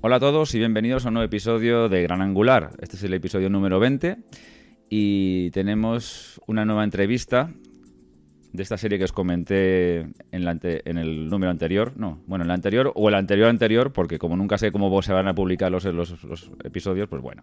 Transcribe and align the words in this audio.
Hola 0.00 0.16
a 0.16 0.20
todos 0.20 0.54
y 0.54 0.58
bienvenidos 0.58 1.04
a 1.04 1.08
un 1.08 1.14
nuevo 1.14 1.26
episodio 1.26 1.88
de 1.88 2.04
Gran 2.04 2.22
Angular. 2.22 2.70
Este 2.80 2.94
es 2.94 3.02
el 3.02 3.14
episodio 3.14 3.50
número 3.50 3.80
20 3.80 4.18
y 4.88 5.50
tenemos 5.50 6.40
una 6.46 6.64
nueva 6.64 6.84
entrevista 6.84 7.50
de 8.52 8.62
esta 8.62 8.78
serie 8.78 8.96
que 8.96 9.02
os 9.02 9.12
comenté 9.12 10.02
en, 10.30 10.44
la 10.44 10.56
el 10.62 11.28
número 11.28 11.50
anterior. 11.50 11.94
No, 11.96 12.20
bueno, 12.28 12.44
en 12.44 12.50
el 12.50 12.54
anterior 12.54 12.92
o 12.94 13.08
el 13.08 13.16
anterior 13.16 13.48
anterior, 13.48 13.92
porque 13.92 14.20
como 14.20 14.36
nunca 14.36 14.56
sé 14.56 14.70
cómo 14.70 15.02
se 15.02 15.12
van 15.12 15.26
a 15.26 15.34
publicar 15.34 15.72
los 15.72 15.84
episodios, 16.64 17.08
pues 17.08 17.20
bueno. 17.20 17.42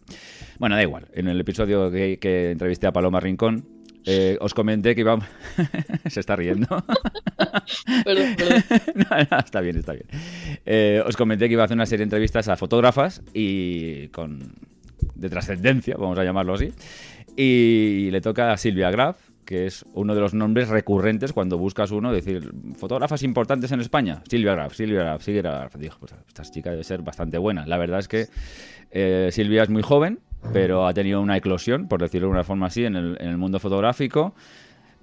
Bueno, 0.57 0.77
da 0.77 0.81
igual. 0.81 1.09
En 1.11 1.27
el 1.27 1.37
episodio 1.41 1.91
que, 1.91 2.19
que 2.19 2.51
entrevisté 2.51 2.87
a 2.87 2.93
Paloma 2.93 3.19
Rincón, 3.19 3.65
eh, 4.05 4.37
os 4.39 4.53
comenté 4.53 4.95
que 4.95 5.01
íbamos... 5.01 5.25
se 6.07 6.19
está 6.19 6.35
riendo. 6.35 6.67
Perdón, 8.05 8.35
perdón. 8.37 8.63
No, 8.95 9.17
no, 9.31 9.39
está 9.39 9.61
bien, 9.61 9.77
está 9.77 9.93
bien. 9.93 10.05
Eh, 10.65 11.01
os 11.05 11.17
comenté 11.17 11.47
que 11.47 11.53
iba 11.53 11.63
a 11.63 11.65
hacer 11.65 11.75
una 11.75 11.85
serie 11.85 11.99
de 11.99 12.03
entrevistas 12.05 12.47
a 12.47 12.55
fotógrafas 12.55 13.21
y 13.33 14.07
con 14.09 14.53
de 15.15 15.29
trascendencia, 15.29 15.95
vamos 15.97 16.17
a 16.17 16.23
llamarlo 16.23 16.53
así. 16.53 16.71
Y 17.35 18.09
le 18.11 18.21
toca 18.21 18.51
a 18.51 18.57
Silvia 18.57 18.91
Graf, 18.91 19.17
que 19.45 19.65
es 19.65 19.85
uno 19.93 20.15
de 20.15 20.21
los 20.21 20.33
nombres 20.33 20.69
recurrentes 20.69 21.33
cuando 21.33 21.57
buscas 21.57 21.91
uno, 21.91 22.11
decir, 22.11 22.51
fotógrafas 22.77 23.23
importantes 23.23 23.71
en 23.71 23.81
España. 23.81 24.21
Silvia 24.29 24.53
Graf, 24.53 24.73
Silvia 24.73 24.99
Graf, 24.99 25.23
Silvia 25.23 25.41
Graf. 25.41 25.75
Dijo, 25.75 25.99
pues 25.99 26.13
esta 26.27 26.43
chica 26.43 26.71
debe 26.71 26.83
ser 26.83 27.01
bastante 27.01 27.37
buena. 27.37 27.65
La 27.65 27.77
verdad 27.77 27.99
es 27.99 28.07
que 28.07 28.27
eh, 28.91 29.29
Silvia 29.31 29.63
es 29.63 29.69
muy 29.69 29.81
joven, 29.81 30.19
pero 30.51 30.87
ha 30.87 30.93
tenido 30.93 31.21
una 31.21 31.37
eclosión, 31.37 31.87
por 31.87 32.01
decirlo 32.01 32.27
de 32.27 32.33
una 32.33 32.43
forma 32.43 32.67
así, 32.67 32.85
en 32.85 32.95
el, 32.95 33.37
mundo 33.37 33.59
fotográfico. 33.59 34.33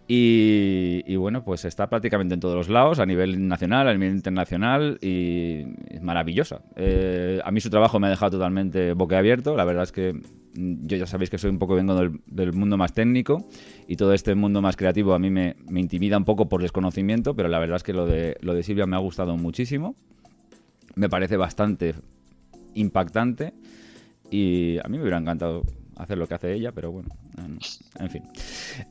Y, 0.08 1.16
bueno, 1.16 1.42
pues 1.42 1.64
está 1.64 1.88
prácticamente 1.88 2.34
en 2.34 2.40
todos 2.40 2.54
los 2.54 2.68
lados, 2.68 2.98
a 2.98 3.06
nivel 3.06 3.48
nacional, 3.48 3.88
a 3.88 3.92
nivel 3.94 4.14
internacional, 4.14 4.98
y 5.00 5.64
es 5.88 6.02
maravillosa. 6.02 6.60
Eh, 6.76 7.40
a 7.42 7.50
mí 7.50 7.60
su 7.60 7.70
trabajo 7.70 7.98
me 7.98 8.08
ha 8.08 8.10
dejado 8.10 8.32
totalmente 8.32 8.92
boquiabierto. 8.92 9.56
La 9.56 9.64
verdad 9.64 9.84
es 9.84 9.92
que 9.92 10.12
mm, 10.12 10.86
yo 10.86 10.98
ya 10.98 11.06
sabéis 11.06 11.30
que 11.30 11.38
soy 11.38 11.50
un 11.50 11.58
poco 11.58 11.76
vengo 11.76 11.94
del, 11.94 12.52
mundo 12.52 12.76
más 12.76 12.92
técnico 12.92 13.48
y 13.88 13.96
todo 13.96 14.12
este 14.12 14.34
mundo 14.34 14.60
más 14.60 14.76
creativo 14.76 15.14
a 15.14 15.18
mí 15.18 15.30
me, 15.30 15.56
intimida 15.70 16.18
un 16.18 16.24
poco 16.24 16.46
por 16.48 16.60
desconocimiento, 16.60 17.34
pero 17.34 17.48
la 17.48 17.58
verdad 17.58 17.76
es 17.76 17.82
que 17.82 17.94
lo 17.94 18.06
lo 18.06 18.54
de 18.54 18.62
Silvia 18.62 18.84
me 18.84 18.96
ha 18.96 19.00
gustado 19.00 19.36
muchísimo. 19.38 19.94
Me 20.94 21.08
parece 21.08 21.38
bastante 21.38 21.94
impactante 22.74 23.54
y 24.32 24.78
a 24.78 24.88
mí 24.88 24.96
me 24.96 25.02
hubiera 25.02 25.18
encantado 25.18 25.62
hacer 25.96 26.16
lo 26.16 26.26
que 26.26 26.34
hace 26.34 26.54
ella, 26.54 26.72
pero 26.72 26.90
bueno, 26.90 27.10
en, 27.36 28.10
fin. 28.10 28.22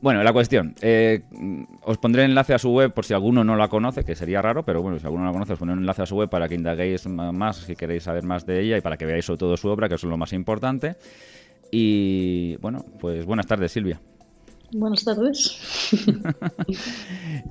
Bueno, 0.00 0.22
la 0.22 0.32
cuestión. 0.32 0.74
eh, 0.80 1.22
os 1.82 1.98
pondré 1.98 2.24
enlace 2.24 2.54
a 2.54 2.58
su 2.58 2.70
web 2.70 2.94
por 2.94 3.04
si 3.04 3.12
alguno 3.12 3.42
no 3.42 3.56
la 3.56 3.68
conoce, 3.68 4.04
que 4.04 4.14
sería 4.14 4.40
raro, 4.40 4.64
pero 4.64 4.82
bueno, 4.82 4.98
si 4.98 5.04
alguno 5.04 5.24
no 5.24 5.30
la 5.30 5.32
conoce, 5.32 5.54
os 5.54 5.58
pondré 5.58 5.74
un 5.74 5.80
enlace 5.80 6.02
a 6.02 6.06
su 6.06 6.16
web 6.16 6.30
para 6.30 6.48
que 6.48 6.54
indaguéis 6.54 7.06
más 7.08 7.56
si 7.56 7.74
queréis 7.74 8.04
saber 8.04 8.22
más 8.22 8.46
de 8.46 8.60
ella 8.60 8.78
y 8.78 8.80
para 8.80 8.96
que 8.96 9.04
veáis 9.04 9.24
sobre 9.24 9.38
todo 9.38 9.56
su 9.56 9.68
obra, 9.68 9.88
que 9.88 9.96
eso 9.96 10.06
es 10.06 10.10
lo 10.10 10.16
más 10.16 10.32
importante. 10.32 10.96
Y 11.72 12.56
bueno, 12.58 12.84
pues 13.00 13.26
buenas 13.26 13.46
tardes, 13.46 13.72
Silvia. 13.72 14.00
Buenas 14.72 15.04
tardes. 15.04 15.58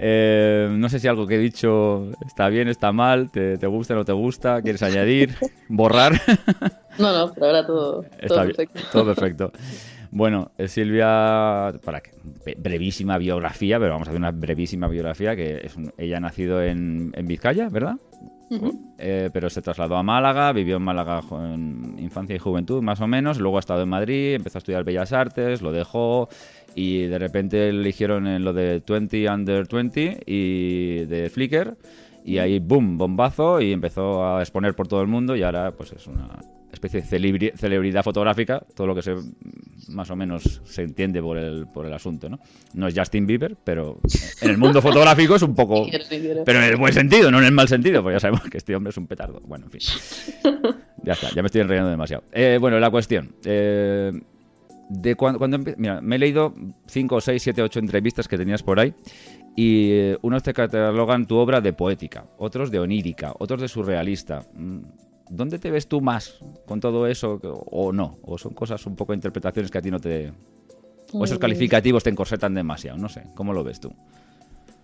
Eh, 0.03 0.67
no 0.71 0.89
sé 0.89 0.99
si 0.99 1.07
algo 1.07 1.27
que 1.27 1.35
he 1.35 1.39
dicho 1.39 2.11
está 2.25 2.49
bien, 2.49 2.67
está 2.67 2.91
mal, 2.91 3.29
te, 3.31 3.57
te 3.57 3.67
gusta, 3.67 3.93
no 3.93 4.03
te 4.05 4.13
gusta, 4.13 4.61
quieres 4.61 4.81
añadir, 4.83 5.35
borrar. 5.69 6.13
No, 6.97 7.11
no, 7.15 7.33
pero 7.33 7.45
ahora 7.47 7.65
todo, 7.65 8.01
todo 8.01 8.05
Está 8.19 8.43
bien, 8.43 8.55
perfecto. 8.55 8.79
todo 8.91 9.05
perfecto. 9.05 9.51
Bueno, 10.11 10.51
eh, 10.57 10.67
Silvia, 10.67 11.73
para 11.83 12.01
que, 12.01 12.11
bre- 12.45 12.55
brevísima 12.57 13.17
biografía, 13.17 13.79
pero 13.79 13.91
vamos 13.93 14.07
a 14.07 14.11
hacer 14.11 14.19
una 14.19 14.31
brevísima 14.31 14.87
biografía, 14.87 15.35
que 15.35 15.61
es 15.63 15.75
un- 15.75 15.93
ella 15.97 16.17
ha 16.17 16.21
nacido 16.21 16.61
en, 16.63 17.11
en 17.15 17.27
Vizcaya, 17.27 17.69
¿verdad? 17.69 17.95
Eh, 18.97 19.29
pero 19.31 19.49
se 19.49 19.61
trasladó 19.61 19.95
a 19.95 20.03
Málaga, 20.03 20.51
vivió 20.51 20.75
en 20.75 20.81
Málaga 20.83 21.21
en 21.31 21.95
infancia 21.99 22.35
y 22.35 22.39
juventud, 22.39 22.81
más 22.81 22.99
o 22.99 23.07
menos. 23.07 23.39
Luego 23.39 23.55
ha 23.55 23.61
estado 23.61 23.81
en 23.83 23.87
Madrid, 23.87 24.33
empezó 24.33 24.57
a 24.57 24.59
estudiar 24.59 24.83
Bellas 24.83 25.13
Artes, 25.13 25.61
lo 25.61 25.71
dejó 25.71 26.27
y 26.75 27.03
de 27.03 27.19
repente 27.19 27.69
eligieron 27.69 28.27
en 28.27 28.43
lo 28.43 28.53
de 28.53 28.81
20 28.87 29.29
Under 29.29 29.67
20 29.67 30.19
y 30.25 31.05
de 31.05 31.29
Flickr. 31.29 31.75
Y 32.23 32.37
ahí, 32.37 32.59
boom, 32.59 32.97
bombazo 32.97 33.59
y 33.61 33.71
empezó 33.71 34.23
a 34.25 34.41
exponer 34.41 34.75
por 34.75 34.87
todo 34.87 35.01
el 35.01 35.07
mundo 35.07 35.35
y 35.35 35.41
ahora 35.41 35.71
pues 35.71 35.91
es 35.91 36.05
una 36.05 36.29
especie 36.71 37.01
de 37.01 37.07
celebri- 37.07 37.53
celebridad 37.55 38.03
fotográfica, 38.03 38.63
todo 38.75 38.87
lo 38.87 38.95
que 38.95 39.01
se 39.01 39.15
más 39.89 40.09
o 40.11 40.15
menos 40.15 40.61
se 40.63 40.83
entiende 40.83 41.19
por 41.21 41.37
el, 41.37 41.65
por 41.67 41.85
el 41.87 41.91
asunto, 41.93 42.29
¿no? 42.29 42.39
No 42.75 42.87
es 42.87 42.93
Justin 42.97 43.25
Bieber, 43.25 43.57
pero 43.63 43.99
en 44.41 44.51
el 44.51 44.57
mundo 44.59 44.81
fotográfico 44.83 45.35
es 45.35 45.41
un 45.41 45.55
poco... 45.55 45.85
Pero 46.45 46.59
en 46.59 46.65
el 46.65 46.77
buen 46.77 46.93
sentido, 46.93 47.29
no 47.31 47.39
en 47.39 47.45
el 47.45 47.51
mal 47.51 47.67
sentido, 47.67 48.01
porque 48.03 48.15
ya 48.15 48.19
sabemos 48.19 48.43
que 48.49 48.57
este 48.59 48.75
hombre 48.75 48.91
es 48.91 48.97
un 48.97 49.07
petardo. 49.07 49.41
Bueno, 49.45 49.65
en 49.65 49.71
fin. 49.71 49.81
Ya 51.03 51.13
está, 51.13 51.29
ya 51.33 51.41
me 51.41 51.47
estoy 51.47 51.61
enrollando 51.61 51.89
demasiado. 51.89 52.23
Eh, 52.31 52.59
bueno, 52.61 52.79
la 52.79 52.91
cuestión. 52.91 53.33
eh, 53.43 54.11
de 54.93 55.15
cuando, 55.15 55.39
cuando 55.39 55.57
Mira, 55.77 56.01
me 56.01 56.17
he 56.17 56.19
leído 56.19 56.53
5, 56.87 57.21
6, 57.21 57.41
7, 57.41 57.61
8 57.61 57.79
entrevistas 57.79 58.27
que 58.27 58.37
tenías 58.37 58.61
por 58.61 58.79
ahí. 58.79 58.93
Y 59.55 59.91
eh, 59.91 60.17
unos 60.21 60.43
te 60.43 60.53
catalogan 60.53 61.25
tu 61.25 61.37
obra 61.37 61.61
de 61.61 61.73
poética, 61.73 62.25
otros 62.37 62.71
de 62.71 62.79
onírica, 62.79 63.33
otros 63.39 63.61
de 63.61 63.67
surrealista. 63.67 64.41
Mm, 64.53 64.79
¿Dónde 65.29 65.59
te 65.59 65.71
ves 65.71 65.87
tú 65.87 66.01
más 66.01 66.39
con 66.65 66.79
todo 66.81 67.07
eso 67.07 67.39
o 67.43 67.93
no? 67.93 68.17
¿O 68.23 68.37
son 68.37 68.53
cosas 68.53 68.85
un 68.85 68.95
poco 68.95 69.13
interpretaciones 69.13 69.71
que 69.71 69.77
a 69.77 69.81
ti 69.81 69.91
no 69.91 69.99
te... 69.99 70.33
O 71.13 71.23
esos 71.23 71.37
Mm. 71.37 71.41
calificativos 71.41 72.03
te 72.03 72.09
encorsetan 72.09 72.53
demasiado? 72.53 72.97
No 72.97 73.07
sé, 73.09 73.23
¿cómo 73.35 73.53
lo 73.53 73.63
ves 73.63 73.79
tú? 73.79 73.93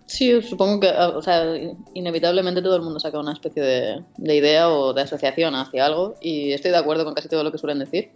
Sí, 0.06 0.40
supongo 0.40 0.80
que, 0.80 0.88
o 0.88 1.20
sea, 1.20 1.44
inevitablemente 1.92 2.62
todo 2.62 2.76
el 2.76 2.82
mundo 2.82 2.98
saca 2.98 3.20
una 3.20 3.34
especie 3.34 3.62
de, 3.62 4.04
de 4.16 4.36
idea 4.36 4.70
o 4.70 4.94
de 4.94 5.02
asociación 5.02 5.54
hacia 5.54 5.84
algo 5.84 6.14
y 6.22 6.52
estoy 6.52 6.70
de 6.70 6.78
acuerdo 6.78 7.04
con 7.04 7.12
casi 7.12 7.28
todo 7.28 7.44
lo 7.44 7.52
que 7.52 7.58
suelen 7.58 7.78
decir. 7.78 8.10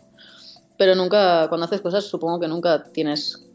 Pero 0.83 0.97
nunca, 0.97 1.47
cuando 1.49 1.67
haces 1.67 1.81
cosas, 1.81 2.03
supongo 2.03 2.41
que 2.41 2.49
nunca 2.49 2.83
tienes 2.83 3.49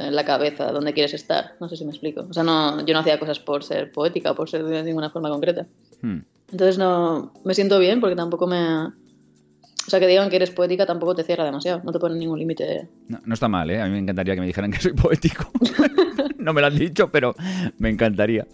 en 0.00 0.16
la 0.16 0.24
cabeza 0.24 0.72
dónde 0.72 0.92
quieres 0.92 1.14
estar. 1.14 1.52
No 1.60 1.68
sé 1.68 1.76
si 1.76 1.84
me 1.84 1.92
explico. 1.92 2.26
O 2.28 2.32
sea, 2.32 2.42
no, 2.42 2.84
yo 2.84 2.92
no 2.92 2.98
hacía 2.98 3.20
cosas 3.20 3.38
por 3.38 3.62
ser 3.62 3.92
poética 3.92 4.32
o 4.32 4.34
por 4.34 4.50
ser 4.50 4.64
de 4.64 4.82
ninguna 4.82 5.10
forma 5.10 5.30
concreta. 5.30 5.68
Hmm. 6.02 6.22
Entonces 6.50 6.76
no 6.76 7.32
me 7.44 7.54
siento 7.54 7.78
bien 7.78 8.00
porque 8.00 8.16
tampoco 8.16 8.48
me... 8.48 8.86
O 8.86 9.90
sea, 9.90 10.00
que 10.00 10.08
digan 10.08 10.28
que 10.28 10.34
eres 10.34 10.50
poética 10.50 10.86
tampoco 10.86 11.14
te 11.14 11.22
cierra 11.22 11.44
demasiado. 11.44 11.82
No 11.84 11.92
te 11.92 12.00
pone 12.00 12.16
ningún 12.16 12.40
límite. 12.40 12.88
No, 13.06 13.20
no 13.24 13.34
está 13.34 13.46
mal, 13.46 13.70
¿eh? 13.70 13.80
A 13.80 13.84
mí 13.84 13.92
me 13.92 13.98
encantaría 13.98 14.34
que 14.34 14.40
me 14.40 14.48
dijeran 14.48 14.72
que 14.72 14.80
soy 14.80 14.94
poético. 14.94 15.52
no 16.38 16.52
me 16.52 16.60
lo 16.60 16.66
han 16.66 16.76
dicho, 16.76 17.12
pero 17.12 17.36
me 17.78 17.90
encantaría. 17.90 18.44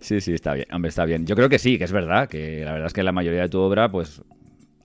Sí, 0.00 0.20
sí, 0.20 0.32
está 0.32 0.54
bien. 0.54 0.66
Hombre, 0.72 0.88
está 0.88 1.04
bien. 1.04 1.26
Yo 1.26 1.36
creo 1.36 1.48
que 1.48 1.60
sí, 1.60 1.78
que 1.78 1.84
es 1.84 1.92
verdad, 1.92 2.28
que 2.28 2.64
la 2.64 2.72
verdad 2.72 2.88
es 2.88 2.92
que 2.92 3.04
la 3.04 3.12
mayoría 3.12 3.42
de 3.42 3.48
tu 3.48 3.60
obra, 3.60 3.88
pues... 3.88 4.20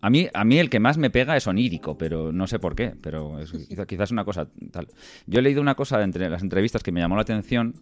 A 0.02 0.10
mí, 0.10 0.28
a 0.34 0.46
mí 0.46 0.58
el 0.60 0.70
que 0.70 0.80
más 0.80 0.98
me 0.98 1.10
pega 1.10 1.36
es 1.36 1.46
onírico, 1.48 1.98
pero 1.98 2.32
no 2.32 2.48
sé 2.48 2.58
por 2.60 2.76
qué, 2.76 2.94
pero 3.02 3.40
es 3.40 3.52
quizá- 3.70 3.86
quizás 3.86 4.12
una 4.12 4.24
cosa 4.26 4.48
tal. 4.72 4.88
Yo 5.28 5.40
he 5.40 5.42
leído 5.42 5.62
una 5.62 5.76
cosa 5.76 6.02
entre 6.04 6.30
las 6.30 6.42
entrevistas 6.42 6.84
que 6.84 6.92
me 6.92 7.02
llamó 7.02 7.16
la 7.16 7.24
atención 7.24 7.76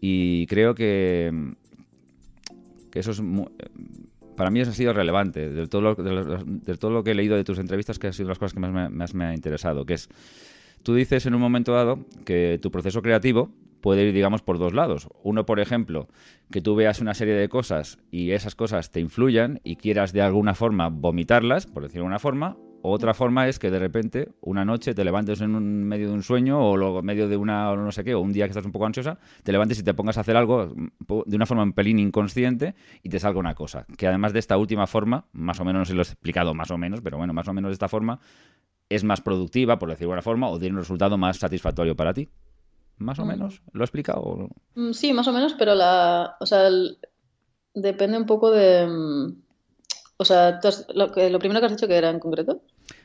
y 0.00 0.46
creo 0.46 0.74
que, 0.74 1.52
que 2.90 2.98
eso 3.00 3.10
es 3.10 3.20
mu- 3.20 3.50
para 4.36 4.50
mí 4.50 4.60
eso 4.60 4.70
ha 4.70 4.74
sido 4.74 4.92
relevante 4.94 5.50
de 5.50 5.66
todo 5.66 5.82
lo, 5.82 5.94
de 5.94 6.12
lo- 6.12 6.44
de 6.44 6.76
todo 6.76 6.90
lo 6.90 7.04
que 7.04 7.10
he 7.10 7.14
leído 7.14 7.36
de 7.36 7.44
tus 7.44 7.58
entrevistas 7.58 7.98
que 7.98 8.06
ha 8.08 8.12
sido 8.12 8.28
las 8.30 8.38
cosas 8.38 8.54
que 8.54 8.60
más 8.60 8.72
me, 8.72 8.88
más 8.88 9.14
me 9.14 9.26
ha 9.26 9.34
interesado 9.34 9.84
que 9.84 9.94
es 9.94 10.08
tú 10.82 10.94
dices 10.94 11.26
en 11.26 11.34
un 11.34 11.40
momento 11.42 11.72
dado 11.74 11.98
que 12.24 12.58
tu 12.62 12.70
proceso 12.70 13.02
creativo 13.02 13.50
puede 13.80 14.04
ir 14.04 14.14
digamos 14.14 14.42
por 14.42 14.58
dos 14.58 14.74
lados. 14.74 15.08
Uno 15.22 15.46
por 15.46 15.60
ejemplo 15.60 16.08
que 16.50 16.60
tú 16.60 16.74
veas 16.74 17.00
una 17.00 17.14
serie 17.14 17.34
de 17.34 17.48
cosas 17.48 17.98
y 18.10 18.32
esas 18.32 18.54
cosas 18.54 18.90
te 18.90 19.00
influyan 19.00 19.60
y 19.64 19.76
quieras 19.76 20.12
de 20.12 20.22
alguna 20.22 20.54
forma 20.54 20.88
vomitarlas 20.88 21.66
por 21.66 21.82
decirlo 21.82 22.02
de 22.02 22.06
alguna 22.06 22.18
forma. 22.18 22.56
Otra 22.82 23.12
forma 23.12 23.46
es 23.46 23.58
que 23.58 23.70
de 23.70 23.78
repente 23.78 24.28
una 24.40 24.64
noche 24.64 24.94
te 24.94 25.04
levantes 25.04 25.42
en 25.42 25.54
un 25.54 25.84
medio 25.84 26.08
de 26.08 26.14
un 26.14 26.22
sueño 26.22 26.58
o 26.58 26.78
luego 26.78 27.02
medio 27.02 27.28
de 27.28 27.36
una 27.36 27.74
no 27.76 27.92
sé 27.92 28.04
qué 28.04 28.14
o 28.14 28.20
un 28.20 28.32
día 28.32 28.46
que 28.46 28.52
estás 28.52 28.64
un 28.64 28.72
poco 28.72 28.86
ansiosa 28.86 29.18
te 29.42 29.52
levantes 29.52 29.78
y 29.78 29.82
te 29.82 29.92
pongas 29.92 30.16
a 30.16 30.22
hacer 30.22 30.34
algo 30.34 30.72
mm, 30.74 31.22
de 31.26 31.36
una 31.36 31.44
forma 31.44 31.62
un 31.62 31.74
pelín 31.74 31.98
inconsciente 31.98 32.74
y 33.02 33.10
te 33.10 33.18
salga 33.18 33.38
una 33.38 33.54
cosa. 33.54 33.84
Que 33.98 34.06
además 34.06 34.32
de 34.32 34.38
esta 34.38 34.56
última 34.56 34.86
forma 34.86 35.26
más 35.32 35.60
o 35.60 35.64
menos 35.64 35.80
no 35.80 35.84
sé 35.84 35.94
lo 35.94 36.00
he 36.00 36.04
explicado 36.04 36.54
más 36.54 36.70
o 36.70 36.78
menos 36.78 37.02
pero 37.02 37.18
bueno 37.18 37.34
más 37.34 37.48
o 37.48 37.52
menos 37.52 37.68
de 37.68 37.74
esta 37.74 37.88
forma 37.88 38.18
es 38.88 39.04
más 39.04 39.20
productiva 39.20 39.78
por 39.78 39.90
decirlo 39.90 40.08
de 40.08 40.14
alguna 40.14 40.22
forma 40.22 40.48
o 40.48 40.58
tiene 40.58 40.74
un 40.74 40.80
resultado 40.80 41.18
más 41.18 41.36
satisfactorio 41.36 41.94
para 41.94 42.14
ti 42.14 42.30
más 43.00 43.18
o 43.18 43.24
Mm. 43.24 43.28
menos 43.28 43.62
lo 43.72 43.82
he 43.82 43.84
explicado? 43.84 44.48
Mm, 44.76 44.92
Sí, 44.92 45.12
más 45.12 45.26
o 45.28 45.32
menos, 45.32 45.54
pero 45.54 45.74
la, 45.74 46.36
o 46.40 46.46
sea, 46.46 46.66
el- 46.68 46.98
depende 47.74 48.16
un 48.18 48.26
poco 48.26 48.50
de, 48.50 48.86
mm, 48.86 49.42
o 50.18 50.24
sea, 50.24 50.60
has- 50.62 50.86
lo, 50.94 51.10
que, 51.12 51.30
lo 51.30 51.38
primero 51.38 51.60
que 51.60 51.66
has 51.66 51.72
dicho 51.72 51.88
que 51.88 51.96
era 51.96 52.10
en 52.10 52.20
concreto. 52.20 52.62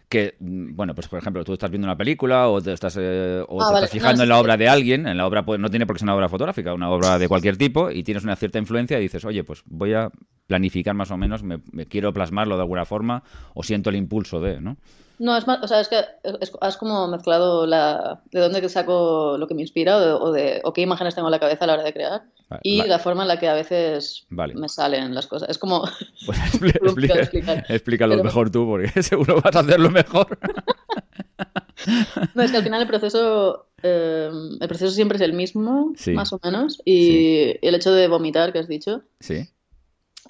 que, 0.07 0.36
mm, 0.39 0.75
bueno, 0.75 0.94
pues 0.94 1.07
por 1.07 1.18
ejemplo, 1.19 1.44
tú 1.44 1.53
estás 1.53 1.71
viendo 1.71 1.88
una 1.88 1.97
película 1.97 2.47
o 2.50 2.62
te 2.62 2.71
estás, 2.74 2.95
eh, 3.00 3.44
o 3.47 3.62
Ah, 3.62 3.65
te 3.68 3.74
vale. 3.74 3.86
estás 3.86 3.89
fijando 3.89 4.18
No, 4.18 4.24
en 4.24 4.30
la 4.30 4.39
obra 4.39 4.56
de 4.56 4.69
alguien, 4.69 5.07
en 5.07 5.18
la 5.18 5.25
obra 5.25 5.44
pues, 5.44 5.59
no 5.59 5.69
tiene 5.69 5.88
por 5.88 5.95
qué 5.95 6.00
ser 6.01 6.06
una 6.06 6.15
obra 6.15 6.30
fotográfica, 6.30 6.74
una 6.75 6.89
obra 6.91 7.18
de 7.18 7.27
cualquier 7.27 7.57
tipo, 7.57 7.89
y 7.89 8.03
tienes 8.03 8.24
una 8.24 8.36
cierta 8.36 8.59
influencia 8.59 9.00
y 9.00 9.03
dices, 9.03 9.25
oye, 9.25 9.44
pues 9.44 9.63
voy 9.65 9.94
a 9.94 10.12
planificar 10.45 10.94
más 10.94 11.09
o 11.09 11.18
menos, 11.18 11.41
me, 11.41 11.59
me 11.71 11.88
quiero 11.88 12.13
plasmarlo 12.13 12.56
de 12.56 12.62
alguna 12.62 12.86
forma 12.86 13.24
o 13.56 13.63
siento 13.63 13.89
el 13.89 13.95
impulso 13.95 14.39
de, 14.39 14.62
¿no? 14.62 14.77
No, 15.17 15.38
es 15.38 15.47
más, 15.47 15.59
o 15.63 15.67
sea, 15.67 15.79
es 15.79 15.88
que 15.88 16.00
es- 16.41 16.51
has 16.62 16.77
como 16.77 17.07
mezclado 17.07 17.65
la, 17.65 18.21
de 18.31 18.39
dónde 18.41 18.67
saco 18.69 19.38
lo 19.38 19.47
que 19.47 19.53
me 19.56 19.62
inspira 19.62 19.97
o, 19.97 20.00
de, 20.01 20.12
o, 20.12 20.31
de- 20.31 20.62
o 20.63 20.73
qué 20.73 20.81
imágenes 20.81 21.15
tengo 21.15 21.27
en 21.27 21.31
la 21.31 21.39
cabeza 21.39 21.63
a 21.63 21.67
la 21.67 21.73
hora 21.75 21.83
de 21.83 21.94
crear 21.94 22.23
Vale, 22.50 22.62
y 22.63 22.81
la 22.83 23.00
forma 23.00 23.21
en 23.23 23.29
la 23.29 23.39
que 23.39 23.47
a 23.47 23.53
veces 23.53 24.25
Vale. 24.29 24.53
me 24.56 24.67
salen 24.69 25.15
las 25.15 25.27
cosas. 25.27 25.50
Es 25.50 25.57
como, 25.57 25.83
Pues 26.25 26.38
explica- 26.81 27.65
explícalo 27.69 28.13
Pero- 28.15 28.23
mejor 28.23 28.50
tú, 28.51 28.65
porque 28.67 29.01
seguro 29.03 29.41
vas 29.41 29.56
a 29.56 29.59
hacerlo 29.59 29.89
mejor. 29.89 30.38
no, 32.33 32.41
es 32.44 32.51
que 32.51 32.57
al 32.57 32.63
final 32.63 32.81
el 32.81 32.88
proceso, 32.88 33.67
eh, 33.83 34.29
el 34.59 34.67
proceso 34.67 34.91
siempre 34.91 35.17
es 35.17 35.21
el 35.21 35.33
mismo, 35.33 35.94
Sí. 35.95 36.12
más 36.12 36.33
o 36.33 36.39
menos, 36.44 36.81
y 36.85 37.56
el 37.65 37.75
hecho 37.75 37.91
de 37.94 38.07
vomitar 38.07 38.51
que 38.53 38.59
has 38.59 38.67
dicho, 38.67 39.03
sí, 39.19 39.47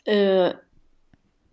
eh, 0.06 0.54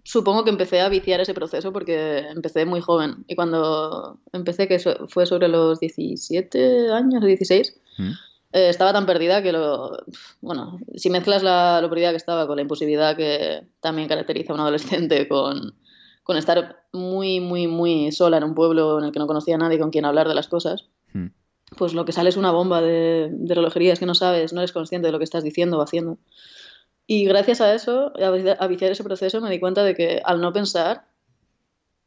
supongo 0.04 0.44
que 0.44 0.50
empecé 0.50 0.80
a 0.80 0.88
viciar 0.88 1.20
ese 1.20 1.34
proceso 1.34 1.72
porque 1.72 2.18
empecé 2.30 2.64
muy 2.64 2.80
joven 2.80 3.24
y 3.28 3.34
cuando 3.36 4.18
empecé, 4.32 4.66
que 4.68 4.78
so- 4.78 5.06
fue 5.08 5.26
sobre 5.26 5.48
los 5.48 5.78
17 5.80 6.90
años 6.90 7.22
o 7.22 7.26
16, 7.26 7.76
Mm. 7.98 8.10
eh, 8.54 8.68
estaba 8.70 8.92
tan 8.92 9.06
perdida 9.06 9.42
que 9.42 9.52
lo... 9.52 9.98
Bueno, 10.40 10.78
si 10.96 11.10
mezclas 11.10 11.42
la, 11.42 11.80
lo 11.80 11.88
perdida 11.90 12.10
que 12.10 12.16
estaba 12.16 12.46
con 12.46 12.56
la 12.56 12.62
impulsividad 12.62 13.16
que 13.16 13.66
también 13.80 14.08
caracteriza 14.08 14.52
a 14.52 14.54
un 14.54 14.60
adolescente, 14.60 15.28
con, 15.28 15.74
con 16.22 16.36
estar 16.36 16.84
muy, 16.92 17.40
muy, 17.40 17.66
muy 17.66 18.10
sola 18.12 18.38
en 18.38 18.44
un 18.44 18.54
pueblo 18.54 18.98
en 18.98 19.04
el 19.04 19.12
que 19.12 19.18
no 19.18 19.26
conocía 19.26 19.54
a 19.56 19.58
nadie 19.58 19.78
con 19.78 19.90
quien 19.90 20.04
hablar 20.04 20.26
de 20.28 20.34
las 20.34 20.48
cosas, 20.48 20.86
Mm. 21.14 21.26
pues 21.76 21.92
lo 21.92 22.04
que 22.06 22.12
sale 22.12 22.30
es 22.30 22.36
una 22.38 22.50
bomba 22.50 22.80
de, 22.80 23.28
de 23.30 23.54
relojería, 23.54 23.92
es 23.92 23.98
que 23.98 24.06
no 24.06 24.14
sabes, 24.14 24.52
no 24.54 24.60
eres 24.60 24.72
consciente 24.72 25.06
de 25.08 25.12
lo 25.12 25.18
que 25.18 25.24
estás 25.24 25.44
diciendo 25.44 25.78
o 25.78 25.82
haciendo. 25.82 26.16
Y 27.06 27.24
gracias 27.26 27.60
a 27.60 27.74
eso, 27.74 28.12
a 28.16 28.30
vici- 28.30 28.56
a 28.58 28.66
viciar 28.66 28.90
ese 28.92 29.04
proceso, 29.04 29.40
me 29.40 29.50
di 29.50 29.60
cuenta 29.60 29.82
de 29.84 29.94
que 29.94 30.22
al 30.24 30.40
no 30.40 30.52
pensar, 30.52 31.06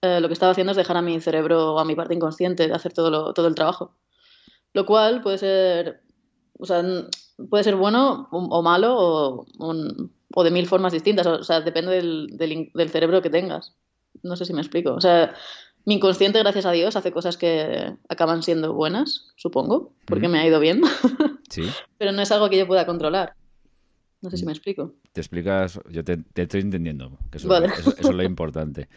eh, 0.01 0.19
lo 0.19 0.27
que 0.27 0.33
estaba 0.33 0.51
haciendo 0.51 0.71
es 0.71 0.77
dejar 0.77 0.97
a 0.97 1.01
mi 1.01 1.19
cerebro 1.19 1.73
o 1.75 1.79
a 1.79 1.85
mi 1.85 1.95
parte 1.95 2.13
inconsciente 2.13 2.67
de 2.67 2.73
hacer 2.73 2.93
todo, 2.93 3.09
lo- 3.09 3.33
todo 3.33 3.47
el 3.47 3.55
trabajo. 3.55 3.93
Lo 4.73 4.85
cual 4.85 5.21
puede 5.21 5.37
ser, 5.37 6.01
o 6.59 6.65
sea, 6.65 6.83
puede 7.49 7.63
ser 7.63 7.75
bueno 7.75 8.27
o, 8.31 8.37
o 8.37 8.61
malo 8.61 8.95
o, 8.97 9.45
un- 9.59 10.11
o 10.33 10.43
de 10.43 10.51
mil 10.51 10.67
formas 10.67 10.93
distintas. 10.93 11.25
O 11.27 11.43
sea, 11.43 11.61
depende 11.61 11.91
del, 11.93 12.27
del 12.37 12.71
del 12.73 12.89
cerebro 12.89 13.21
que 13.21 13.29
tengas. 13.29 13.73
No 14.23 14.35
sé 14.35 14.45
si 14.45 14.53
me 14.53 14.61
explico. 14.61 14.93
O 14.93 15.01
sea, 15.01 15.33
mi 15.85 15.95
inconsciente, 15.95 16.39
gracias 16.39 16.65
a 16.65 16.71
Dios, 16.71 16.95
hace 16.95 17.11
cosas 17.11 17.37
que 17.37 17.95
acaban 18.09 18.43
siendo 18.43 18.73
buenas, 18.73 19.27
supongo, 19.35 19.93
porque 20.05 20.25
Ujú. 20.25 20.33
me 20.33 20.39
ha 20.39 20.47
ido 20.47 20.59
bien, 20.59 20.81
sí. 21.49 21.63
pero 21.97 22.11
no 22.11 22.21
es 22.21 22.31
algo 22.31 22.49
que 22.49 22.57
yo 22.57 22.65
pueda 22.67 22.85
controlar. 22.85 23.33
No 24.25 24.31
sé 24.31 24.37
si 24.37 24.45
me 24.45 24.51
explico. 24.51 24.93
Te 25.13 25.21
explicas, 25.21 25.79
yo 25.89 26.03
te, 26.03 26.17
te 26.17 26.41
estoy 26.43 26.61
entendiendo, 26.61 27.17
que 27.31 27.37
eso, 27.37 27.47
Vale. 27.47 27.67
eso- 27.67 27.91
eso 27.97 28.09
es 28.09 28.15
lo 28.15 28.23
importante. 28.33 28.89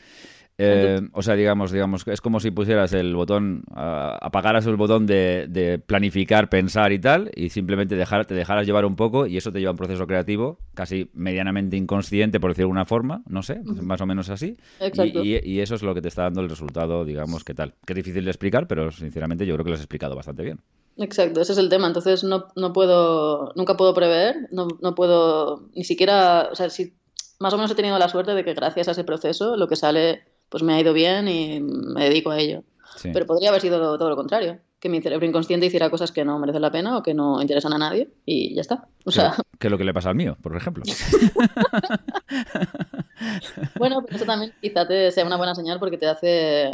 Eh, 0.60 1.00
o 1.12 1.22
sea, 1.22 1.36
digamos, 1.36 1.70
digamos, 1.70 2.04
que 2.04 2.12
es 2.12 2.20
como 2.20 2.40
si 2.40 2.50
pusieras 2.50 2.92
el 2.92 3.14
botón, 3.14 3.62
apagaras 3.76 4.66
el 4.66 4.74
botón 4.74 5.06
de, 5.06 5.46
de 5.48 5.78
planificar, 5.78 6.48
pensar 6.48 6.90
y 6.92 6.98
tal, 6.98 7.30
y 7.36 7.50
simplemente 7.50 7.94
dejar, 7.94 8.26
te 8.26 8.34
dejaras 8.34 8.66
llevar 8.66 8.84
un 8.84 8.96
poco, 8.96 9.26
y 9.28 9.36
eso 9.36 9.52
te 9.52 9.60
lleva 9.60 9.68
a 9.68 9.72
un 9.72 9.78
proceso 9.78 10.06
creativo 10.08 10.58
casi 10.74 11.10
medianamente 11.14 11.76
inconsciente, 11.76 12.40
por 12.40 12.50
decirlo 12.50 12.64
de 12.66 12.70
alguna 12.70 12.84
forma, 12.86 13.22
no 13.28 13.42
sé, 13.44 13.60
más 13.64 14.00
o 14.00 14.06
menos 14.06 14.30
así. 14.30 14.56
Y, 14.80 14.84
Exacto. 14.86 15.22
y- 15.22 15.38
y 15.48 15.60
eso 15.60 15.76
es 15.76 15.82
lo 15.84 15.94
que 15.94 16.02
te 16.02 16.08
está 16.08 16.22
dando 16.24 16.40
el 16.40 16.48
resultado, 16.48 17.04
digamos, 17.04 17.44
que 17.44 17.54
tal. 17.54 17.74
Que 17.86 17.92
es 17.92 17.96
difícil 17.98 18.24
de 18.24 18.30
explicar, 18.32 18.66
pero 18.66 18.90
sinceramente 18.90 19.46
yo 19.46 19.54
creo 19.54 19.64
que 19.64 19.70
lo 19.70 19.74
has 19.76 19.80
explicado 19.82 20.16
bastante 20.16 20.42
bien. 20.42 20.58
Exacto, 20.98 21.40
ese 21.40 21.52
es 21.52 21.58
el 21.58 21.68
tema. 21.68 21.86
Entonces 21.86 22.24
no, 22.24 22.48
no 22.56 22.72
puedo, 22.72 23.52
nunca 23.54 23.76
puedo 23.76 23.94
prever, 23.94 24.48
no, 24.50 24.68
no 24.80 24.94
puedo 24.94 25.68
ni 25.74 25.84
siquiera, 25.84 26.48
o 26.50 26.54
sea, 26.54 26.70
si 26.70 26.94
más 27.38 27.54
o 27.54 27.56
menos 27.56 27.70
he 27.70 27.76
tenido 27.76 27.98
la 27.98 28.08
suerte 28.08 28.34
de 28.34 28.44
que 28.44 28.54
gracias 28.54 28.88
a 28.88 28.90
ese 28.90 29.04
proceso 29.04 29.56
lo 29.56 29.68
que 29.68 29.76
sale 29.76 30.24
pues 30.48 30.62
me 30.62 30.74
ha 30.74 30.80
ido 30.80 30.92
bien 30.92 31.28
y 31.28 31.60
me 31.60 32.04
dedico 32.04 32.30
a 32.30 32.38
ello. 32.38 32.64
Sí. 32.96 33.10
Pero 33.12 33.26
podría 33.26 33.50
haber 33.50 33.60
sido 33.60 33.98
todo 33.98 34.08
lo 34.08 34.16
contrario, 34.16 34.58
que 34.80 34.88
mi 34.88 35.00
cerebro 35.00 35.26
inconsciente 35.26 35.66
hiciera 35.66 35.90
cosas 35.90 36.10
que 36.10 36.24
no 36.24 36.38
merecen 36.38 36.62
la 36.62 36.72
pena 36.72 36.96
o 36.96 37.02
que 37.02 37.14
no 37.14 37.40
interesan 37.40 37.72
a 37.72 37.78
nadie 37.78 38.08
y 38.24 38.54
ya 38.54 38.62
está. 38.62 38.88
O 39.04 39.10
sea, 39.10 39.34
que, 39.36 39.58
que 39.58 39.66
es 39.66 39.70
lo 39.70 39.78
que 39.78 39.84
le 39.84 39.94
pasa 39.94 40.10
al 40.10 40.14
mío, 40.14 40.36
por 40.42 40.56
ejemplo. 40.56 40.82
bueno, 43.78 44.02
pero 44.04 44.16
eso 44.16 44.24
también 44.24 44.52
quizá 44.60 44.88
te 44.88 45.12
sea 45.12 45.26
una 45.26 45.36
buena 45.36 45.54
señal 45.54 45.78
porque 45.78 45.98
te 45.98 46.06
hace, 46.06 46.70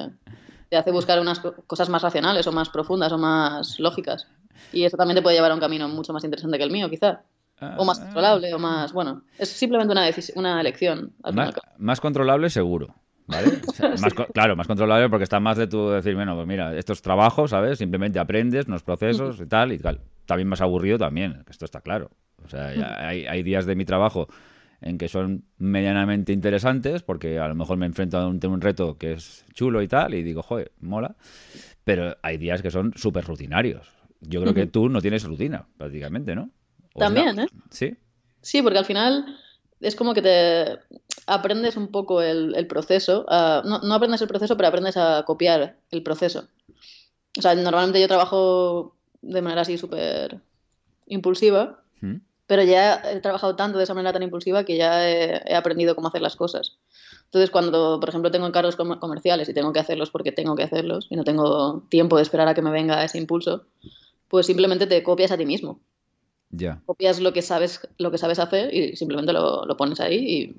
te 0.74 0.78
hace 0.80 0.90
buscar 0.90 1.20
unas 1.20 1.38
co- 1.38 1.54
cosas 1.66 1.88
más 1.88 2.02
racionales 2.02 2.46
o 2.48 2.52
más 2.52 2.68
profundas 2.68 3.12
o 3.12 3.18
más 3.18 3.78
lógicas. 3.78 4.26
Y 4.72 4.84
eso 4.84 4.96
también 4.96 5.14
te 5.16 5.22
puede 5.22 5.36
llevar 5.36 5.52
a 5.52 5.54
un 5.54 5.60
camino 5.60 5.88
mucho 5.88 6.12
más 6.12 6.24
interesante 6.24 6.58
que 6.58 6.64
el 6.64 6.70
mío, 6.72 6.90
quizá. 6.90 7.22
O 7.78 7.84
más 7.84 7.98
controlable, 8.00 8.52
o 8.52 8.58
más. 8.58 8.92
Bueno, 8.92 9.22
es 9.38 9.48
simplemente 9.48 9.92
una, 9.92 10.08
una 10.34 10.60
elección. 10.60 11.12
al 11.22 11.34
Más, 11.78 12.00
controlable 12.00 12.50
seguro. 12.50 12.94
¿Vale? 13.26 13.48
O 13.66 13.72
sea, 13.72 13.90
más 14.00 14.12
claro, 14.34 14.54
más 14.56 14.66
controlable 14.66 15.08
porque 15.08 15.24
está 15.24 15.40
más 15.40 15.56
de 15.56 15.66
tu 15.66 15.88
decir, 15.90 16.14
bueno, 16.14 16.34
pues 16.34 16.46
mira, 16.46 16.76
estos 16.76 17.00
trabajos, 17.00 17.50
¿sabes? 17.50 17.78
Simplemente 17.78 18.18
aprendes 18.18 18.66
unos 18.66 18.82
procesos 18.82 19.40
y 19.40 19.46
tal, 19.46 19.72
y 19.72 19.78
tal. 19.78 20.00
También 20.26 20.48
más 20.48 20.60
aburrido 20.60 20.98
también, 20.98 21.42
esto 21.48 21.64
está 21.64 21.80
claro. 21.80 22.10
O 22.44 22.48
sea, 22.48 22.66
hay, 23.08 23.24
hay 23.26 23.42
días 23.42 23.64
de 23.64 23.76
mi 23.76 23.84
trabajo 23.86 24.28
en 24.80 24.98
que 24.98 25.08
son 25.08 25.44
medianamente 25.58 26.32
interesantes 26.32 27.02
porque 27.02 27.38
a 27.38 27.48
lo 27.48 27.54
mejor 27.54 27.76
me 27.78 27.86
enfrento 27.86 28.18
a 28.18 28.26
un, 28.26 28.40
un 28.44 28.60
reto 28.60 28.96
que 28.98 29.12
es 29.14 29.44
chulo 29.54 29.82
y 29.82 29.88
tal, 29.88 30.14
y 30.14 30.22
digo, 30.22 30.42
joder, 30.42 30.72
mola. 30.80 31.16
Pero 31.84 32.16
hay 32.22 32.38
días 32.38 32.62
que 32.62 32.70
son 32.70 32.92
súper 32.96 33.24
rutinarios. 33.24 33.88
Yo 34.20 34.40
creo 34.40 34.54
que 34.54 34.66
tú 34.66 34.88
no 34.88 35.00
tienes 35.02 35.24
rutina, 35.24 35.66
prácticamente, 35.76 36.34
¿no? 36.34 36.50
O 36.94 36.98
También, 37.00 37.34
sea, 37.34 37.44
¿eh? 37.44 37.48
Sí. 37.70 37.96
Sí, 38.40 38.62
porque 38.62 38.78
al 38.78 38.84
final 38.84 39.36
es 39.80 39.96
como 39.96 40.14
que 40.14 40.22
te 40.22 40.78
aprendes 41.26 41.76
un 41.76 41.88
poco 41.88 42.22
el, 42.22 42.54
el 42.54 42.66
proceso. 42.66 43.26
a- 43.28 43.62
no, 43.64 43.80
no 43.80 43.94
aprendes 43.94 44.22
el 44.22 44.28
proceso, 44.28 44.56
pero 44.56 44.68
aprendes 44.68 44.96
a 44.96 45.24
copiar 45.26 45.76
el 45.90 46.02
proceso. 46.02 46.48
O 47.38 47.42
sea, 47.42 47.54
normalmente 47.54 48.00
yo 48.00 48.08
trabajo 48.08 48.96
de 49.20 49.42
manera 49.42 49.62
así 49.62 49.76
súper 49.76 50.40
impulsiva, 51.06 51.82
¿Mm? 52.00 52.16
Pero 52.46 52.62
ya 52.62 53.02
he 53.10 53.20
trabajado 53.20 53.56
tanto 53.56 53.78
de 53.78 53.84
esa 53.84 53.94
manera 53.94 54.12
tan 54.12 54.22
impulsiva 54.22 54.64
que 54.64 54.76
ya 54.76 55.08
he, 55.08 55.42
he 55.46 55.54
aprendido 55.54 55.94
cómo 55.94 56.08
hacer 56.08 56.22
las 56.22 56.36
cosas. 56.36 56.78
Entonces, 57.26 57.50
cuando, 57.50 57.98
por 58.00 58.08
ejemplo, 58.08 58.30
tengo 58.30 58.46
encargos 58.46 58.76
com- 58.76 58.98
comerciales 59.00 59.48
y 59.48 59.54
tengo 59.54 59.72
que 59.72 59.80
hacerlos 59.80 60.10
porque 60.10 60.32
tengo 60.32 60.54
que 60.56 60.62
hacerlos 60.64 61.06
y 61.10 61.16
no 61.16 61.24
tengo 61.24 61.84
tiempo 61.90 62.16
de 62.16 62.22
esperar 62.22 62.48
a 62.48 62.54
que 62.54 62.62
me 62.62 62.70
venga 62.70 63.02
ese 63.04 63.18
impulso, 63.18 63.66
pues 64.28 64.46
simplemente 64.46 64.86
te 64.86 65.02
copias 65.02 65.32
a 65.32 65.38
ti 65.38 65.46
mismo 65.46 65.80
Ya. 66.50 66.82
copias 66.86 67.20
lo 67.20 67.32
que 67.32 67.42
sabes, 67.42 67.80
lo 67.98 68.10
que 68.10 68.18
sabes 68.18 68.38
hacer 68.38 68.72
y 68.74 68.96
simplemente 68.96 69.32
lo, 69.32 69.64
lo 69.64 69.76
pones 69.76 70.00
ahí 70.00 70.16
y 70.16 70.56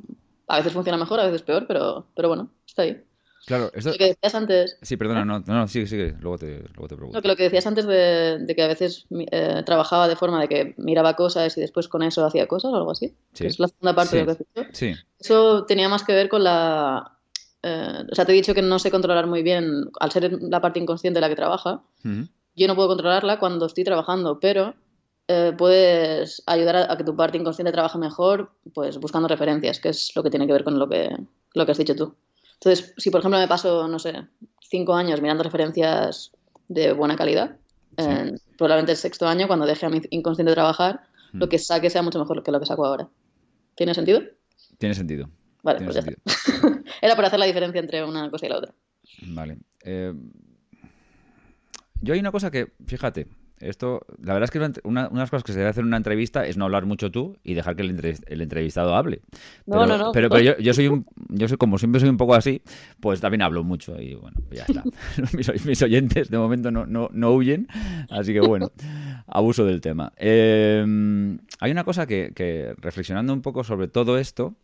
a 0.48 0.58
veces 0.58 0.74
funciona 0.74 0.98
mejor, 0.98 1.20
a 1.20 1.26
veces 1.26 1.42
peor, 1.44 1.66
pero, 1.68 2.08
pero 2.16 2.28
bueno, 2.30 2.50
está 2.68 2.84
ahí. 2.84 3.04
Claro, 3.46 3.70
esto... 3.74 3.92
Lo 3.92 3.98
que 3.98 4.08
decías 4.08 4.34
antes, 4.36 4.78
Sí, 4.82 4.98
perdona, 4.98 5.24
no, 5.26 5.40
no, 5.40 5.68
sigue, 5.68 5.88
sigue, 5.88 6.16
luego 6.20 6.38
te, 6.38 6.60
luego 6.74 6.88
te 6.88 6.96
pregunto. 6.96 7.18
no, 7.18 7.22
que 7.22 7.28
lo 7.28 7.36
que 7.36 7.44
decías 7.44 7.68
antes 7.68 7.86
de, 7.86 8.40
de 8.40 8.56
que 8.56 8.64
a 8.64 8.68
veces 8.68 9.06
eh, 9.32 9.62
trabajaba 9.66 10.08
de 10.08 10.16
forma 10.16 10.42
de 10.42 10.48
que 10.48 10.74
miraba 10.78 11.16
cosas 11.16 11.56
y 11.58 11.62
después 11.62 11.88
con 11.88 12.02
eso 12.04 12.26
hacía 12.26 12.48
cosas 12.48 12.72
o 12.72 12.76
algo 12.76 12.92
así. 12.92 13.16
Sí. 13.34 13.44
que 13.44 13.48
Es 13.48 13.60
la 13.60 13.68
segunda 13.68 13.94
parte 13.96 14.12
Sí. 14.12 14.16
de 14.18 14.22
lo 14.22 14.26
que 14.26 14.32
has 14.32 14.38
dicho. 14.40 14.70
Sí, 14.74 14.94
Eso 15.20 15.66
tenía 15.66 15.90
más 15.90 16.04
que 16.04 16.14
ver 16.14 16.28
con 16.30 16.44
la... 16.44 17.18
eh, 17.64 18.04
o 18.12 18.16
sea, 18.16 18.26
te 18.26 18.32
he 18.32 18.36
dicho 18.36 18.54
que 18.54 18.62
no 18.62 18.80
sé 18.80 18.90
controlar 18.92 19.28
muy 19.28 19.44
bien, 19.44 19.90
al 20.00 20.12
ser 20.12 20.32
la 20.42 20.62
parte 20.62 20.80
inconsciente 20.80 21.20
la 21.22 21.30
que 21.30 21.36
trabaja, 21.36 21.82
Ujú. 22.04 22.28
yo 22.56 22.68
no 22.68 22.76
puedo 22.76 22.88
controlarla 22.88 23.38
cuando 23.40 23.66
estoy 23.68 23.84
trabajando, 23.84 24.40
pero 24.40 24.74
eh, 25.28 25.54
puedes 25.58 26.42
ayudar 26.48 26.76
a, 26.76 26.92
a 26.94 26.98
que 26.98 27.04
tu 27.04 27.16
parte 27.16 27.38
inconsciente 27.38 27.72
trabaje 27.72 27.98
mejor, 27.98 28.52
pues 28.74 28.98
buscando 29.00 29.28
referencias, 29.28 29.80
que 29.80 29.90
es 29.90 30.12
lo 30.16 30.24
que 30.24 30.30
tiene 30.30 30.46
que 30.48 30.54
ver 30.54 30.64
con 30.64 30.78
lo 30.80 30.88
que, 30.90 31.10
lo 31.54 31.66
que 31.66 31.72
has 31.72 31.78
dicho 31.78 31.96
tú. 31.96 32.16
Entonces, 32.56 32.94
si 32.98 33.10
por 33.12 33.20
ejemplo 33.20 33.40
me 33.40 33.48
paso, 33.48 33.88
no 33.88 34.00
sé, 34.00 34.14
cinco 34.62 34.96
años 34.96 35.22
mirando 35.22 35.44
referencias 35.44 36.32
de 36.68 36.94
buena 36.94 37.16
calidad, 37.16 37.58
Sí. 37.98 38.10
probablemente 38.58 38.92
el 38.92 38.98
sexto 38.98 39.26
año, 39.28 39.48
cuando 39.48 39.66
deje 39.66 39.86
a 39.86 39.90
mi 39.90 40.02
inconsciente 40.10 40.52
trabajar, 40.54 41.02
Mm. 41.32 41.40
lo 41.40 41.50
que 41.50 41.58
saque 41.60 41.90
sea 41.90 42.02
mucho 42.02 42.20
mejor 42.20 42.44
que 42.44 42.52
lo 42.52 42.60
que 42.60 42.66
saco 42.66 42.86
ahora. 42.86 43.08
¿Tiene 43.76 43.94
sentido? 43.94 44.22
tiene 44.78 44.96
sentido. 44.96 45.30
Vale, 45.64 45.80
Tiene 45.80 45.94
pues 45.94 46.06
ya 46.06 46.12
está. 46.12 46.22
Era 47.02 47.16
para 47.16 47.28
hacer 47.30 47.40
la 47.40 47.46
diferencia 47.46 47.80
entre 47.80 48.04
una 48.04 48.30
cosa 48.30 48.46
y 48.46 48.50
la 48.50 48.58
otra. 48.58 48.74
Vale. 49.28 49.58
Eh, 49.84 50.14
yo 52.02 52.14
hay 52.14 52.20
una 52.20 52.32
cosa 52.32 52.52
que, 52.52 52.74
fíjate, 52.86 53.28
esto, 53.60 54.06
la 54.22 54.34
verdad 54.34 54.44
es 54.46 54.52
que 54.52 54.58
una, 54.60 54.72
una, 54.84 55.08
unas 55.10 55.30
cosas 55.30 55.44
que 55.44 55.52
se 55.54 55.60
debe 55.60 55.70
hacer 55.70 55.82
en 55.82 55.88
una 55.88 55.98
entrevista 55.98 56.46
es 56.46 56.58
no 56.58 56.66
hablar 56.66 56.86
mucho 56.86 57.10
tú 57.12 57.38
y 57.44 57.54
dejar 57.54 57.76
que 57.76 57.84
el, 57.84 57.92
entre- 57.92 58.16
el 58.28 58.42
entrevistado 58.42 58.96
hable. 58.96 59.22
No, 59.66 59.78
pero, 59.80 59.86
no, 59.86 59.98
no. 59.98 60.12
Pero, 60.12 60.30
pero 60.30 60.42
yo, 60.44 60.58
yo 60.58 60.74
soy 60.74 60.88
un, 60.88 61.06
yo 61.30 61.48
soy 61.48 61.58
como 61.58 61.78
siempre 61.78 62.00
soy 62.02 62.10
un 62.10 62.18
poco 62.18 62.36
así, 62.36 62.62
pues 63.00 63.22
también 63.22 63.42
hablo 63.42 63.64
mucho 63.64 64.00
y 64.02 64.16
bueno, 64.16 64.38
ya 64.52 64.64
está. 64.68 64.84
mis, 65.38 65.66
mis 65.66 65.82
oyentes 65.82 66.30
de 66.30 66.38
momento 66.38 66.72
no, 66.72 66.86
no, 66.86 67.10
no 67.14 67.32
huyen, 67.34 67.68
así 68.10 68.34
que 68.34 68.42
bueno, 68.42 68.72
abuso 69.28 69.66
del 69.66 69.82
tema. 69.82 70.12
Eh, 70.18 70.84
hay 71.60 71.72
una 71.72 71.84
cosa 71.84 72.06
que, 72.08 72.32
que 72.36 72.74
reflexionando 72.78 73.34
un 73.34 73.42
poco 73.42 73.64
sobre 73.64 73.88
todo 73.88 74.18
esto, 74.18 74.56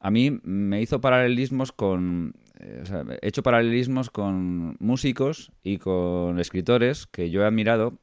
a 0.00 0.10
mí 0.10 0.40
me 0.42 0.82
hizo 0.82 1.00
paralelismos 1.00 1.72
con. 1.72 2.34
Eh, 2.60 2.80
o 2.82 2.86
sea, 2.86 3.04
he 3.20 3.28
hecho 3.28 3.42
paralelismos 3.42 4.10
con 4.10 4.76
músicos 4.78 5.52
y 5.62 5.78
con 5.78 6.38
escritores 6.38 7.06
que 7.06 7.30
yo 7.30 7.42
he 7.42 7.46
admirado 7.46 7.98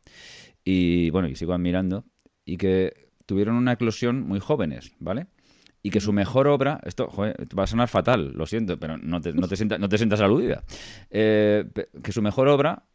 y, 0.63 1.10
bueno, 1.10 1.27
y 1.27 1.36
sigo 1.36 1.53
admirando, 1.53 2.05
y 2.45 2.57
que 2.57 3.12
tuvieron 3.25 3.55
una 3.55 3.74
eclosión 3.74 4.22
muy 4.22 4.39
jóvenes, 4.39 4.93
¿vale? 5.00 5.27
y 5.86 5.89
que 5.89 6.00
su 6.00 6.13
mejor 6.13 6.48
obra, 6.48 6.79
esto 6.86 7.10
joder, 7.10 7.36
va 7.57 7.63
a 7.63 7.67
sonar 7.67 7.89
fatal, 7.89 8.31
lo 8.33 8.45
siento, 8.45 8.79
pero 8.79 8.98
no 8.98 9.19
te, 9.19 9.33
no 9.33 9.50
te, 9.50 9.57
sientas, 9.57 9.79
no 9.81 9.89
te 9.89 9.98
sientas 9.98 10.22
aludida, 10.22 10.63
eh, 11.10 11.65
que 12.01 12.12
su 12.13 12.22
mejor 12.22 12.48
obra 12.48 12.86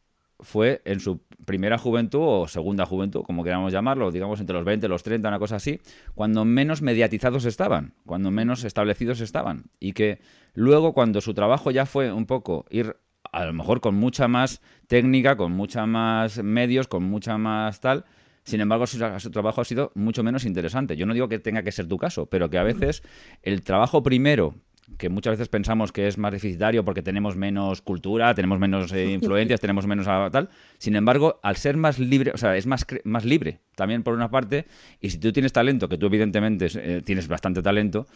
fue 0.41 0.83
en 0.85 1.01
su 1.01 1.21
primera 1.45 1.79
juventud 1.79 2.21
o 2.23 2.49
segunda 2.49 2.87
juventud, 2.87 3.23
como 3.23 3.45
queramos 3.45 3.73
llamarlo, 3.73 4.11
digamos 4.11 4.41
entre 4.41 4.55
los 4.55 4.65
20 4.65 4.87
y 4.87 4.89
los 4.89 5.03
30, 5.03 5.29
una 5.29 5.39
cosa 5.39 5.57
así, 5.57 5.81
cuando 6.15 6.45
menos 6.45 6.83
mediatizados 6.83 7.45
estaban, 7.45 7.95
cuando 8.07 8.31
menos 8.31 8.65
establecidos 8.65 9.21
estaban. 9.21 9.65
Y 9.81 9.93
que 9.93 10.21
luego 10.55 10.93
cuando 10.93 11.21
su 11.21 11.35
trabajo 11.35 11.71
ya 11.71 11.87
fue 11.87 12.13
un 12.13 12.27
poco 12.27 12.67
ir 12.71 12.97
a 13.33 13.45
lo 13.45 13.53
mejor 13.53 13.81
con 13.81 13.95
mucha 13.95 14.29
más 14.29 14.63
técnica, 14.87 15.37
con 15.37 15.53
mucha 15.53 15.87
más 15.87 16.43
medios, 16.43 16.89
con 16.89 17.03
mucha 17.03 17.37
más 17.37 17.81
tal, 17.81 18.05
sin 18.49 18.63
embargo, 18.63 18.87
su, 18.87 18.99
trabajo 19.31 19.61
ha 19.61 19.65
sido 19.67 19.93
mucho 19.95 20.23
menos 20.23 20.47
interesante. 20.47 20.97
Yo 20.97 21.05
no 21.05 21.13
digo 21.13 21.29
que 21.29 21.39
tenga 21.39 21.63
que 21.63 21.71
ser 21.71 21.87
tu 21.87 21.99
caso, 21.99 22.31
pero 22.31 22.49
que 22.49 22.57
a 22.57 22.63
veces 22.63 23.03
el 23.43 23.63
trabajo 23.63 24.03
primero 24.03 24.55
que 24.97 25.09
muchas 25.09 25.33
veces 25.33 25.49
pensamos 25.49 25.93
que 25.93 26.07
es 26.07 26.19
más 26.19 26.33
deficitario 26.33 26.85
porque 26.85 27.03
tenemos 27.03 27.37
menos 27.37 27.83
cultura, 27.83 28.35
tenemos 28.35 28.59
menos 28.59 28.93
eh, 28.93 29.07
influencias, 29.11 29.61
tenemos 29.61 29.87
menos 29.87 30.07
tal. 30.07 30.49
Sin 30.79 30.97
embargo, 30.97 31.39
al 31.43 31.57
ser 31.57 31.77
más 31.77 31.99
libre, 31.99 32.33
o 32.35 32.39
sea, 32.39 32.57
es 32.57 32.67
más, 32.67 32.87
más 33.05 33.25
libre 33.25 33.61
también 33.75 34.03
por 34.03 34.15
una 34.15 34.31
parte, 34.31 34.67
y 35.01 35.11
si 35.11 35.19
tú 35.19 35.33
tienes 35.33 35.53
talento, 35.53 35.89
que 35.89 35.99
tú 35.99 36.07
evidentemente 36.07 36.67
eh, 36.75 37.03
tienes 37.05 37.29
bastante 37.29 37.63
talento, 37.63 38.07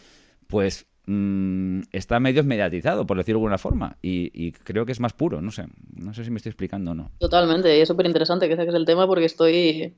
pues 0.47 0.85
mmm, 1.05 1.81
está 1.91 2.19
medio 2.19 2.43
mediatizado, 2.43 3.05
por 3.05 3.17
decirlo 3.17 3.39
de 3.39 3.43
alguna 3.43 3.57
forma, 3.57 3.97
y, 4.01 4.31
y, 4.33 4.51
creo 4.51 4.85
que 4.85 4.91
es 4.91 4.99
más 4.99 5.13
puro, 5.13 5.41
no 5.41 5.51
sé, 5.51 5.65
no 5.95 6.13
sé 6.13 6.25
si 6.25 6.31
me 6.31 6.37
estoy 6.37 6.49
explicando 6.49 6.91
o 6.91 6.95
no. 6.95 7.11
Totalmente, 7.19 7.77
y 7.77 7.81
es 7.81 7.87
súper 7.87 8.05
interesante 8.05 8.49
que 8.49 8.55
saques 8.55 8.75
el 8.75 8.85
tema 8.85 9.07
porque 9.07 9.25
estoy 9.25 9.93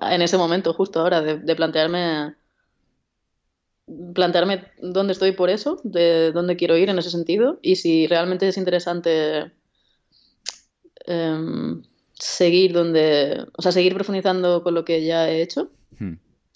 en 0.00 0.22
ese 0.22 0.36
momento 0.36 0.72
justo 0.74 1.00
ahora 1.00 1.20
de, 1.20 1.38
de 1.38 1.56
plantearme 1.56 2.34
plantearme 4.14 4.64
dónde 4.80 5.12
estoy 5.12 5.32
por 5.32 5.50
eso, 5.50 5.80
de 5.84 6.32
dónde 6.32 6.56
quiero 6.56 6.76
ir 6.76 6.88
en 6.88 6.98
ese 6.98 7.10
sentido 7.10 7.58
y 7.62 7.76
si 7.76 8.06
realmente 8.06 8.48
es 8.48 8.56
interesante 8.56 9.52
eh, 11.06 11.82
seguir 12.14 12.72
donde, 12.72 13.46
o 13.56 13.62
sea, 13.62 13.72
seguir 13.72 13.94
profundizando 13.94 14.62
con 14.62 14.74
lo 14.74 14.84
que 14.84 15.04
ya 15.04 15.28
he 15.28 15.42
hecho 15.42 15.70
hmm. 15.98 16.14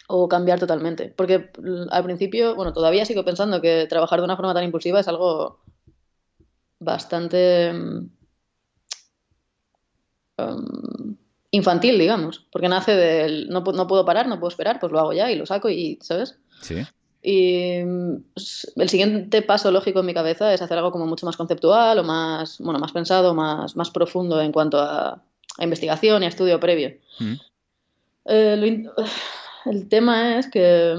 o 0.08 0.28
cambiar 0.28 0.60
totalmente. 0.60 1.12
Porque 1.16 1.50
al 1.90 2.04
principio, 2.04 2.54
bueno, 2.54 2.72
todavía 2.72 3.04
sigo 3.04 3.24
pensando 3.24 3.60
que 3.60 3.86
trabajar 3.88 4.20
de 4.20 4.24
una 4.24 4.36
forma 4.36 4.54
tan 4.54 4.64
impulsiva 4.64 5.00
es 5.00 5.08
algo 5.08 5.60
bastante 6.78 7.72
um, 10.38 11.16
infantil, 11.50 11.98
digamos, 11.98 12.46
porque 12.52 12.68
nace 12.68 12.94
del 12.94 13.48
no, 13.48 13.60
no 13.60 13.86
puedo 13.86 14.04
parar, 14.04 14.28
no 14.28 14.38
puedo 14.38 14.50
esperar, 14.50 14.78
pues 14.78 14.92
lo 14.92 15.00
hago 15.00 15.12
ya 15.12 15.30
y 15.30 15.36
lo 15.36 15.46
saco 15.46 15.68
y, 15.68 15.98
¿sabes? 16.02 16.38
Sí. 16.60 16.76
Y 17.28 17.82
pues, 18.34 18.72
el 18.76 18.88
siguiente 18.88 19.42
paso 19.42 19.72
lógico 19.72 19.98
en 19.98 20.06
mi 20.06 20.14
cabeza 20.14 20.54
es 20.54 20.62
hacer 20.62 20.78
algo 20.78 20.92
como 20.92 21.06
mucho 21.06 21.26
más 21.26 21.36
conceptual 21.36 21.98
o 21.98 22.04
más, 22.04 22.58
bueno, 22.60 22.78
más 22.78 22.92
pensado, 22.92 23.34
más, 23.34 23.74
más 23.74 23.90
profundo 23.90 24.40
en 24.40 24.52
cuanto 24.52 24.78
a, 24.78 25.20
a 25.58 25.64
investigación 25.64 26.22
y 26.22 26.26
a 26.26 26.28
estudio 26.28 26.60
previo. 26.60 26.94
Mm. 27.18 27.34
Eh, 28.26 28.84
lo, 28.84 28.92
el 29.72 29.88
tema 29.88 30.38
es 30.38 30.48
que 30.48 30.94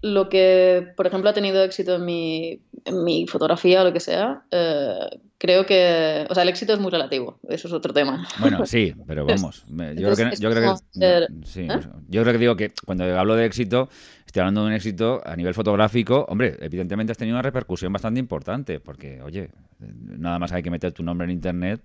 lo 0.00 0.28
que, 0.28 0.92
por 0.96 1.06
ejemplo, 1.06 1.30
ha 1.30 1.34
tenido 1.34 1.62
éxito 1.62 1.94
en 1.94 2.04
mi, 2.04 2.60
en 2.84 3.04
mi 3.04 3.28
fotografía 3.28 3.82
o 3.82 3.84
lo 3.84 3.92
que 3.92 4.00
sea, 4.00 4.42
eh, 4.50 5.20
creo 5.42 5.66
que, 5.66 6.24
o 6.30 6.34
sea, 6.34 6.44
el 6.44 6.50
éxito 6.50 6.72
es 6.72 6.78
muy 6.78 6.92
relativo, 6.92 7.40
eso 7.48 7.66
es 7.66 7.74
otro 7.74 7.92
tema. 7.92 8.28
Bueno, 8.38 8.64
sí, 8.64 8.94
pero 9.08 9.26
vamos, 9.26 9.64
yo 9.66 9.74
creo 9.74 10.14
que, 10.14 10.36
yo 10.36 10.50
creo 10.52 10.76
que, 10.76 11.00
ser, 11.00 11.30
no, 11.32 11.44
sí, 11.44 11.62
¿eh? 11.62 11.80
yo 12.08 12.22
creo 12.22 12.32
que 12.32 12.38
digo 12.38 12.54
que 12.54 12.70
cuando 12.86 13.02
hablo 13.18 13.34
de 13.34 13.44
éxito, 13.44 13.88
estoy 14.24 14.38
hablando 14.38 14.60
de 14.60 14.68
un 14.68 14.72
éxito 14.74 15.20
a 15.26 15.34
nivel 15.34 15.52
fotográfico, 15.52 16.26
hombre, 16.28 16.56
evidentemente 16.60 17.10
has 17.10 17.18
tenido 17.18 17.34
una 17.34 17.42
repercusión 17.42 17.92
bastante 17.92 18.20
importante, 18.20 18.78
porque, 18.78 19.20
oye, 19.20 19.50
nada 19.80 20.38
más 20.38 20.52
hay 20.52 20.62
que 20.62 20.70
meter 20.70 20.92
tu 20.92 21.02
nombre 21.02 21.24
en 21.24 21.32
internet 21.32 21.80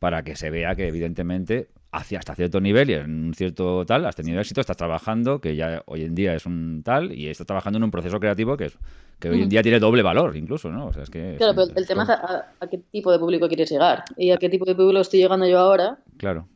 para 0.00 0.24
que 0.24 0.34
se 0.34 0.50
vea 0.50 0.74
que 0.74 0.88
evidentemente 0.88 1.68
hacia 1.96 2.18
hasta 2.18 2.34
cierto 2.34 2.60
nivel 2.60 2.90
y 2.90 2.94
en 2.94 3.26
un 3.26 3.34
cierto 3.34 3.84
tal 3.86 4.04
has 4.06 4.14
tenido 4.14 4.40
éxito, 4.40 4.60
estás 4.60 4.76
trabajando, 4.76 5.40
que 5.40 5.56
ya 5.56 5.82
hoy 5.86 6.02
en 6.02 6.14
día 6.14 6.34
es 6.34 6.46
un 6.46 6.82
tal, 6.84 7.12
y 7.12 7.28
estás 7.28 7.46
trabajando 7.46 7.78
en 7.78 7.84
un 7.84 7.90
proceso 7.90 8.20
creativo 8.20 8.56
que 8.56 8.66
es 8.66 8.78
que 9.18 9.30
hoy 9.30 9.42
en 9.42 9.48
día 9.48 9.62
tiene 9.62 9.80
doble 9.80 10.02
valor 10.02 10.36
incluso, 10.36 10.70
¿no? 10.70 10.88
O 10.88 10.92
sea, 10.92 11.02
es 11.02 11.10
que 11.10 11.36
claro, 11.38 11.52
es, 11.52 11.68
pero 11.68 11.80
el 11.80 11.86
tema 11.86 12.02
es 12.02 12.10
a, 12.10 12.52
a, 12.60 12.66
qué 12.66 12.78
tipo 12.92 13.10
de 13.10 13.18
público 13.18 13.48
quieres 13.48 13.70
llegar 13.70 14.04
y 14.18 14.30
a 14.30 14.36
qué 14.36 14.50
tipo 14.50 14.66
de 14.66 14.74
público 14.74 15.00
estoy 15.00 15.20
llegando 15.20 15.46
yo 15.46 15.58
ahora. 15.58 15.98
Claro. 16.18 16.46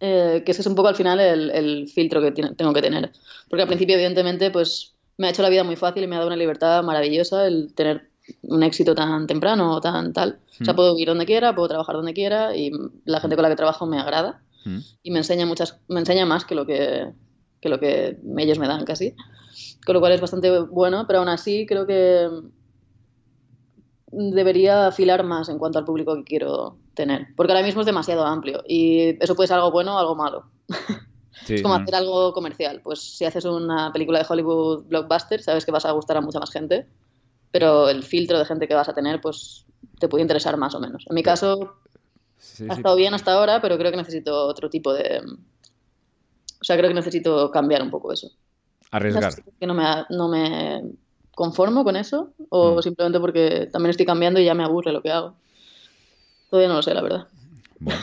Eh, 0.00 0.42
que 0.44 0.50
ese 0.50 0.62
es 0.62 0.66
un 0.66 0.74
poco 0.74 0.88
al 0.88 0.96
final 0.96 1.20
el, 1.20 1.50
el 1.50 1.88
filtro 1.88 2.20
que 2.20 2.32
tengo 2.32 2.72
que 2.72 2.82
tener. 2.82 3.12
Porque 3.48 3.62
al 3.62 3.68
principio, 3.68 3.94
evidentemente, 3.94 4.50
pues 4.50 4.94
me 5.16 5.28
ha 5.28 5.30
hecho 5.30 5.42
la 5.42 5.48
vida 5.48 5.62
muy 5.62 5.76
fácil 5.76 6.02
y 6.02 6.06
me 6.08 6.16
ha 6.16 6.18
dado 6.18 6.28
una 6.28 6.36
libertad 6.36 6.82
maravillosa 6.82 7.46
el 7.46 7.72
tener 7.74 8.08
un 8.42 8.64
éxito 8.64 8.96
tan 8.96 9.28
temprano 9.28 9.76
o 9.76 9.80
tan 9.80 10.12
tal. 10.12 10.40
O 10.60 10.64
sea, 10.64 10.74
puedo 10.74 10.98
ir 10.98 11.06
donde 11.06 11.24
quiera, 11.24 11.54
puedo 11.54 11.68
trabajar 11.68 11.94
donde 11.94 12.14
quiera 12.14 12.56
y 12.56 12.72
la 13.04 13.20
gente 13.20 13.36
con 13.36 13.44
la 13.44 13.48
que 13.48 13.56
trabajo 13.56 13.86
me 13.86 14.00
agrada 14.00 14.40
Mm. 14.68 14.78
y 15.02 15.10
me 15.10 15.18
enseña 15.18 15.46
muchas, 15.46 15.80
me 15.88 16.00
enseña 16.00 16.26
más 16.26 16.44
que 16.44 16.54
lo 16.54 16.66
que, 16.66 17.12
que 17.60 17.68
lo 17.68 17.80
que 17.80 18.18
ellos 18.36 18.58
me 18.58 18.68
dan 18.68 18.84
casi. 18.84 19.14
Con 19.84 19.94
lo 19.94 20.00
cual 20.00 20.12
es 20.12 20.20
bastante 20.20 20.60
bueno, 20.60 21.06
pero 21.06 21.20
aún 21.20 21.28
así 21.28 21.66
creo 21.66 21.86
que 21.86 22.28
debería 24.10 24.86
afilar 24.88 25.24
más 25.24 25.48
en 25.48 25.58
cuanto 25.58 25.78
al 25.78 25.84
público 25.84 26.14
que 26.16 26.24
quiero 26.24 26.78
tener. 26.94 27.28
Porque 27.36 27.52
ahora 27.52 27.64
mismo 27.64 27.80
es 27.80 27.86
demasiado 27.86 28.24
amplio 28.24 28.62
y 28.66 29.22
eso 29.22 29.34
puede 29.34 29.48
ser 29.48 29.56
algo 29.56 29.70
bueno 29.70 29.96
o 29.96 29.98
algo 29.98 30.14
malo. 30.14 30.44
Sí, 31.44 31.54
es 31.54 31.62
como 31.62 31.76
no. 31.76 31.82
hacer 31.82 31.94
algo 31.94 32.32
comercial. 32.32 32.80
Pues 32.82 33.16
si 33.16 33.24
haces 33.24 33.44
una 33.44 33.92
película 33.92 34.18
de 34.18 34.26
Hollywood 34.28 34.84
blockbuster, 34.88 35.40
sabes 35.40 35.64
que 35.64 35.70
vas 35.70 35.86
a 35.86 35.92
gustar 35.92 36.16
a 36.16 36.20
mucha 36.20 36.40
más 36.40 36.50
gente, 36.50 36.88
pero 37.52 37.88
el 37.88 38.02
filtro 38.02 38.38
de 38.38 38.44
gente 38.44 38.66
que 38.66 38.74
vas 38.74 38.88
a 38.88 38.92
tener, 38.92 39.20
pues 39.20 39.64
te 40.00 40.08
puede 40.08 40.22
interesar 40.22 40.56
más 40.56 40.74
o 40.74 40.80
menos. 40.80 41.04
En 41.08 41.14
mi 41.14 41.22
caso, 41.22 41.76
Sí, 42.38 42.64
ha 42.68 42.74
sí. 42.74 42.80
estado 42.80 42.96
bien 42.96 43.14
hasta 43.14 43.32
ahora, 43.32 43.60
pero 43.60 43.76
creo 43.78 43.90
que 43.90 43.96
necesito 43.96 44.46
otro 44.46 44.70
tipo 44.70 44.92
de... 44.94 45.20
O 46.60 46.64
sea, 46.64 46.76
creo 46.76 46.88
que 46.88 46.94
necesito 46.94 47.50
cambiar 47.50 47.82
un 47.82 47.90
poco 47.90 48.12
eso. 48.12 48.30
Arriesgar. 48.90 49.32
Que 49.60 49.66
no 49.66 49.74
me, 49.74 49.84
no 50.10 50.28
me 50.28 50.82
conformo 51.34 51.84
con 51.84 51.94
eso 51.96 52.32
o 52.48 52.78
Mm. 52.78 52.82
simplemente 52.82 53.20
porque 53.20 53.68
también 53.72 53.90
estoy 53.90 54.06
cambiando 54.06 54.40
y 54.40 54.44
ya 54.44 54.54
me 54.54 54.64
aburre 54.64 54.92
lo 54.92 55.02
que 55.02 55.10
hago. 55.10 55.34
Todavía 56.50 56.68
no 56.68 56.74
lo 56.76 56.82
sé, 56.82 56.94
la 56.94 57.02
verdad. 57.02 57.26
Bueno. 57.78 58.00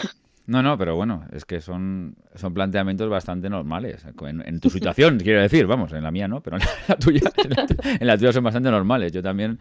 No, 0.47 0.61
no, 0.61 0.77
pero 0.77 0.95
bueno, 0.95 1.25
es 1.33 1.43
que 1.43 1.59
son, 1.59 2.15
son 2.35 2.53
planteamientos 2.53 3.09
bastante 3.09 3.49
normales. 3.49 4.05
En, 4.21 4.47
en 4.47 4.59
tu 4.59 4.69
situación, 4.69 5.19
quiero 5.23 5.41
decir, 5.41 5.65
vamos, 5.65 5.91
en 5.91 6.03
la 6.03 6.11
mía 6.11 6.27
no, 6.27 6.41
pero 6.41 6.57
en 6.57 6.63
la 6.87 6.95
tuya, 6.97 7.21
en 7.43 7.49
la, 7.49 7.65
en 7.99 8.07
la 8.07 8.17
tuya 8.17 8.31
son 8.31 8.43
bastante 8.43 8.69
normales. 8.69 9.11
Yo 9.11 9.23
también, 9.23 9.59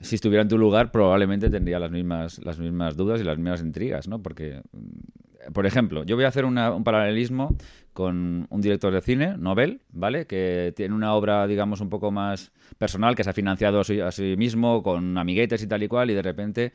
si 0.00 0.14
estuviera 0.14 0.42
en 0.42 0.48
tu 0.48 0.58
lugar, 0.58 0.90
probablemente 0.90 1.50
tendría 1.50 1.78
las 1.78 1.90
mismas, 1.90 2.38
las 2.44 2.58
mismas 2.58 2.96
dudas 2.96 3.20
y 3.20 3.24
las 3.24 3.38
mismas 3.38 3.60
intrigas, 3.60 4.08
¿no? 4.08 4.22
Porque, 4.22 4.62
mm, 4.72 5.52
por 5.52 5.66
ejemplo, 5.66 6.04
yo 6.04 6.16
voy 6.16 6.24
a 6.24 6.28
hacer 6.28 6.44
un 6.44 6.84
paralelismo 6.84 7.56
con 7.92 8.46
un 8.50 8.60
director 8.60 8.92
de 8.92 9.00
cine, 9.00 9.36
Nobel, 9.38 9.80
¿vale? 9.90 10.26
Que 10.26 10.72
tiene 10.76 10.94
una 10.94 11.14
obra, 11.14 11.46
digamos, 11.46 11.80
un 11.80 11.88
poco 11.88 12.10
más 12.10 12.52
personal, 12.78 13.14
que 13.14 13.24
se 13.24 13.30
ha 13.30 13.32
financiado 13.32 13.80
a 13.80 13.84
sí, 13.84 14.00
a 14.00 14.10
sí 14.10 14.34
mismo, 14.36 14.82
con 14.82 15.16
amiguetes 15.16 15.62
y 15.62 15.66
tal 15.66 15.82
y 15.82 15.88
cual, 15.88 16.10
y 16.10 16.14
de 16.14 16.22
repente 16.22 16.72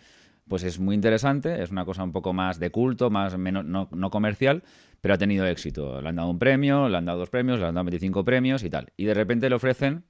pues 0.48 0.64
es 0.64 0.80
muy 0.80 0.96
interesante, 0.96 1.62
es 1.64 1.72
una 1.72 1.86
cosa 1.86 2.04
un 2.04 2.12
poco 2.12 2.34
más 2.34 2.60
de 2.60 2.72
culto, 2.72 3.10
más 3.10 3.38
menos, 3.38 3.64
no, 3.64 3.88
no 3.92 4.10
comercial, 4.10 4.64
pero 5.00 5.14
ha 5.14 5.18
tenido 5.18 5.46
éxito. 5.46 6.02
Le 6.02 6.10
han 6.10 6.18
dado 6.18 6.30
un 6.30 6.40
premio, 6.40 6.90
le 6.90 6.98
han 6.98 7.06
dado 7.06 7.20
dos 7.20 7.30
premios, 7.30 7.60
le 7.60 7.68
han 7.68 7.76
dado 7.76 7.86
25 7.86 8.26
premios 8.26 8.64
y 8.64 8.70
tal. 8.70 8.92
Y 8.98 9.06
de 9.06 9.14
repente 9.14 9.50
le 9.50 9.56
ofrecen 9.56 10.04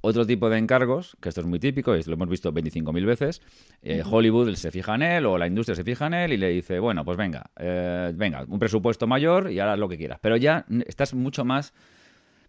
otro 0.00 0.26
tipo 0.26 0.48
de 0.48 0.58
encargos, 0.58 1.16
que 1.20 1.28
esto 1.28 1.40
es 1.40 1.46
muy 1.46 1.58
típico, 1.58 1.96
y 1.96 2.02
lo 2.02 2.14
hemos 2.14 2.28
visto 2.28 2.52
25.000 2.52 3.04
veces. 3.04 3.42
Eh, 3.82 4.02
Hollywood 4.08 4.54
se 4.54 4.70
fija 4.70 4.94
en 4.94 5.02
él 5.02 5.26
o 5.26 5.38
la 5.38 5.46
industria 5.46 5.74
se 5.74 5.84
fija 5.84 6.06
en 6.06 6.14
él 6.14 6.32
y 6.32 6.36
le 6.36 6.48
dice, 6.48 6.78
bueno, 6.78 7.04
pues 7.04 7.16
venga, 7.16 7.50
eh, 7.56 8.12
venga, 8.14 8.44
un 8.48 8.58
presupuesto 8.58 9.06
mayor 9.06 9.50
y 9.50 9.58
ahora 9.60 9.76
lo 9.76 9.88
que 9.88 9.98
quieras. 9.98 10.18
Pero 10.20 10.36
ya 10.36 10.64
estás 10.86 11.14
mucho 11.14 11.44
más 11.44 11.72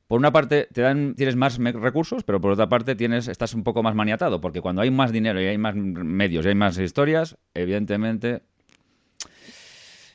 por 0.09 0.17
una 0.17 0.31
parte 0.31 0.67
te 0.73 0.81
dan, 0.81 1.13
tienes 1.13 1.35
más 1.35 1.59
recursos, 1.59 2.23
pero 2.23 2.41
por 2.41 2.51
otra 2.51 2.67
parte 2.67 2.95
tienes, 2.95 3.27
estás 3.27 3.53
un 3.53 3.63
poco 3.63 3.83
más 3.83 3.93
maniatado, 3.93 4.41
porque 4.41 4.59
cuando 4.59 4.81
hay 4.81 4.89
más 4.89 5.11
dinero 5.11 5.39
y 5.39 5.45
hay 5.45 5.59
más 5.59 5.75
medios 5.75 6.47
y 6.47 6.49
hay 6.49 6.55
más 6.55 6.79
historias, 6.79 7.37
evidentemente 7.53 8.41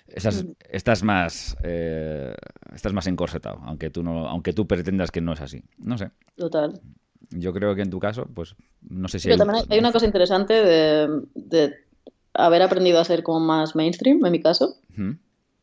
estás, 0.09 0.47
estás 0.69 1.05
más 1.05 1.57
eh, 1.62 2.35
estás 2.75 2.93
más 2.93 3.07
encorsetado, 3.07 3.61
aunque 3.62 3.91
tú 3.91 4.03
no, 4.03 4.26
aunque 4.26 4.53
tú 4.53 4.67
pretendas 4.67 5.12
que 5.12 5.21
no 5.21 5.33
es 5.33 5.41
así. 5.41 5.62
No 5.79 5.97
sé. 5.97 6.11
Total. 6.35 6.81
Yo 7.31 7.52
creo 7.52 7.75
que 7.75 7.83
en 7.83 7.90
tu 7.90 7.99
caso, 7.99 8.26
pues 8.35 8.54
no 8.88 9.09
sé 9.09 9.19
si 9.19 9.28
Pero 9.28 9.38
también 9.38 9.64
hay, 9.69 9.78
una 9.78 9.93
cosa 9.93 10.07
interesante 10.07 10.54
de, 10.54 11.23
de 11.35 11.75
haber 12.35 12.62
aprendido 12.62 13.00
a 13.00 13.04
ser 13.04 13.23
como 13.23 13.40
más 13.40 13.75
mainstream, 13.76 14.25
en 14.25 14.33
mi 14.33 14.40
caso. 14.40 14.76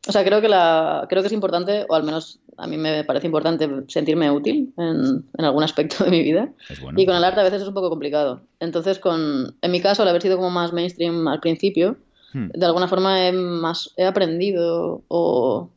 O 0.08 0.12
sea, 0.12 0.24
creo 0.24 0.40
que, 0.40 0.48
la, 0.48 1.06
creo 1.08 1.22
que 1.22 1.28
es 1.28 1.32
importante, 1.32 1.86
o 1.88 1.94
al 1.94 2.02
menos 2.02 2.40
a 2.56 2.66
mí 2.66 2.76
me 2.76 3.04
parece 3.04 3.26
importante 3.26 3.68
sentirme 3.88 4.30
útil 4.30 4.74
en, 4.76 5.24
en 5.38 5.44
algún 5.44 5.62
aspecto 5.62 6.04
de 6.04 6.10
mi 6.10 6.22
vida. 6.22 6.52
Bueno. 6.80 7.00
Y 7.00 7.06
con 7.06 7.14
el 7.14 7.24
arte 7.24 7.40
a 7.40 7.44
veces 7.44 7.62
es 7.62 7.68
un 7.68 7.74
poco 7.74 7.90
complicado. 7.90 8.42
Entonces, 8.60 8.98
con, 8.98 9.54
en 9.60 9.70
mi 9.70 9.80
caso, 9.80 10.02
al 10.02 10.08
haber 10.08 10.22
sido 10.22 10.36
como 10.36 10.50
más 10.50 10.72
mainstream 10.72 11.28
al 11.28 11.40
principio, 11.40 11.96
Hmm. 12.32 12.48
de 12.54 12.66
alguna 12.66 12.88
forma 12.88 13.26
he, 13.26 13.32
más, 13.32 13.92
he 13.96 14.04
aprendido 14.04 15.02
o... 15.08 15.70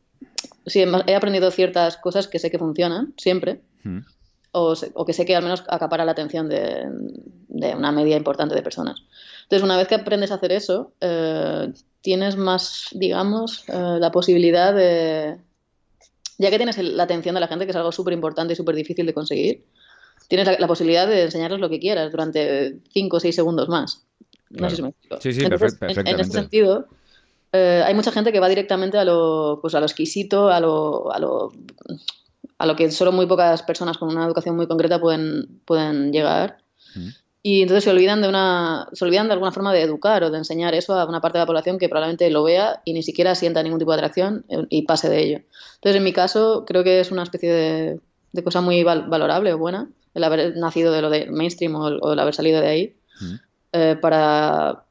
Sí, 0.66 0.80
he 1.06 1.14
aprendido 1.14 1.50
ciertas 1.52 1.96
cosas 1.96 2.26
que 2.26 2.40
sé 2.40 2.50
que 2.50 2.58
funcionan 2.58 3.14
siempre. 3.16 3.60
Hmm. 3.84 4.00
O, 4.56 5.04
que 5.04 5.12
sé 5.12 5.26
que 5.26 5.36
al 5.36 5.42
menos 5.42 5.64
acapara 5.68 6.04
la 6.04 6.12
atención 6.12 6.48
de, 6.48 6.86
una 7.48 7.92
media 7.92 8.16
importante 8.16 8.54
de 8.54 8.62
personas. 8.62 9.02
Entonces, 9.42 9.62
una 9.62 9.76
vez 9.76 9.86
que 9.86 9.96
aprendes 9.96 10.30
a 10.30 10.36
hacer 10.36 10.52
eso, 10.52 10.92
eh, 11.00 11.72
tienes 12.00 12.36
más, 12.36 12.88
digamos, 12.92 13.64
eh, 13.68 13.98
la 14.00 14.10
posibilidad 14.10 14.74
de, 14.74 15.36
ya 16.38 16.50
que 16.50 16.56
tienes 16.56 16.78
la 16.78 17.02
atención 17.02 17.34
de 17.34 17.40
la 17.40 17.48
gente, 17.48 17.66
que 17.66 17.70
es 17.70 17.76
algo 17.76 17.92
súper 17.92 18.14
importante 18.14 18.54
y 18.54 18.56
súper 18.56 18.74
difícil 18.74 19.04
de 19.04 19.14
conseguir, 19.14 19.64
tienes 20.28 20.58
la, 20.58 20.66
posibilidad 20.66 21.06
de 21.06 21.24
enseñarles 21.24 21.60
lo 21.60 21.68
que 21.68 21.78
quieras 21.78 22.10
durante 22.10 22.78
5 22.92 23.16
o 23.16 23.20
6 23.20 23.34
segundos 23.34 23.68
más. 23.68 24.06
No 24.50 24.70
sé 24.70 24.76
si 24.76 24.82
me 24.82 24.88
explico. 24.88 25.20
Sí, 25.20 25.32
sí, 25.32 25.46
perfectamente. 25.46 26.10
En, 26.10 26.20
ese 26.20 26.30
sentido, 26.30 26.86
eh, 27.52 27.82
hay 27.84 27.94
mucha 27.94 28.12
gente 28.12 28.32
que 28.32 28.40
va 28.40 28.48
directamente 28.48 28.96
a 28.96 29.04
lo, 29.04 29.58
pues 29.60 29.74
a 29.74 29.80
lo 29.80 29.86
exquisito, 29.86 30.48
a 30.48 30.60
lo, 30.60 31.12
a 31.12 31.18
lo, 31.18 31.52
a 32.58 32.66
lo 32.66 32.76
que 32.76 32.90
solo 32.90 33.12
muy 33.12 33.26
pocas 33.26 33.62
personas 33.62 33.98
con 33.98 34.08
una 34.08 34.24
educación 34.24 34.56
muy 34.56 34.66
concreta 34.66 35.00
pueden, 35.00 35.60
pueden 35.64 36.12
llegar. 36.12 36.58
Y 37.42 37.62
entonces 37.62 37.84
se 37.84 37.90
olvidan 37.90 38.22
de 38.22 38.28
una, 38.28 38.88
se 38.92 39.04
olvidan 39.04 39.28
de 39.28 39.34
alguna 39.34 39.52
forma 39.52 39.72
de 39.72 39.82
educar 39.82 40.24
o 40.24 40.30
de 40.30 40.38
enseñar 40.38 40.74
eso 40.74 40.94
a 40.94 41.04
una 41.04 41.20
parte 41.20 41.38
de 41.38 41.42
la 41.42 41.46
población 41.46 41.78
que 41.78 41.88
probablemente 41.88 42.28
lo 42.30 42.42
vea 42.42 42.80
y 42.84 42.92
ni 42.92 43.02
siquiera 43.02 43.34
sienta 43.34 43.62
ningún 43.62 43.78
tipo 43.78 43.92
de 43.92 43.98
atracción 43.98 44.44
eh, 44.48 44.66
y 44.68 44.82
pase 44.82 45.08
de 45.08 45.22
ello. 45.22 45.40
Entonces, 45.76 45.96
en 45.96 46.02
mi 46.02 46.12
caso, 46.12 46.64
creo 46.66 46.82
que 46.82 46.98
es 46.98 47.12
una 47.12 47.22
especie 47.22 47.52
de, 47.52 48.00
de 48.32 48.42
cosa 48.42 48.60
muy 48.62 48.82
valorable 48.82 49.52
o 49.52 49.58
buena 49.58 49.88
el 50.14 50.24
haber 50.24 50.56
nacido 50.56 50.92
de 50.92 51.02
lo 51.02 51.10
de 51.10 51.26
mainstream 51.30 51.74
o, 51.76 52.12
el 52.12 52.18
haber 52.18 52.34
salido 52.34 52.60
de 52.60 52.68
ahí 52.68 52.96
eh, 53.72 53.96
para 54.00 54.84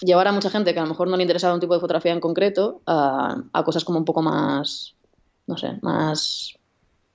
llevar 0.00 0.28
a 0.28 0.32
mucha 0.32 0.50
gente 0.50 0.72
que 0.72 0.78
a 0.78 0.84
lo 0.84 0.88
mejor 0.88 1.08
no 1.08 1.16
le 1.16 1.24
interesaba 1.24 1.52
un 1.52 1.60
tipo 1.60 1.74
de 1.74 1.80
fotografía 1.80 2.12
en 2.12 2.20
concreto 2.20 2.80
a, 2.86 3.42
a 3.52 3.64
cosas 3.64 3.84
como 3.84 3.98
un 3.98 4.04
poco 4.04 4.22
más, 4.22 4.94
no 5.46 5.58
sé, 5.58 5.78
más 5.82 6.54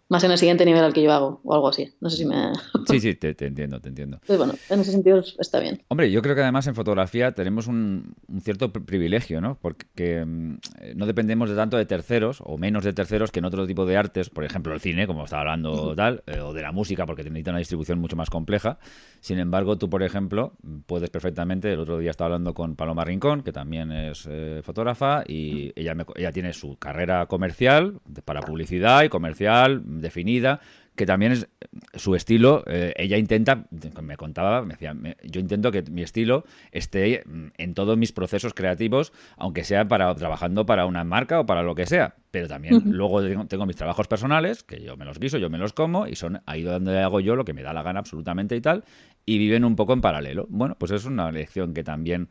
más 0.09 0.23
en 0.23 0.31
el 0.31 0.37
siguiente 0.37 0.65
nivel 0.65 0.83
al 0.83 0.93
que 0.93 1.03
yo 1.03 1.11
hago 1.11 1.41
o 1.43 1.53
algo 1.53 1.67
así. 1.67 1.93
No 1.99 2.09
sé 2.09 2.17
si 2.17 2.25
me... 2.25 2.53
Sí, 2.87 2.99
sí, 2.99 3.15
te, 3.15 3.29
entiendo, 3.45 3.81
te 3.81 3.89
entiendo. 3.89 4.19
Pues 4.25 4.37
bueno, 4.37 4.53
en 4.69 4.79
ese 4.79 4.91
sentido 4.91 5.21
está 5.39 5.59
bien. 5.59 5.83
Hombre, 5.89 6.09
yo 6.09 6.21
creo 6.21 6.35
que 6.35 6.41
además 6.41 6.65
en 6.67 6.75
fotografía 6.75 7.33
tenemos 7.33 7.67
un, 7.67 8.15
cierto 8.41 8.71
privilegio, 8.71 9.41
¿no? 9.41 9.57
Porque 9.59 10.23
mm, 10.25 10.57
no 10.95 11.05
dependemos 11.05 11.49
de 11.49 11.55
tanto 11.55 11.75
de 11.77 11.85
terceros 11.85 12.41
o 12.45 12.57
menos 12.57 12.85
de 12.85 12.93
terceros 12.93 13.31
que 13.31 13.39
en 13.39 13.45
otro 13.45 13.67
tipo 13.67 13.85
de 13.85 13.97
artes, 13.97 14.29
por 14.29 14.45
ejemplo 14.45 14.73
el 14.73 14.79
cine, 14.79 15.07
como 15.07 15.25
estaba 15.25 15.41
hablando 15.41 15.95
tal, 15.95 16.23
eh, 16.27 16.39
o 16.39 16.53
de 16.53 16.61
la 16.61 16.71
música, 16.71 17.05
porque 17.05 17.23
necesita 17.23 17.51
una 17.51 17.59
distribución 17.59 17.99
mucho 17.99 18.15
más 18.15 18.29
compleja. 18.29 18.79
Sin 19.19 19.39
embargo, 19.39 19.77
tú, 19.77 19.89
por 19.89 20.03
ejemplo, 20.03 20.53
puedes 20.85 21.09
perfectamente, 21.09 21.73
el 21.73 21.79
otro 21.79 21.97
día 21.97 22.11
estaba 22.11 22.27
hablando 22.27 22.53
con 22.53 22.75
Paloma 22.75 23.03
Rincón, 23.03 23.41
que 23.43 23.51
también 23.51 23.91
es 23.91 24.27
eh, 24.29 24.61
fotógrafa, 24.63 25.23
y 25.27 25.73
ella, 25.75 25.95
ella 26.15 26.31
tiene 26.31 26.53
su 26.53 26.77
carrera 26.77 27.25
comercial 27.25 27.99
para 28.23 28.41
publicidad 28.41 29.03
y 29.03 29.09
comercial 29.09 29.81
definida, 30.01 30.59
que 30.95 31.05
también 31.05 31.31
es 31.31 31.47
su 31.93 32.15
estilo. 32.15 32.63
Eh, 32.65 32.93
ella 32.97 33.17
intenta, 33.17 33.67
me 34.01 34.17
contaba, 34.17 34.63
me 34.63 34.73
decía, 34.73 34.95
yo 35.23 35.39
intento 35.39 35.71
que 35.71 35.83
mi 35.83 36.01
estilo 36.01 36.43
esté 36.71 37.23
en 37.57 37.73
todos 37.75 37.97
mis 37.97 38.11
procesos 38.11 38.53
creativos, 38.53 39.13
aunque 39.37 39.63
sea 39.63 39.87
para 39.87 40.13
trabajando 40.15 40.65
para 40.65 40.85
una 40.85 41.03
marca 41.03 41.39
o 41.39 41.45
para 41.45 41.61
lo 41.61 41.75
que 41.75 41.85
sea. 41.85 42.15
Pero 42.31 42.47
también 42.47 42.81
luego 42.85 43.21
tengo, 43.45 43.65
mis 43.65 43.75
trabajos 43.75 44.07
personales, 44.07 44.63
que 44.63 44.81
yo 44.81 44.97
me 44.97 45.05
los 45.05 45.19
guiso, 45.19 45.37
yo 45.37 45.49
me 45.49 45.57
los 45.57 45.73
como, 45.73 46.07
y 46.07 46.15
son 46.15 46.41
ahí 46.45 46.63
donde 46.63 46.99
hago 46.99 47.19
yo 47.19 47.35
lo 47.35 47.45
que 47.45 47.53
me 47.53 47.61
da 47.61 47.73
la 47.73 47.83
gana 47.83 47.99
absolutamente 47.99 48.55
y 48.55 48.61
tal, 48.61 48.83
y 49.25 49.37
viven 49.37 49.65
un 49.65 49.75
poco 49.75 49.93
en 49.93 50.01
paralelo. 50.01 50.47
Bueno, 50.49 50.75
pues 50.79 50.91
es 50.91 51.05
una 51.05 51.31
lección 51.31 51.73
que 51.73 51.83
también 51.83 52.29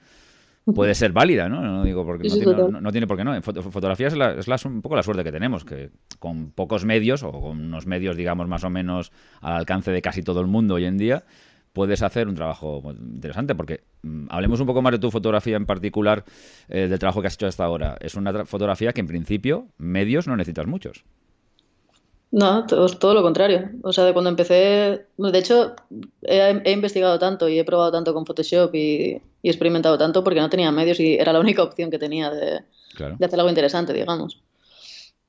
puede 0.75 0.95
ser 0.95 1.13
válida, 1.13 1.49
¿no? 1.49 1.63
No 1.63 1.85
digo 1.85 2.05
porque 2.05 2.29
no, 2.29 2.91
tiene, 2.91 3.07
por 3.07 3.17
qué 3.17 3.25
no. 3.25 3.35
En 3.35 3.43
fotografía 3.43 4.09
es, 4.09 4.65
un 4.65 4.83
poco 4.83 4.97
la 4.97 5.03
suerte 5.03 5.25
que 5.25 5.33
tenemos, 5.33 5.65
que 5.65 5.91
con 6.19 6.51
pocos 6.51 6.85
medios 6.85 7.23
o 7.23 7.33
con 7.33 7.61
unos 7.61 7.87
medios, 7.87 8.17
digamos, 8.17 8.49
más 8.49 8.65
o 8.65 8.71
menos 8.71 9.13
al 9.41 9.55
alcance 9.55 9.91
de 9.91 10.03
casi 10.03 10.23
todo 10.23 10.41
el 10.41 10.47
mundo 10.47 10.75
hoy 10.75 10.85
en 10.85 10.99
día, 10.99 11.25
puedes 11.73 12.03
hacer 12.03 12.27
un 12.27 12.35
trabajo 12.35 12.83
interesante, 12.99 13.55
porque 13.55 13.85
mm, 14.03 14.27
hablemos 14.31 14.61
un 14.61 14.67
poco 14.67 14.83
más 14.83 14.93
de 14.93 14.99
tu 14.99 15.11
fotografía 15.11 15.57
en 15.57 15.67
particular, 15.67 16.25
eh, 16.69 16.89
del 16.89 16.99
trabajo 16.99 17.21
que 17.21 17.29
has 17.29 17.35
hecho 17.35 17.47
hasta 17.47 17.65
ahora. 17.65 17.97
Es 18.01 18.15
una 18.15 18.45
fotografía 18.45 18.93
que 18.93 19.01
en 19.01 19.07
principio 19.07 19.69
medios 19.79 20.27
no 20.27 20.37
necesitas 20.37 20.67
muchos. 20.67 21.05
No, 22.33 22.67
todo, 22.67 23.15
lo 23.15 23.23
contrario. 23.23 23.71
O 23.83 23.93
sea, 23.93 24.05
de 24.05 24.13
cuando 24.13 24.31
empecé, 24.31 25.07
de 25.17 25.39
hecho, 25.39 25.75
he, 26.23 26.73
investigado 26.73 27.19
tanto 27.19 27.49
y 27.49 27.59
he 27.59 27.65
probado 27.65 27.93
tanto 27.93 28.13
con 28.13 28.27
Photoshop 28.27 28.75
y, 28.75 29.23
he 29.43 29.49
experimentado 29.49 29.97
tanto 29.97 30.25
porque 30.25 30.41
no 30.41 30.51
tenía 30.51 30.73
medios 30.73 30.99
y 30.99 31.15
era 31.15 31.33
la 31.33 31.39
única 31.39 31.63
opción 31.63 31.91
que 31.91 32.01
tenía 32.01 32.31
de, 32.31 32.65
hacer 33.25 33.39
algo 33.39 33.49
interesante, 33.49 33.93
digamos. 33.93 34.43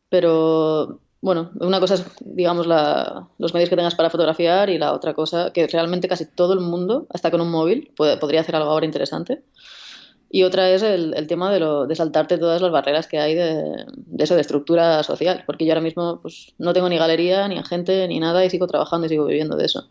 Pero 0.09 0.99
bueno, 1.21 1.51
una 1.59 1.79
cosa 1.79 1.95
es, 1.95 2.05
digamos, 2.21 2.65
los 2.65 3.53
medios 3.53 3.69
que 3.69 3.75
tengas 3.75 3.95
para 3.95 4.09
fotografiar 4.09 4.69
y 4.69 4.77
la 4.77 4.93
otra 4.93 5.13
cosa 5.13 5.51
que 5.53 5.67
realmente 5.67 6.07
casi 6.07 6.25
todo 6.25 6.53
el 6.53 6.61
mundo, 6.61 7.07
hasta 7.09 7.29
con 7.31 7.41
un 7.41 7.51
móvil, 7.51 7.91
podría 7.95 8.41
hacer 8.41 8.55
algo 8.55 8.71
ahora 8.71 8.85
interesante. 8.85 9.43
Y 10.29 10.43
otra 10.43 10.69
es 10.69 10.81
el, 10.81 11.13
el 11.15 11.27
tema 11.27 11.51
de, 11.51 11.59
lo, 11.59 11.87
de, 11.87 11.95
saltarte 11.95 12.37
todas 12.37 12.61
las 12.61 12.71
barreras 12.71 13.07
que 13.07 13.19
hay 13.19 13.33
de, 13.33 13.85
de, 13.95 14.23
eso, 14.23 14.35
de 14.35 14.41
estructura 14.41 15.01
social, 15.03 15.43
porque 15.45 15.65
yo 15.65 15.71
ahora 15.71 15.81
mismo 15.81 16.19
pues, 16.21 16.53
no 16.57 16.73
tengo 16.73 16.89
ni 16.89 16.97
galería, 16.97 17.47
ni 17.47 17.57
agente, 17.57 18.07
ni 18.07 18.19
nada 18.19 18.43
y 18.43 18.49
sigo 18.49 18.67
trabajando 18.67 19.05
y 19.05 19.09
sigo 19.09 19.25
viviendo 19.25 19.55
de 19.55 19.65
eso. 19.65 19.87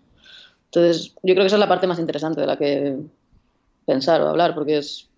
Entonces, 0.67 1.15
yo 1.23 1.35
creo 1.35 1.45
que 1.45 1.47
esa 1.47 1.57
es 1.57 1.61
la 1.61 1.69
parte 1.69 1.87
más 1.87 1.99
interesante 1.99 2.41
de 2.41 2.47
la 2.47 2.59
que 2.59 2.99
pensar 3.87 4.21
o 4.21 4.29
hablar, 4.29 4.55
porque 4.55 4.79
es, 4.79 5.09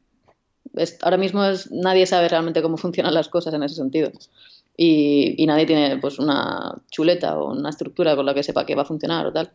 es 0.75 0.99
ahora 1.03 1.17
mismo 1.17 1.45
es, 1.45 1.71
nadie 1.73 2.07
sabe 2.07 2.29
realmente 2.29 2.63
cómo 2.63 2.77
funcionan 2.77 3.15
las 3.15 3.29
cosas 3.29 3.55
en 3.55 3.63
ese 3.65 3.75
sentido. 3.75 4.13
Y, 4.77 5.35
y 5.43 5.47
nadie 5.47 5.67
tiene 5.67 5.97
pues 5.99 6.21
una 6.21 6.77
chuleta 6.93 7.37
o 7.37 7.51
una 7.51 7.71
estructura 7.71 8.15
con 8.15 8.25
la 8.25 8.35
que 8.35 8.45
sepa 8.45 8.65
que 8.65 8.77
va 8.77 8.83
a 8.83 8.85
funcionar 8.85 9.27
o 9.27 9.33
tal. 9.33 9.51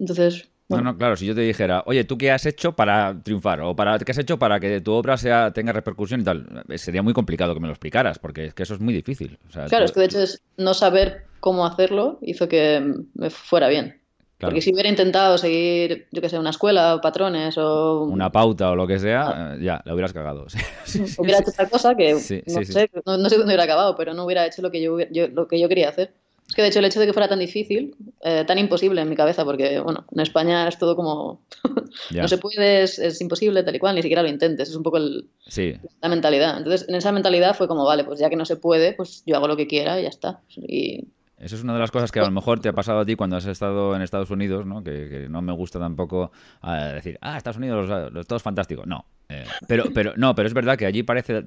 Entonces, 0.00 0.48
no, 0.68 0.80
no, 0.80 0.96
claro, 0.96 1.16
si 1.16 1.26
yo 1.26 1.34
te 1.34 1.42
dijera, 1.42 1.82
oye, 1.86 2.04
¿tú 2.04 2.16
qué 2.16 2.30
has 2.30 2.46
hecho 2.46 2.72
para 2.72 3.20
triunfar? 3.22 3.60
O 3.60 3.76
para 3.76 3.98
qué 3.98 4.12
has 4.12 4.18
hecho 4.18 4.38
para 4.38 4.60
que 4.60 4.80
tu 4.80 4.92
obra 4.92 5.16
sea, 5.16 5.52
tenga 5.52 5.72
repercusión 5.72 6.20
y 6.20 6.24
tal. 6.24 6.64
Eh, 6.68 6.78
sería 6.78 7.02
muy 7.02 7.12
complicado 7.12 7.54
que 7.54 7.60
me 7.60 7.66
lo 7.66 7.72
explicaras, 7.72 8.18
porque 8.18 8.46
es 8.46 8.54
que 8.54 8.62
eso 8.62 8.74
es 8.74 8.80
muy 8.80 8.94
difícil. 8.94 9.38
claro, 9.68 9.84
es 9.84 9.92
que 9.92 10.00
de 10.00 10.06
hecho 10.06 10.20
es 10.20 10.42
no 10.56 10.72
saber 10.72 11.26
cómo 11.40 11.66
hacerlo 11.66 12.18
hizo 12.22 12.48
que 12.48 12.94
me 13.14 13.30
fuera 13.30 13.68
bien. 13.68 14.00
Porque 14.38 14.60
si 14.60 14.72
hubiera 14.72 14.88
intentado 14.88 15.38
seguir, 15.38 16.06
yo 16.12 16.20
qué 16.20 16.28
sé, 16.28 16.38
una 16.38 16.50
escuela 16.50 16.96
o 16.96 17.00
patrones 17.00 17.56
o... 17.56 18.02
Una 18.02 18.30
pauta 18.30 18.72
o 18.72 18.76
lo 18.76 18.86
que 18.86 18.98
sea, 18.98 19.28
ah. 19.28 19.54
eh, 19.54 19.64
ya, 19.64 19.80
la 19.84 19.94
hubieras 19.94 20.12
cagado. 20.12 20.46
hubiera 21.18 21.38
hecho 21.38 21.50
otra 21.50 21.68
cosa 21.68 21.94
que 21.94 22.12
no, 22.12 22.18
sé, 22.18 22.44
no, 22.46 22.64
sé 22.64 23.36
dónde 23.36 23.44
hubiera 23.44 23.64
acabado, 23.64 23.96
pero 23.96 24.12
no 24.12 24.24
hubiera 24.24 24.44
hecho 24.46 24.60
lo 24.60 24.70
que 24.70 24.82
yo, 24.82 24.98
lo 25.28 25.48
que 25.48 25.58
yo 25.58 25.68
quería 25.68 25.88
hacer. 25.88 26.12
Es 26.48 26.54
que 26.54 26.62
de 26.62 26.68
hecho 26.68 26.78
el 26.78 26.84
hecho 26.84 27.00
de 27.00 27.06
que 27.06 27.12
fuera 27.12 27.28
tan 27.28 27.38
difícil, 27.38 27.96
eh, 28.22 28.44
tan 28.46 28.58
imposible 28.58 29.00
en 29.00 29.08
mi 29.08 29.16
cabeza, 29.16 29.44
porque 29.44 29.80
bueno, 29.80 30.04
en 30.12 30.20
España 30.20 30.68
es 30.68 30.78
todo 30.78 30.94
como 30.94 31.40
no 32.10 32.28
se 32.28 32.38
puede, 32.38 32.82
es, 32.82 33.20
imposible, 33.20 33.62
tal 33.62 33.74
y 33.74 33.78
cual, 33.78 33.94
ni 33.94 34.02
siquiera 34.02 34.22
lo 34.22 34.28
intentes, 34.28 34.68
es 34.68 34.76
un 34.76 34.82
poco 34.82 34.98
el, 34.98 35.28
la 36.02 36.08
mentalidad. 36.08 36.58
Entonces, 36.58 36.88
en 36.88 36.94
esa 36.94 37.12
mentalidad 37.12 37.56
fue 37.56 37.66
como, 37.66 37.84
vale, 37.84 38.04
pues 38.04 38.20
ya 38.20 38.28
que 38.28 38.36
no 38.36 38.44
se 38.44 38.56
puede, 38.56 38.92
pues 38.92 39.22
yo 39.26 39.36
hago 39.36 39.48
lo 39.48 39.56
que 39.56 39.66
quiera 39.66 39.98
y 39.98 40.02
ya 40.02 40.10
está. 40.10 40.40
Y 40.56 41.08
eso 41.38 41.56
es 41.56 41.62
una 41.62 41.74
de 41.74 41.80
las 41.80 41.90
cosas 41.90 42.12
que 42.12 42.20
a 42.20 42.24
lo 42.24 42.30
mejor 42.30 42.60
te 42.60 42.68
ha 42.68 42.72
pasado 42.72 43.00
a 43.00 43.04
ti 43.04 43.16
cuando 43.16 43.36
has 43.36 43.46
estado 43.46 43.94
en 43.96 44.02
Estados 44.02 44.30
Unidos, 44.30 44.64
¿no? 44.64 44.84
Que, 44.84 45.26
no 45.28 45.42
me 45.42 45.52
gusta 45.52 45.78
tampoco 45.78 46.30
eh, 46.62 46.92
decir, 46.94 47.18
ah, 47.20 47.36
Estados 47.36 47.58
Unidos, 47.58 47.88
los, 47.88 48.20
Estados 48.22 48.42
fantásticos. 48.42 48.86
No. 48.86 49.04
Eh, 49.28 49.44
pero, 49.66 49.84
pero, 49.94 50.12
no, 50.16 50.34
pero 50.34 50.46
es 50.46 50.54
verdad 50.54 50.76
que 50.76 50.84
allí 50.84 51.02
parece, 51.02 51.42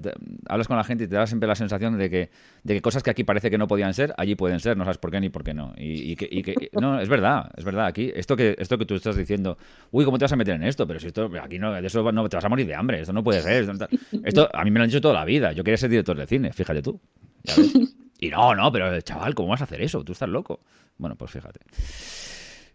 hablas 0.47 0.67
con 0.67 0.77
la 0.77 0.83
gente 0.83 1.03
y 1.03 1.07
te 1.07 1.15
da 1.15 1.27
siempre 1.27 1.47
la 1.47 1.55
sensación 1.55 1.97
de 1.97 2.09
que, 2.09 2.29
de 2.63 2.73
que 2.73 2.81
cosas 2.81 3.03
que 3.03 3.11
aquí 3.11 3.23
parece 3.23 3.51
que 3.51 3.57
no 3.57 3.67
podían 3.67 3.93
ser, 3.93 4.13
allí 4.17 4.35
pueden 4.35 4.59
ser, 4.59 4.77
no 4.77 4.83
sabes 4.83 4.97
por 4.97 5.11
qué 5.11 5.19
ni 5.19 5.29
por 5.29 5.43
qué 5.43 5.53
no. 5.53 5.73
Y, 5.77 6.15
que, 6.15 6.27
y 6.29 6.41
que, 6.43 6.69
no, 6.73 6.99
es 6.99 7.09
verdad, 7.09 7.51
es 7.55 7.63
verdad. 7.63 7.85
Aquí, 7.85 8.11
esto 8.15 8.35
que, 8.35 8.55
esto 8.57 8.77
que 8.77 8.85
tú 8.85 8.95
estás 8.95 9.15
diciendo, 9.15 9.57
uy, 9.91 10.05
¿cómo 10.05 10.17
te 10.17 10.25
vas 10.25 10.31
a 10.31 10.35
meter 10.35 10.55
en 10.55 10.63
esto? 10.63 10.87
Pero 10.87 10.99
si 10.99 11.07
esto, 11.07 11.29
aquí 11.41 11.59
no, 11.59 11.73
de 11.73 11.85
eso 11.85 12.11
no 12.11 12.27
te 12.29 12.37
vas 12.37 12.45
a 12.45 12.49
morir 12.49 12.65
de 12.65 12.75
hambre, 12.75 13.01
esto 13.01 13.13
no 13.13 13.23
puede 13.23 13.41
ser. 13.41 13.69
Esto, 14.23 14.49
a 14.51 14.63
mí 14.63 14.71
me 14.71 14.79
lo 14.79 14.83
han 14.83 14.89
dicho 14.89 15.01
toda 15.01 15.13
la 15.13 15.25
vida. 15.25 15.51
Yo 15.51 15.63
quería 15.63 15.77
ser 15.77 15.89
director 15.89 16.17
de 16.17 16.25
cine, 16.25 16.53
fíjate 16.53 16.81
tú. 16.81 16.99
¿ya 17.43 17.55
ves? 17.55 17.73
Y 18.19 18.29
no, 18.29 18.55
no, 18.55 18.71
pero 18.71 18.99
chaval, 19.01 19.35
¿cómo 19.35 19.49
vas 19.49 19.61
a 19.61 19.65
hacer 19.65 19.81
eso? 19.81 20.03
Tú 20.03 20.13
estás 20.13 20.29
loco. 20.29 20.61
Bueno, 20.97 21.15
pues 21.15 21.31
fíjate. 21.31 21.59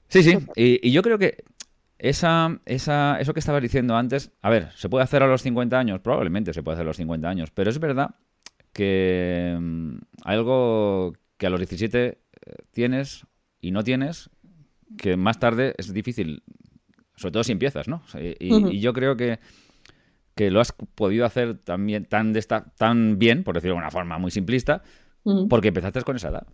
Sí, 0.08 0.22
sí. 0.22 0.38
Y, 0.54 0.90
yo 0.92 1.02
creo 1.02 1.18
que 1.18 1.42
esa, 2.02 2.60
esa, 2.66 3.20
eso 3.20 3.32
que 3.32 3.38
estabas 3.38 3.62
diciendo 3.62 3.94
antes, 3.94 4.32
a 4.42 4.50
ver, 4.50 4.72
¿se 4.74 4.88
puede 4.88 5.04
hacer 5.04 5.22
a 5.22 5.28
los 5.28 5.40
50 5.42 5.78
años? 5.78 6.00
Probablemente 6.00 6.52
se 6.52 6.60
puede 6.60 6.74
hacer 6.74 6.84
a 6.84 6.88
los 6.88 6.96
50 6.96 7.28
años, 7.28 7.50
pero 7.54 7.70
es 7.70 7.78
verdad 7.78 8.16
que 8.72 9.56
mm, 9.56 9.98
algo 10.24 11.12
que 11.36 11.46
a 11.46 11.50
los 11.50 11.60
17 11.60 12.06
eh, 12.08 12.18
tienes 12.72 13.24
y 13.60 13.70
no 13.70 13.84
tienes, 13.84 14.30
que 14.98 15.16
más 15.16 15.38
tarde 15.38 15.74
es 15.78 15.92
difícil, 15.92 16.42
sobre 17.14 17.32
todo 17.32 17.44
si 17.44 17.52
empiezas, 17.52 17.86
¿no? 17.86 18.02
Y, 18.18 18.80
yo 18.80 18.92
creo 18.92 19.16
que, 19.16 19.38
que, 20.34 20.50
lo 20.50 20.60
has 20.60 20.72
podido 20.72 21.24
hacer 21.24 21.58
también 21.58 22.06
tan, 22.06 22.32
de 22.32 22.42
tan 22.42 23.20
bien, 23.20 23.44
por 23.44 23.54
decirlo 23.54 23.76
de 23.76 23.80
una 23.82 23.92
forma 23.92 24.18
muy 24.18 24.32
simplista, 24.32 24.82
porque 25.48 25.68
empezaste 25.68 26.02
con 26.02 26.16
esa 26.16 26.30
edad. 26.30 26.48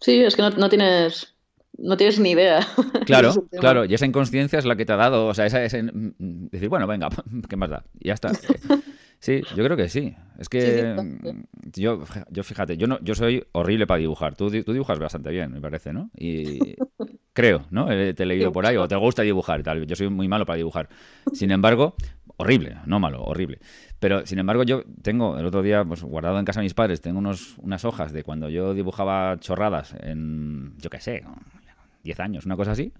Sí, 0.00 0.20
es 0.20 0.34
que 0.34 0.42
no, 0.42 0.68
tienes 0.68 1.36
no 1.78 1.96
tienes 1.96 2.18
ni 2.18 2.30
idea. 2.30 2.66
Claro, 3.06 3.32
claro, 3.60 3.84
y 3.84 3.94
esa 3.94 4.06
inconsciencia 4.06 4.58
es 4.58 4.64
la 4.64 4.76
que 4.76 4.84
te 4.84 4.92
ha 4.92 4.96
dado, 4.96 5.26
o 5.26 5.34
sea, 5.34 5.46
esa 5.46 5.64
es 5.64 5.72
decir, 5.72 6.68
bueno, 6.68 6.86
venga, 6.86 7.08
¿qué 7.48 7.56
más 7.56 7.70
da? 7.70 7.84
Y 7.98 8.08
ya 8.08 8.14
está. 8.14 8.30
Sí, 9.18 9.42
yo 9.56 9.64
creo 9.64 9.76
que 9.76 9.88
sí. 9.88 10.14
Es 10.38 10.48
que 10.48 10.96
yo, 11.74 12.04
yo 12.30 12.42
fíjate, 12.44 12.76
yo 12.76 12.86
no, 12.86 12.98
yo 13.02 13.14
soy 13.14 13.44
horrible 13.52 13.86
para 13.86 13.98
dibujar. 13.98 14.36
Tú, 14.36 14.50
tú 14.62 14.72
dibujas 14.72 14.98
bastante 14.98 15.30
bien, 15.30 15.52
me 15.52 15.60
parece, 15.60 15.92
¿no? 15.92 16.10
Y 16.16 16.76
creo, 17.32 17.66
¿no? 17.70 17.86
Te 17.86 18.22
he 18.22 18.26
leído 18.26 18.52
por 18.52 18.66
ahí, 18.66 18.76
o 18.76 18.88
te 18.88 18.96
gusta 18.96 19.22
dibujar 19.22 19.62
tal. 19.62 19.86
Yo 19.86 19.96
soy 19.96 20.08
muy 20.08 20.28
malo 20.28 20.46
para 20.46 20.56
dibujar. 20.56 20.88
Sin 21.32 21.50
embargo, 21.50 21.94
horrible, 22.36 22.76
no 22.86 22.98
malo, 22.98 23.22
horrible. 23.22 23.60
Pero, 23.98 24.26
sin 24.26 24.38
embargo, 24.40 24.64
yo 24.64 24.82
tengo, 25.02 25.38
el 25.38 25.46
otro 25.46 25.62
día, 25.62 25.84
pues 25.84 26.02
guardado 26.02 26.38
en 26.38 26.44
casa 26.44 26.60
de 26.60 26.64
mis 26.64 26.74
padres, 26.74 27.00
tengo 27.00 27.18
unos, 27.18 27.56
unas 27.58 27.84
hojas 27.84 28.12
de 28.12 28.24
cuando 28.24 28.48
yo 28.48 28.74
dibujaba 28.74 29.38
chorradas 29.38 29.94
en, 30.00 30.74
yo 30.78 30.90
qué 30.90 31.00
sé, 31.00 31.22
10 32.02 32.20
años, 32.20 32.46
una 32.46 32.56
cosa 32.56 32.72
así 32.72 32.92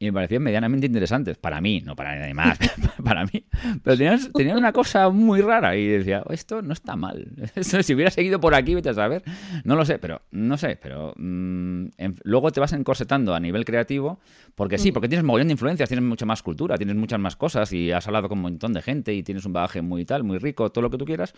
y 0.00 0.06
me 0.06 0.12
parecían 0.12 0.42
medianamente 0.42 0.86
interesantes. 0.86 1.38
Para 1.38 1.60
mí, 1.60 1.80
no 1.80 1.96
para 1.96 2.16
nadie 2.16 2.34
más, 2.34 2.58
para 3.04 3.24
mí. 3.24 3.44
Pero 3.82 3.96
tenían, 4.32 4.56
una 4.56 4.72
cosa 4.72 5.08
muy 5.10 5.40
rara 5.40 5.76
y 5.76 5.86
decía, 5.86 6.22
oh, 6.24 6.32
esto 6.32 6.62
no 6.62 6.72
está 6.72 6.94
mal. 6.94 7.28
si 7.60 7.94
hubiera 7.94 8.10
seguido 8.10 8.40
por 8.40 8.54
aquí, 8.54 8.74
vete 8.74 8.90
a 8.90 8.94
saber. 8.94 9.22
No 9.64 9.74
lo 9.74 9.84
sé, 9.84 9.98
pero 9.98 10.22
no 10.30 10.56
sé, 10.56 10.78
pero 10.80 11.14
mm, 11.16 11.86
luego 12.22 12.52
te 12.52 12.60
vas 12.60 12.72
encorsetando 12.72 13.34
a 13.34 13.40
nivel 13.40 13.64
creativo, 13.64 14.20
porque 14.54 14.78
sí, 14.78 14.90
mm. 14.90 14.94
porque 14.94 15.08
tienes 15.08 15.24
mogollón 15.24 15.48
de 15.48 15.52
influencias, 15.52 15.88
tienes 15.88 16.04
mucha 16.04 16.26
más 16.26 16.42
cultura, 16.42 16.76
tienes 16.76 16.96
muchas 16.96 17.18
más 17.18 17.34
cosas 17.34 17.72
y 17.72 17.90
has 17.90 18.06
hablado 18.06 18.28
con 18.28 18.38
un 18.38 18.42
montón 18.42 18.72
de 18.72 18.82
gente 18.82 19.12
y 19.14 19.24
tienes 19.24 19.44
un 19.46 19.52
bagaje 19.52 19.82
muy 19.82 20.04
tal, 20.04 20.22
muy 20.22 20.38
rico, 20.38 20.70
todo 20.70 20.82
lo 20.82 20.90
que 20.90 20.98
tú 20.98 21.04
quieras. 21.04 21.34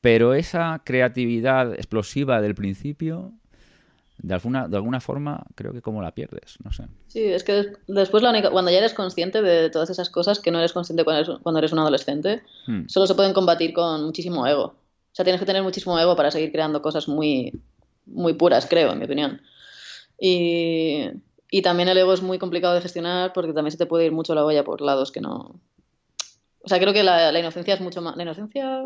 Pero 0.00 0.34
esa 0.34 0.82
creatividad 0.84 1.74
explosiva 1.74 2.40
del 2.40 2.54
principio 2.54 3.34
de 4.18 4.34
alguna, 4.34 4.66
de 4.68 4.76
alguna 4.76 5.00
forma 5.00 5.44
creo 5.54 5.72
que 5.72 5.82
como 5.82 6.02
la 6.02 6.12
pierdes, 6.12 6.56
no 6.64 6.72
sé. 6.72 6.84
Sí, 7.08 7.24
es 7.24 7.44
que 7.44 7.72
después 7.86 8.22
la 8.22 8.30
única, 8.30 8.50
cuando 8.50 8.70
ya 8.70 8.78
eres 8.78 8.94
consciente 8.94 9.42
de 9.42 9.70
todas 9.70 9.90
esas 9.90 10.10
cosas 10.10 10.40
que 10.40 10.50
no 10.50 10.58
eres 10.58 10.72
consciente 10.72 11.04
cuando 11.04 11.22
eres, 11.22 11.42
cuando 11.42 11.58
eres 11.58 11.72
un 11.72 11.78
adolescente, 11.80 12.42
hmm. 12.66 12.88
solo 12.88 13.06
se 13.06 13.14
pueden 13.14 13.34
combatir 13.34 13.72
con 13.72 14.04
muchísimo 14.04 14.46
ego. 14.46 14.64
O 14.64 15.14
sea, 15.16 15.24
tienes 15.24 15.40
que 15.40 15.46
tener 15.46 15.62
muchísimo 15.62 15.98
ego 15.98 16.16
para 16.16 16.30
seguir 16.30 16.50
creando 16.52 16.82
cosas 16.82 17.08
muy, 17.08 17.52
muy 18.06 18.34
puras, 18.34 18.66
creo, 18.66 18.92
en 18.92 18.98
mi 18.98 19.04
opinión. 19.04 19.42
Y, 20.18 21.08
y 21.50 21.62
también 21.62 21.88
el 21.88 21.98
ego 21.98 22.12
es 22.12 22.22
muy 22.22 22.38
complicado 22.38 22.74
de 22.74 22.82
gestionar 22.82 23.32
porque 23.32 23.52
también 23.52 23.72
se 23.72 23.78
te 23.78 23.86
puede 23.86 24.06
ir 24.06 24.12
mucho 24.12 24.34
la 24.34 24.44
olla 24.44 24.64
por 24.64 24.80
lados 24.80 25.12
que 25.12 25.20
no... 25.20 25.60
O 26.62 26.68
sea, 26.68 26.80
creo 26.80 26.92
que 26.92 27.04
la, 27.04 27.30
la 27.32 27.38
inocencia 27.38 27.74
es 27.74 27.80
mucho 27.80 28.02
más... 28.02 28.16
La 28.16 28.24
inocencia 28.24 28.82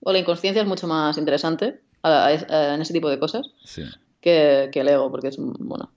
o 0.00 0.12
la 0.12 0.18
inconsciencia 0.18 0.62
es 0.62 0.68
mucho 0.68 0.86
más 0.86 1.16
interesante 1.18 1.80
en 2.04 2.80
ese 2.80 2.92
tipo 2.92 3.08
de 3.08 3.18
cosas. 3.18 3.46
Sí 3.64 3.84
que, 4.22 4.70
que 4.72 4.80
el 4.80 4.88
ego, 4.88 5.10
porque 5.10 5.28
es, 5.28 5.36
bueno, 5.38 5.90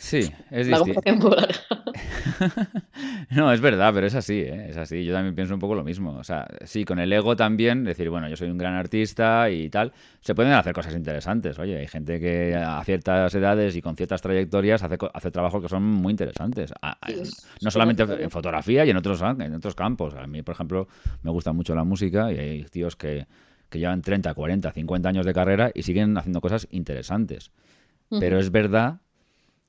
Sí, 0.00 0.30
es 0.52 0.68
distinto. 0.68 1.36
no, 3.30 3.52
es 3.52 3.60
verdad, 3.60 3.92
pero 3.92 4.06
es 4.06 4.14
así, 4.14 4.42
¿eh? 4.42 4.68
es 4.70 4.76
así. 4.76 5.04
Yo 5.04 5.12
también 5.12 5.34
pienso 5.34 5.54
un 5.54 5.58
poco 5.58 5.74
lo 5.74 5.82
mismo. 5.82 6.16
O 6.16 6.22
sea, 6.22 6.46
sí, 6.64 6.84
con 6.84 7.00
el 7.00 7.12
ego 7.12 7.34
también, 7.34 7.82
decir, 7.82 8.08
bueno, 8.08 8.28
yo 8.28 8.36
soy 8.36 8.48
un 8.48 8.58
gran 8.58 8.74
artista 8.74 9.50
y 9.50 9.68
tal, 9.70 9.92
se 10.20 10.36
pueden 10.36 10.52
hacer 10.52 10.72
cosas 10.72 10.94
interesantes. 10.94 11.58
Oye, 11.58 11.78
hay 11.78 11.88
gente 11.88 12.20
que 12.20 12.54
a 12.54 12.80
ciertas 12.84 13.34
edades 13.34 13.74
y 13.74 13.82
con 13.82 13.96
ciertas 13.96 14.22
trayectorias 14.22 14.84
hace, 14.84 14.98
hace 15.12 15.30
trabajos 15.32 15.62
que 15.62 15.68
son 15.68 15.82
muy 15.82 16.12
interesantes. 16.12 16.72
no 17.60 17.70
solamente 17.72 18.04
en 18.04 18.30
fotografía 18.30 18.84
y 18.84 18.90
en 18.90 18.96
otros, 18.98 19.20
en 19.20 19.52
otros 19.52 19.74
campos. 19.74 20.14
A 20.14 20.28
mí, 20.28 20.42
por 20.42 20.54
ejemplo, 20.54 20.86
me 21.22 21.32
gusta 21.32 21.52
mucho 21.52 21.74
la 21.74 21.82
música 21.82 22.32
y 22.32 22.38
hay 22.38 22.64
tíos 22.66 22.94
que 22.94 23.26
que 23.68 23.78
llevan 23.78 24.02
30, 24.02 24.32
40, 24.34 24.72
50 24.72 25.08
años 25.08 25.26
de 25.26 25.34
carrera 25.34 25.70
y 25.74 25.82
siguen 25.82 26.16
haciendo 26.16 26.40
cosas 26.40 26.68
interesantes. 26.70 27.52
Pero 28.10 28.38
es 28.38 28.50
verdad 28.50 29.00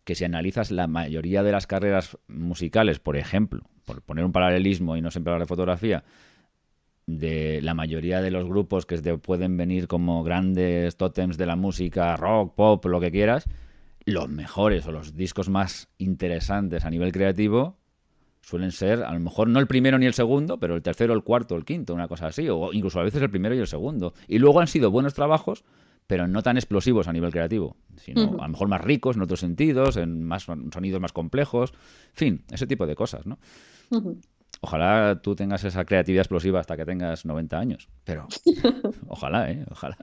que 0.05 0.15
si 0.15 0.23
analizas 0.23 0.71
la 0.71 0.87
mayoría 0.87 1.43
de 1.43 1.51
las 1.51 1.67
carreras 1.67 2.17
musicales, 2.27 2.99
por 2.99 3.17
ejemplo, 3.17 3.63
por 3.85 4.01
poner 4.01 4.23
un 4.23 4.31
paralelismo 4.31 4.95
y 4.95 5.01
no 5.01 5.11
siempre 5.11 5.31
hablar 5.31 5.45
de 5.45 5.49
fotografía, 5.49 6.03
de 7.05 7.59
la 7.63 7.73
mayoría 7.73 8.21
de 8.21 8.31
los 8.31 8.45
grupos 8.45 8.85
que 8.85 8.97
pueden 9.17 9.57
venir 9.57 9.87
como 9.87 10.23
grandes 10.23 10.95
tótems 10.95 11.37
de 11.37 11.47
la 11.47 11.55
música, 11.55 12.15
rock, 12.15 12.53
pop, 12.55 12.85
lo 12.85 12.99
que 12.99 13.11
quieras, 13.11 13.45
los 14.05 14.29
mejores 14.29 14.85
o 14.85 14.91
los 14.91 15.15
discos 15.15 15.49
más 15.49 15.89
interesantes 15.97 16.85
a 16.85 16.89
nivel 16.89 17.11
creativo 17.11 17.78
suelen 18.49 18.71
ser, 18.71 19.03
a 19.03 19.13
lo 19.13 19.19
mejor 19.19 19.47
no 19.47 19.59
el 19.59 19.67
primero 19.67 19.99
ni 19.99 20.07
el 20.07 20.13
segundo, 20.13 20.57
pero 20.57 20.75
el 20.75 20.81
tercero, 20.81 21.13
el 21.13 21.21
cuarto, 21.21 21.55
el 21.55 21.65
quinto, 21.65 21.93
una 21.93 22.07
cosa 22.07 22.27
así, 22.27 22.49
o 22.49 22.73
incluso 22.73 22.99
a 22.99 23.03
veces 23.03 23.21
el 23.21 23.29
primero 23.29 23.53
y 23.53 23.59
el 23.59 23.67
segundo. 23.67 24.15
Y 24.27 24.39
luego 24.39 24.59
han 24.59 24.65
sido 24.65 24.89
buenos 24.89 25.13
trabajos, 25.13 25.63
pero 26.07 26.27
no 26.27 26.41
tan 26.41 26.57
explosivos 26.57 27.07
a 27.07 27.13
nivel 27.13 27.31
creativo, 27.31 27.77
sino 27.97 28.39
a 28.39 28.47
lo 28.47 28.49
mejor 28.49 28.67
más 28.67 28.81
ricos 28.81 29.15
en 29.15 29.21
otros 29.21 29.39
sentidos, 29.39 29.97
en 29.97 30.23
más 30.23 30.47
sonidos 30.73 30.99
más 30.99 31.13
complejos, 31.13 31.73
en 31.73 32.15
fin, 32.15 32.43
ese 32.49 32.65
tipo 32.65 32.87
de 32.87 32.95
cosas, 32.95 33.27
¿no? 33.27 33.37
Ojalá 34.61 35.21
tú 35.21 35.35
tengas 35.35 35.63
esa 35.63 35.85
creatividad 35.85 36.21
explosiva 36.21 36.59
hasta 36.59 36.75
que 36.75 36.83
tengas 36.83 37.25
90 37.25 37.57
años, 37.57 37.87
pero 38.03 38.27
ojalá, 39.07 39.49
¿eh? 39.49 39.63
Ojalá. 39.71 39.97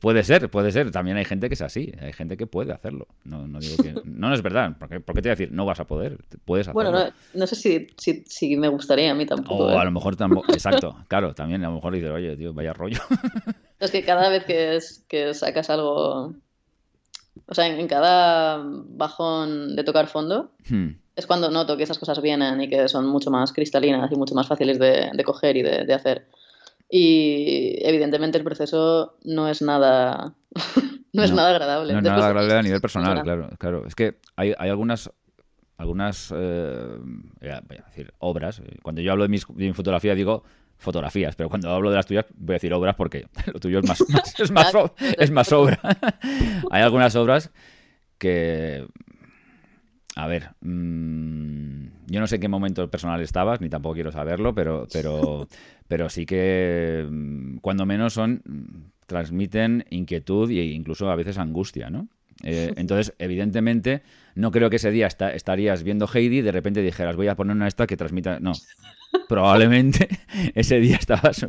Puede 0.00 0.24
ser, 0.24 0.50
puede 0.50 0.72
ser. 0.72 0.90
También 0.90 1.16
hay 1.16 1.24
gente 1.24 1.46
que 1.48 1.54
es 1.54 1.62
así, 1.62 1.92
hay 2.00 2.12
gente 2.12 2.36
que 2.36 2.48
puede 2.48 2.72
hacerlo. 2.72 3.06
No, 3.22 3.46
no 3.46 3.60
digo 3.60 3.76
que... 3.76 3.94
No, 4.04 4.34
es 4.34 4.42
verdad, 4.42 4.76
porque, 4.78 4.96
qué 4.96 5.12
te 5.14 5.20
voy 5.20 5.28
a 5.28 5.36
decir, 5.36 5.52
no 5.52 5.64
vas 5.64 5.78
a 5.78 5.86
poder, 5.86 6.18
puedes 6.44 6.66
hacerlo. 6.66 6.90
Bueno, 6.90 7.12
no, 7.34 7.46
sé 7.46 7.54
si, 7.54 7.86
si, 7.96 8.24
si, 8.26 8.56
me 8.56 8.68
gustaría 8.68 9.12
a 9.12 9.14
mí 9.14 9.26
tampoco. 9.26 9.66
O 9.66 9.70
¿eh? 9.70 9.78
a 9.78 9.84
lo 9.84 9.92
mejor 9.92 10.16
tampoco, 10.16 10.52
exacto, 10.52 10.96
claro, 11.06 11.32
también 11.32 11.64
a 11.64 11.68
lo 11.68 11.76
mejor 11.76 11.94
dices, 11.94 12.10
oye, 12.10 12.36
tío, 12.36 12.52
vaya 12.52 12.72
rollo. 12.72 12.98
Es 13.78 13.90
que 13.90 14.02
cada 14.04 14.28
vez 14.28 14.44
que, 14.44 14.76
es, 14.76 15.04
que 15.08 15.32
sacas 15.34 15.70
algo, 15.70 16.34
o 17.46 17.54
sea, 17.54 17.66
en, 17.68 17.86
cada 17.86 18.60
bajón 18.64 19.76
de 19.76 19.84
tocar 19.84 20.08
fondo, 20.08 20.52
hmm 20.68 20.90
es 21.20 21.26
cuando 21.26 21.50
noto 21.50 21.76
que 21.76 21.84
esas 21.84 21.98
cosas 21.98 22.20
vienen 22.20 22.60
y 22.60 22.68
que 22.68 22.88
son 22.88 23.06
mucho 23.06 23.30
más 23.30 23.52
cristalinas 23.52 24.10
y 24.10 24.16
mucho 24.16 24.34
más 24.34 24.48
fáciles 24.48 24.78
de, 24.78 25.22
coger 25.24 25.56
y 25.56 25.62
de, 25.62 25.94
hacer. 25.94 26.26
Y 26.88 27.76
evidentemente 27.86 28.36
el 28.38 28.44
proceso 28.44 29.14
no 29.22 29.48
es 29.48 29.62
nada, 29.62 30.34
no 31.12 31.22
es 31.22 31.32
nada 31.32 31.50
agradable. 31.50 31.92
No 31.92 31.98
es 32.00 32.04
nada 32.04 32.26
agradable 32.26 32.54
a 32.54 32.62
nivel 32.62 32.80
personal, 32.80 33.22
claro, 33.22 33.48
claro. 33.58 33.86
Es 33.86 33.94
que 33.94 34.16
hay, 34.34 34.54
hay 34.58 34.70
algunas 34.70 35.10
algunas 35.76 36.32
eh, 36.36 36.98
voy 37.40 37.48
a 37.48 37.84
decir 37.86 38.12
obras. 38.18 38.60
Cuando 38.82 39.00
yo 39.00 39.12
hablo 39.12 39.22
de, 39.22 39.30
mis, 39.30 39.46
de 39.46 39.66
mi 39.66 39.72
fotografía 39.72 40.14
digo 40.14 40.42
fotografías, 40.76 41.36
pero 41.36 41.48
cuando 41.48 41.70
hablo 41.70 41.90
de 41.90 41.96
las 41.96 42.06
tuyas 42.06 42.26
voy 42.36 42.54
a 42.54 42.56
decir 42.56 42.72
obras 42.72 42.96
porque 42.96 43.26
lo 43.52 43.60
tuyo 43.60 43.80
es 43.80 43.88
más, 43.88 44.00
es 44.38 44.50
más, 44.50 44.72
es 45.18 45.30
más 45.30 45.52
obra. 45.52 45.78
hay 46.70 46.82
algunas 46.82 47.14
obras 47.16 47.50
que 48.18 48.86
a 50.16 50.26
ver, 50.26 50.50
mm, 50.60 51.86
yo 52.08 52.20
no 52.20 52.26
sé 52.26 52.36
en 52.36 52.40
qué 52.40 52.48
momento 52.48 52.90
personal 52.90 53.20
estabas, 53.20 53.60
ni 53.60 53.68
tampoco 53.68 53.94
quiero 53.94 54.12
saberlo, 54.12 54.54
pero, 54.54 54.86
pero, 54.92 55.46
pero 55.88 56.08
sí 56.08 56.26
que 56.26 57.06
mm, 57.08 57.58
cuando 57.58 57.86
menos 57.86 58.14
son, 58.14 58.42
transmiten 59.06 59.84
inquietud 59.90 60.50
e 60.50 60.64
incluso 60.66 61.10
a 61.10 61.16
veces 61.16 61.38
angustia, 61.38 61.90
¿no? 61.90 62.08
Eh, 62.42 62.72
entonces, 62.76 63.14
evidentemente, 63.18 64.02
no 64.34 64.50
creo 64.50 64.70
que 64.70 64.76
ese 64.76 64.90
día 64.90 65.06
estarías 65.06 65.82
viendo 65.82 66.08
Heidi 66.12 66.38
y 66.38 66.42
de 66.42 66.52
repente 66.52 66.82
dijeras, 66.82 67.16
voy 67.16 67.28
a 67.28 67.36
poner 67.36 67.56
una 67.56 67.68
esta 67.68 67.86
que 67.86 67.96
transmita. 67.96 68.40
No. 68.40 68.52
Probablemente 69.28 70.08
ese 70.54 70.78
día 70.78 70.96
estabas, 70.96 71.46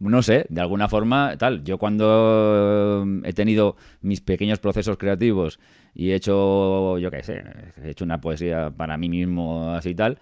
no 0.00 0.22
sé, 0.22 0.46
de 0.48 0.60
alguna 0.60 0.88
forma, 0.88 1.36
tal. 1.38 1.62
Yo 1.64 1.78
cuando 1.78 3.06
he 3.24 3.32
tenido 3.32 3.76
mis 4.02 4.20
pequeños 4.20 4.58
procesos 4.58 4.96
creativos 4.98 5.60
y 5.94 6.10
he 6.10 6.14
hecho, 6.14 6.98
yo 6.98 7.10
qué 7.10 7.22
sé, 7.22 7.42
he 7.82 7.90
hecho 7.90 8.04
una 8.04 8.20
poesía 8.20 8.70
para 8.70 8.96
mí 8.96 9.08
mismo 9.08 9.70
así 9.70 9.90
y 9.90 9.94
tal, 9.94 10.18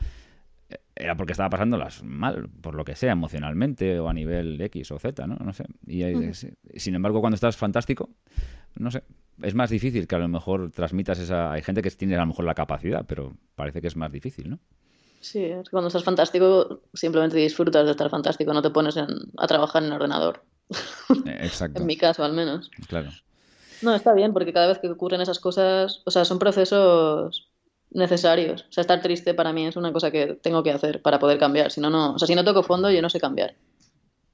era 0.96 1.14
porque 1.16 1.32
estaba 1.32 1.50
pasándolas 1.50 2.02
mal, 2.02 2.48
por 2.62 2.74
lo 2.74 2.84
que 2.84 2.96
sea, 2.96 3.12
emocionalmente 3.12 4.00
o 4.00 4.08
a 4.08 4.14
nivel 4.14 4.60
X 4.60 4.90
o 4.90 4.98
Z, 4.98 5.26
¿no? 5.26 5.36
No 5.36 5.52
sé. 5.52 5.66
Y, 5.86 6.02
sin 6.78 6.94
embargo, 6.94 7.20
cuando 7.20 7.34
estás 7.34 7.56
fantástico, 7.56 8.08
no 8.76 8.90
sé, 8.90 9.02
es 9.42 9.54
más 9.54 9.68
difícil 9.68 10.06
que 10.06 10.14
a 10.16 10.18
lo 10.18 10.28
mejor 10.28 10.70
transmitas 10.70 11.18
esa... 11.18 11.52
Hay 11.52 11.62
gente 11.62 11.82
que 11.82 11.90
tiene 11.90 12.16
a 12.16 12.20
lo 12.20 12.26
mejor 12.26 12.46
la 12.46 12.54
capacidad, 12.54 13.04
pero 13.06 13.36
parece 13.54 13.82
que 13.82 13.88
es 13.88 13.96
más 13.96 14.10
difícil, 14.10 14.48
¿no? 14.48 14.58
Sí, 15.20 15.44
es 15.44 15.68
que 15.68 15.70
cuando 15.70 15.88
estás 15.88 16.04
fantástico 16.04 16.80
simplemente 16.94 17.36
disfrutas 17.36 17.84
de 17.84 17.90
estar 17.90 18.08
fantástico, 18.08 18.54
no 18.54 18.62
te 18.62 18.70
pones 18.70 18.96
a 18.96 19.46
trabajar 19.46 19.82
en 19.82 19.88
el 19.88 19.94
ordenador. 19.94 20.44
Eh, 21.26 21.38
exacto. 21.40 21.80
en 21.80 21.86
mi 21.86 21.96
caso, 21.96 22.24
al 22.24 22.32
menos. 22.32 22.70
Claro. 22.88 23.10
No, 23.82 23.94
está 23.94 24.14
bien, 24.14 24.32
porque 24.32 24.54
cada 24.54 24.68
vez 24.68 24.78
que 24.78 24.88
ocurren 24.88 25.20
esas 25.20 25.40
cosas, 25.40 26.02
o 26.06 26.10
sea, 26.10 26.24
son 26.24 26.38
procesos 26.38 27.50
necesarios. 27.90 28.66
O 28.68 28.72
sea, 28.72 28.82
estar 28.82 29.00
triste 29.00 29.34
para 29.34 29.52
mí 29.52 29.66
es 29.66 29.76
una 29.76 29.92
cosa 29.92 30.10
que 30.10 30.34
tengo 30.34 30.62
que 30.62 30.70
hacer 30.72 31.02
para 31.02 31.18
poder 31.18 31.38
cambiar. 31.38 31.70
Si 31.70 31.80
no, 31.80 31.90
no, 31.90 32.14
o 32.14 32.18
sea, 32.18 32.26
si 32.26 32.34
no 32.34 32.44
toco 32.44 32.62
fondo, 32.62 32.90
yo 32.90 33.02
no 33.02 33.10
sé 33.10 33.20
cambiar. 33.20 33.56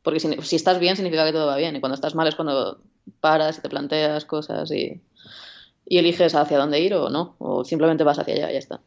Porque 0.02 0.20
si, 0.20 0.32
si 0.42 0.56
estás 0.56 0.80
bien, 0.80 0.96
significa 0.96 1.24
que 1.24 1.32
todo 1.32 1.46
va 1.46 1.56
bien. 1.56 1.76
Y 1.76 1.80
cuando 1.80 1.94
estás 1.94 2.14
mal 2.14 2.26
es 2.26 2.34
cuando 2.34 2.80
paras 3.20 3.58
y 3.58 3.62
te 3.62 3.68
planteas 3.68 4.24
cosas 4.24 4.70
y, 4.72 5.00
y 5.86 5.98
eliges 5.98 6.34
hacia 6.34 6.58
dónde 6.58 6.80
ir 6.80 6.94
o 6.94 7.08
no. 7.08 7.36
O 7.38 7.64
simplemente 7.64 8.04
vas 8.04 8.18
hacia 8.18 8.34
allá 8.34 8.50
y 8.50 8.54
ya 8.54 8.58
está. 8.58 8.80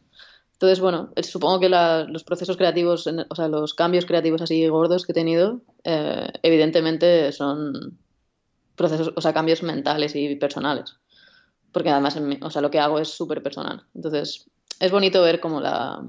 Entonces, 0.55 0.79
bueno, 0.79 1.11
supongo 1.21 1.59
que 1.59 1.67
los 1.67 2.23
procesos 2.23 2.55
creativos, 2.55 3.05
o 3.07 3.35
sea, 3.35 3.49
los 3.49 3.73
cambios 3.73 4.05
creativos 4.05 4.41
así 4.41 4.65
gordos 4.67 5.05
que 5.05 5.11
he 5.11 5.15
tenido, 5.15 5.61
eh, 5.83 6.29
evidentemente 6.43 7.33
son 7.33 7.99
procesos, 8.75 9.11
o 9.17 9.21
sea, 9.21 9.33
cambios 9.33 9.63
mentales 9.63 10.15
y 10.15 10.35
personales. 10.37 10.95
Porque 11.73 11.89
además, 11.89 12.17
o 12.41 12.49
sea, 12.49 12.61
lo 12.61 12.71
que 12.71 12.79
hago 12.79 12.99
es 12.99 13.09
súper 13.09 13.43
personal. 13.43 13.83
Entonces, 13.93 14.49
es 14.79 14.91
bonito 14.91 15.21
ver 15.21 15.39
como 15.39 15.61
la, 15.61 16.03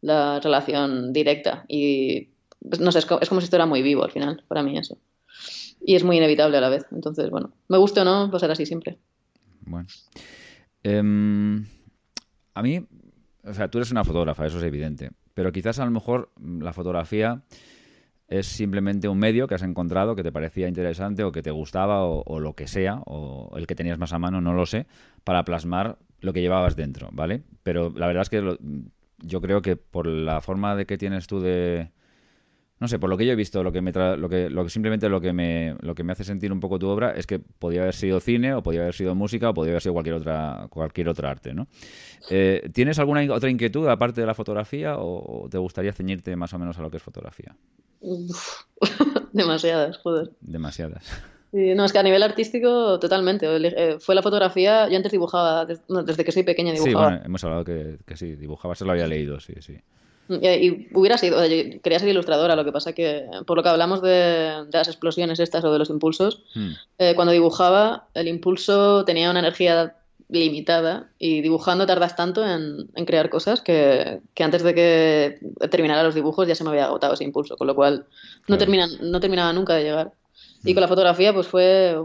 la 0.00 0.40
relación 0.40 1.12
directa 1.12 1.64
y 1.68 2.28
pues, 2.68 2.80
no 2.80 2.92
sé, 2.92 2.98
es 2.98 3.06
como, 3.06 3.20
si 3.40 3.44
esto 3.44 3.56
era 3.56 3.66
muy 3.66 3.82
vivo 3.82 4.04
al 4.04 4.10
final, 4.10 4.44
para 4.48 4.62
mí 4.62 4.76
eso. 4.76 4.98
Y 5.80 5.94
es 5.94 6.04
muy 6.04 6.18
inevitable 6.18 6.58
a 6.58 6.60
la 6.60 6.68
vez. 6.68 6.84
Entonces, 6.92 7.30
bueno, 7.30 7.52
me 7.68 7.78
guste 7.78 8.00
o 8.00 8.04
no, 8.04 8.30
va 8.30 8.36
a 8.36 8.40
ser 8.40 8.50
así 8.50 8.66
siempre. 8.66 8.98
Bueno. 9.62 9.88
Em, 10.82 11.64
a 12.54 12.62
mí, 12.62 12.86
o 13.44 13.54
sea, 13.54 13.68
tú 13.68 13.78
eres 13.78 13.90
una 13.90 14.04
fotógrafa, 14.04 14.46
eso 14.46 14.58
es 14.58 14.64
evidente. 14.64 15.10
Pero 15.32 15.52
quizás 15.52 15.78
a 15.78 15.84
lo 15.84 15.90
mejor 15.90 16.30
la 16.38 16.72
fotografía 16.72 17.42
es 18.28 18.46
simplemente 18.46 19.08
un 19.08 19.18
medio 19.18 19.48
que 19.48 19.54
has 19.54 19.62
encontrado 19.62 20.14
que 20.14 20.22
te 20.22 20.32
parecía 20.32 20.68
interesante 20.68 21.24
o 21.24 21.32
que 21.32 21.42
te 21.42 21.50
gustaba 21.50 22.04
o, 22.04 22.40
lo 22.40 22.54
que 22.54 22.68
sea, 22.68 23.02
o 23.06 23.56
el 23.56 23.66
que 23.66 23.74
tenías 23.74 23.98
más 23.98 24.12
a 24.12 24.18
mano, 24.18 24.40
no 24.40 24.52
lo 24.52 24.66
sé, 24.66 24.86
para 25.24 25.44
plasmar 25.44 25.98
lo 26.20 26.32
que 26.32 26.40
llevabas 26.40 26.76
dentro, 26.76 27.08
¿vale? 27.12 27.42
Pero 27.62 27.92
la 27.96 28.06
verdad 28.06 28.22
es 28.22 28.30
que 28.30 28.58
yo 29.18 29.40
creo 29.40 29.62
que 29.62 29.76
por 29.76 30.06
la 30.06 30.40
forma 30.40 30.76
de 30.76 30.86
que 30.86 30.98
tienes 30.98 31.26
tú 31.26 31.40
de... 31.40 31.90
No 32.78 32.88
sé, 32.88 32.98
por 32.98 33.10
lo 33.10 33.18
que 33.18 33.26
yo 33.26 33.32
he 33.32 33.36
visto, 33.36 33.62
lo 33.62 33.72
que 33.72 33.82
me 33.82 33.92
lo 33.92 34.28
que, 34.30 34.48
lo 34.48 34.64
que 34.64 34.70
simplemente 34.70 35.10
lo 35.10 35.20
que 35.20 35.34
me 35.34 35.76
lo 35.82 35.94
que 35.94 36.02
me 36.02 36.12
hace 36.12 36.24
sentir 36.24 36.50
un 36.50 36.60
poco 36.60 36.78
tu 36.78 36.88
obra 36.88 37.10
es 37.10 37.26
que 37.26 37.38
podía 37.38 37.82
haber 37.82 37.94
sido 37.94 38.20
cine 38.20 38.54
o 38.54 38.62
podía 38.62 38.80
haber 38.80 38.94
sido 38.94 39.14
música 39.14 39.50
o 39.50 39.54
podía 39.54 39.72
haber 39.72 39.82
sido 39.82 39.92
cualquier 39.92 40.14
otra 40.14 40.66
cualquier 40.70 41.10
otra 41.10 41.30
arte, 41.30 41.52
¿no? 41.52 41.68
Eh, 42.30 42.70
¿Tienes 42.72 42.98
alguna 42.98 43.20
otra 43.34 43.50
inquietud 43.50 43.86
aparte 43.86 44.22
de 44.22 44.26
la 44.26 44.32
fotografía 44.32 44.94
o 44.96 45.46
te 45.50 45.58
gustaría 45.58 45.92
ceñirte 45.92 46.34
más 46.36 46.54
o 46.54 46.58
menos 46.58 46.78
a 46.78 46.82
lo 46.82 46.90
que 46.90 46.96
es 46.96 47.02
fotografía? 47.02 47.54
Demasiadas, 49.32 49.98
joder. 49.98 50.30
Demasiadas. 50.40 51.04
no, 51.52 51.84
es 51.84 51.92
que 51.92 51.98
a 51.98 52.02
nivel 52.02 52.22
artístico, 52.22 52.98
totalmente. 52.98 53.46
Eh, 53.48 53.98
fue 53.98 54.14
la 54.14 54.22
fotografía, 54.22 54.88
yo 54.88 54.96
antes 54.96 55.12
dibujaba, 55.12 55.66
desde, 55.66 56.24
que 56.24 56.32
soy 56.32 56.42
pequeña 56.42 56.72
dibujaba. 56.72 57.08
Sí, 57.08 57.10
bueno, 57.10 57.22
hemos 57.24 57.44
hablado 57.44 57.64
que, 57.64 57.98
que 58.06 58.16
sí, 58.16 58.36
dibujaba, 58.36 58.74
se 58.74 58.84
lo 58.84 58.92
había 58.92 59.06
leído, 59.06 59.40
sí, 59.40 59.54
sí. 59.60 59.78
Y, 60.30 60.88
hubiera 60.94 61.18
sido, 61.18 61.40
quería 61.82 61.98
ser 61.98 62.08
ilustradora, 62.08 62.54
lo 62.54 62.64
que 62.64 62.70
pasa 62.70 62.92
que, 62.92 63.26
por 63.46 63.56
lo 63.56 63.64
que 63.64 63.68
hablamos 63.68 64.00
de, 64.00 64.64
las 64.72 64.86
explosiones 64.86 65.40
estas 65.40 65.64
o 65.64 65.72
de 65.72 65.78
los 65.78 65.90
impulsos, 65.90 66.44
hmm. 66.54 66.70
eh, 66.98 67.14
cuando 67.16 67.32
dibujaba, 67.32 68.06
el 68.14 68.28
impulso 68.28 69.04
tenía 69.04 69.30
una 69.30 69.40
energía 69.40 69.96
limitada 70.28 71.10
y 71.18 71.40
dibujando 71.40 71.86
tardas 71.86 72.14
tanto 72.14 72.46
en, 72.46 72.88
crear 73.04 73.28
cosas 73.28 73.60
que, 73.60 74.20
antes 74.38 74.62
de 74.62 74.74
que 74.74 75.68
terminara 75.68 76.04
los 76.04 76.14
dibujos 76.14 76.46
ya 76.46 76.54
se 76.54 76.62
me 76.62 76.70
había 76.70 76.84
agotado 76.84 77.14
ese 77.14 77.24
impulso, 77.24 77.56
con 77.56 77.66
lo 77.66 77.74
cual 77.74 78.06
no, 78.46 78.56
no 78.56 79.20
terminaba 79.20 79.52
nunca 79.52 79.74
de 79.74 79.82
llegar. 79.82 80.12
Y 80.64 80.74
con 80.74 80.80
la 80.80 80.88
fotografía 80.88 81.32
pues 81.32 81.46
fue, 81.46 81.96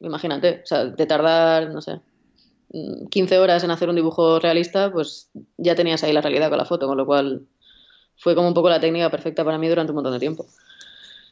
imagínate, 0.00 0.60
o 0.62 0.66
sea, 0.66 0.86
de 0.86 1.06
tardar, 1.06 1.70
no 1.70 1.80
sé, 1.82 2.00
15 3.10 3.38
horas 3.38 3.62
en 3.62 3.70
hacer 3.70 3.88
un 3.88 3.96
dibujo 3.96 4.40
realista, 4.40 4.90
pues 4.90 5.30
ya 5.56 5.74
tenías 5.74 6.02
ahí 6.02 6.12
la 6.12 6.22
realidad 6.22 6.48
con 6.48 6.58
la 6.58 6.64
foto, 6.64 6.86
con 6.86 6.96
lo 6.96 7.06
cual 7.06 7.46
fue 8.16 8.34
como 8.34 8.48
un 8.48 8.54
poco 8.54 8.68
la 8.68 8.80
técnica 8.80 9.10
perfecta 9.10 9.44
para 9.44 9.58
mí 9.58 9.68
durante 9.68 9.92
un 9.92 9.96
montón 9.96 10.12
de 10.12 10.20
tiempo. 10.20 10.46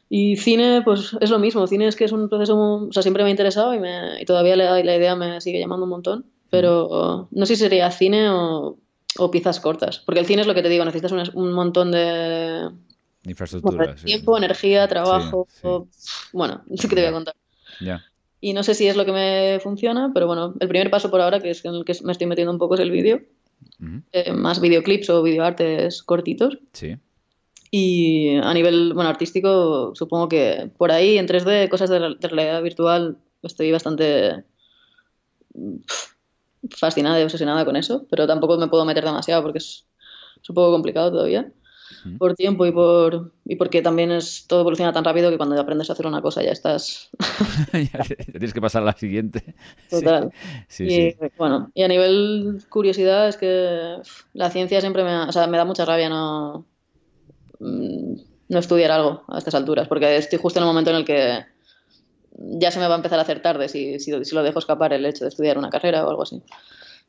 Y 0.09 0.35
cine, 0.37 0.81
pues 0.83 1.15
es 1.19 1.29
lo 1.29 1.39
mismo. 1.39 1.65
Cine 1.65 1.87
es 1.87 1.95
que 1.95 2.05
es 2.05 2.11
un 2.11 2.29
proceso, 2.29 2.55
o 2.55 2.91
sea, 2.91 3.01
siempre 3.01 3.23
me 3.23 3.29
ha 3.29 3.31
interesado 3.31 3.73
y, 3.73 3.79
me, 3.79 4.21
y 4.21 4.25
todavía 4.25 4.55
la, 4.55 4.83
la, 4.83 4.95
idea 4.95 5.15
me 5.15 5.41
sigue 5.41 5.59
llamando 5.59 5.85
un 5.85 5.89
montón. 5.89 6.25
Pero 6.49 7.27
no 7.31 7.45
sé 7.47 7.55
si 7.55 7.63
sería 7.63 7.89
cine 7.89 8.29
o, 8.29 8.77
o, 9.17 9.31
piezas 9.31 9.59
cortas. 9.59 10.03
Porque 10.05 10.19
el 10.19 10.27
cine 10.27 10.41
es 10.41 10.47
lo 10.47 10.53
que 10.53 10.61
te 10.61 10.69
digo, 10.69 10.85
necesitas 10.85 11.11
un, 11.11 11.23
un 11.33 11.53
montón 11.53 11.91
de. 11.91 12.69
Infraestructura. 13.25 13.95
Tiempo, 13.95 14.37
energía, 14.37 14.87
trabajo. 14.87 15.47
Bueno, 16.31 16.63
sí 16.75 16.87
que 16.87 16.95
te 16.95 17.01
voy 17.01 17.09
a 17.09 17.13
contar. 17.13 17.35
Y 18.41 18.53
no 18.53 18.63
sé 18.63 18.73
si 18.73 18.87
es 18.87 18.97
lo 18.97 19.05
que 19.05 19.13
me 19.13 19.59
funciona, 19.61 20.11
pero 20.13 20.27
bueno, 20.27 20.53
el 20.59 20.67
primer 20.67 20.89
paso 20.89 21.09
por 21.09 21.21
ahora, 21.21 21.39
que 21.39 21.51
es 21.51 21.63
en 21.63 21.75
el 21.75 21.85
que 21.85 21.95
me 22.03 22.11
estoy 22.11 22.27
metiendo 22.27 22.51
un 22.51 22.59
poco, 22.59 22.75
es 22.75 22.81
el 22.81 22.91
vídeo. 22.91 23.21
Eh, 24.11 24.33
más 24.33 24.59
videoclips 24.59 25.09
o 25.09 25.23
videoartes 25.23 26.03
cortitos. 26.03 26.57
Sí. 26.73 26.97
Y 27.71 28.35
a 28.35 28.53
nivel 28.53 28.93
bueno, 28.93 29.09
artístico, 29.09 29.95
supongo 29.95 30.27
que 30.27 30.69
por 30.77 30.91
ahí 30.91 31.17
en 31.17 31.27
3D, 31.27 31.69
cosas 31.69 31.89
de, 31.89 31.99
realidad 31.99 32.61
virtual, 32.61 33.17
estoy 33.41 33.71
bastante 33.71 34.43
fascinada 36.69 37.19
y 37.19 37.23
obsesionada 37.23 37.65
con 37.65 37.75
eso, 37.75 38.05
pero 38.09 38.27
tampoco 38.27 38.57
me 38.57 38.67
puedo 38.67 38.85
meter 38.85 39.05
demasiado 39.05 39.41
porque 39.41 39.59
es, 39.59 39.85
un 40.49 40.55
poco 40.55 40.71
complicado 40.71 41.11
todavía 41.11 41.51
por 42.17 42.35
tiempo 42.35 42.65
y 42.65 42.71
por 42.71 43.31
y 43.45 43.55
porque 43.55 43.81
también 43.81 44.11
es 44.11 44.45
todo 44.47 44.61
evoluciona 44.61 44.93
tan 44.93 45.03
rápido 45.03 45.29
que 45.29 45.37
cuando 45.37 45.59
aprendes 45.59 45.89
a 45.89 45.93
hacer 45.93 46.07
una 46.07 46.21
cosa 46.21 46.43
ya 46.43 46.51
estás 46.51 47.09
ya 47.73 48.03
tienes 48.31 48.53
que 48.53 48.61
pasar 48.61 48.83
a 48.83 48.85
la 48.85 48.93
siguiente. 48.97 49.55
Total. 49.89 50.31
Sí, 50.67 50.85
y, 50.87 51.15
bueno 51.37 51.71
y 51.73 51.83
a 51.83 51.87
nivel 51.87 52.63
curiosidad 52.69 53.27
es 53.27 53.37
que 53.37 53.97
la 54.33 54.49
ciencia 54.49 54.81
siempre 54.81 55.03
me, 55.03 55.15
o 55.23 55.31
sea, 55.31 55.47
me 55.47 55.57
da 55.57 55.65
mucha 55.65 55.85
rabia 55.85 56.09
no 56.09 56.65
Mm, 57.63 58.15
no 58.49 58.59
estudiar 58.59 58.91
algo 58.91 59.23
a 59.29 59.37
estas 59.37 59.55
alturas, 59.55 59.87
porque 59.87 60.17
estoy 60.17 60.37
justo 60.37 60.59
en 60.59 60.63
el 60.63 60.67
momento 60.67 60.91
en 60.91 60.97
el 60.97 61.05
que 61.05 61.45
ya 62.35 62.71
se 62.71 62.79
me 62.79 62.87
va 62.87 62.93
a 62.93 62.97
empezar 62.97 63.17
a 63.17 63.21
hacer 63.21 63.41
tarde 63.41 63.69
si, 63.69 63.99
si, 63.99 64.11
lo 64.11 64.43
dejo 64.43 64.59
escapar 64.59 64.91
el 64.93 65.05
hecho 65.05 65.23
de 65.23 65.29
estudiar 65.29 65.57
una 65.57 65.69
carrera 65.69 66.05
o 66.05 66.09
algo 66.09 66.23
así. 66.23 66.43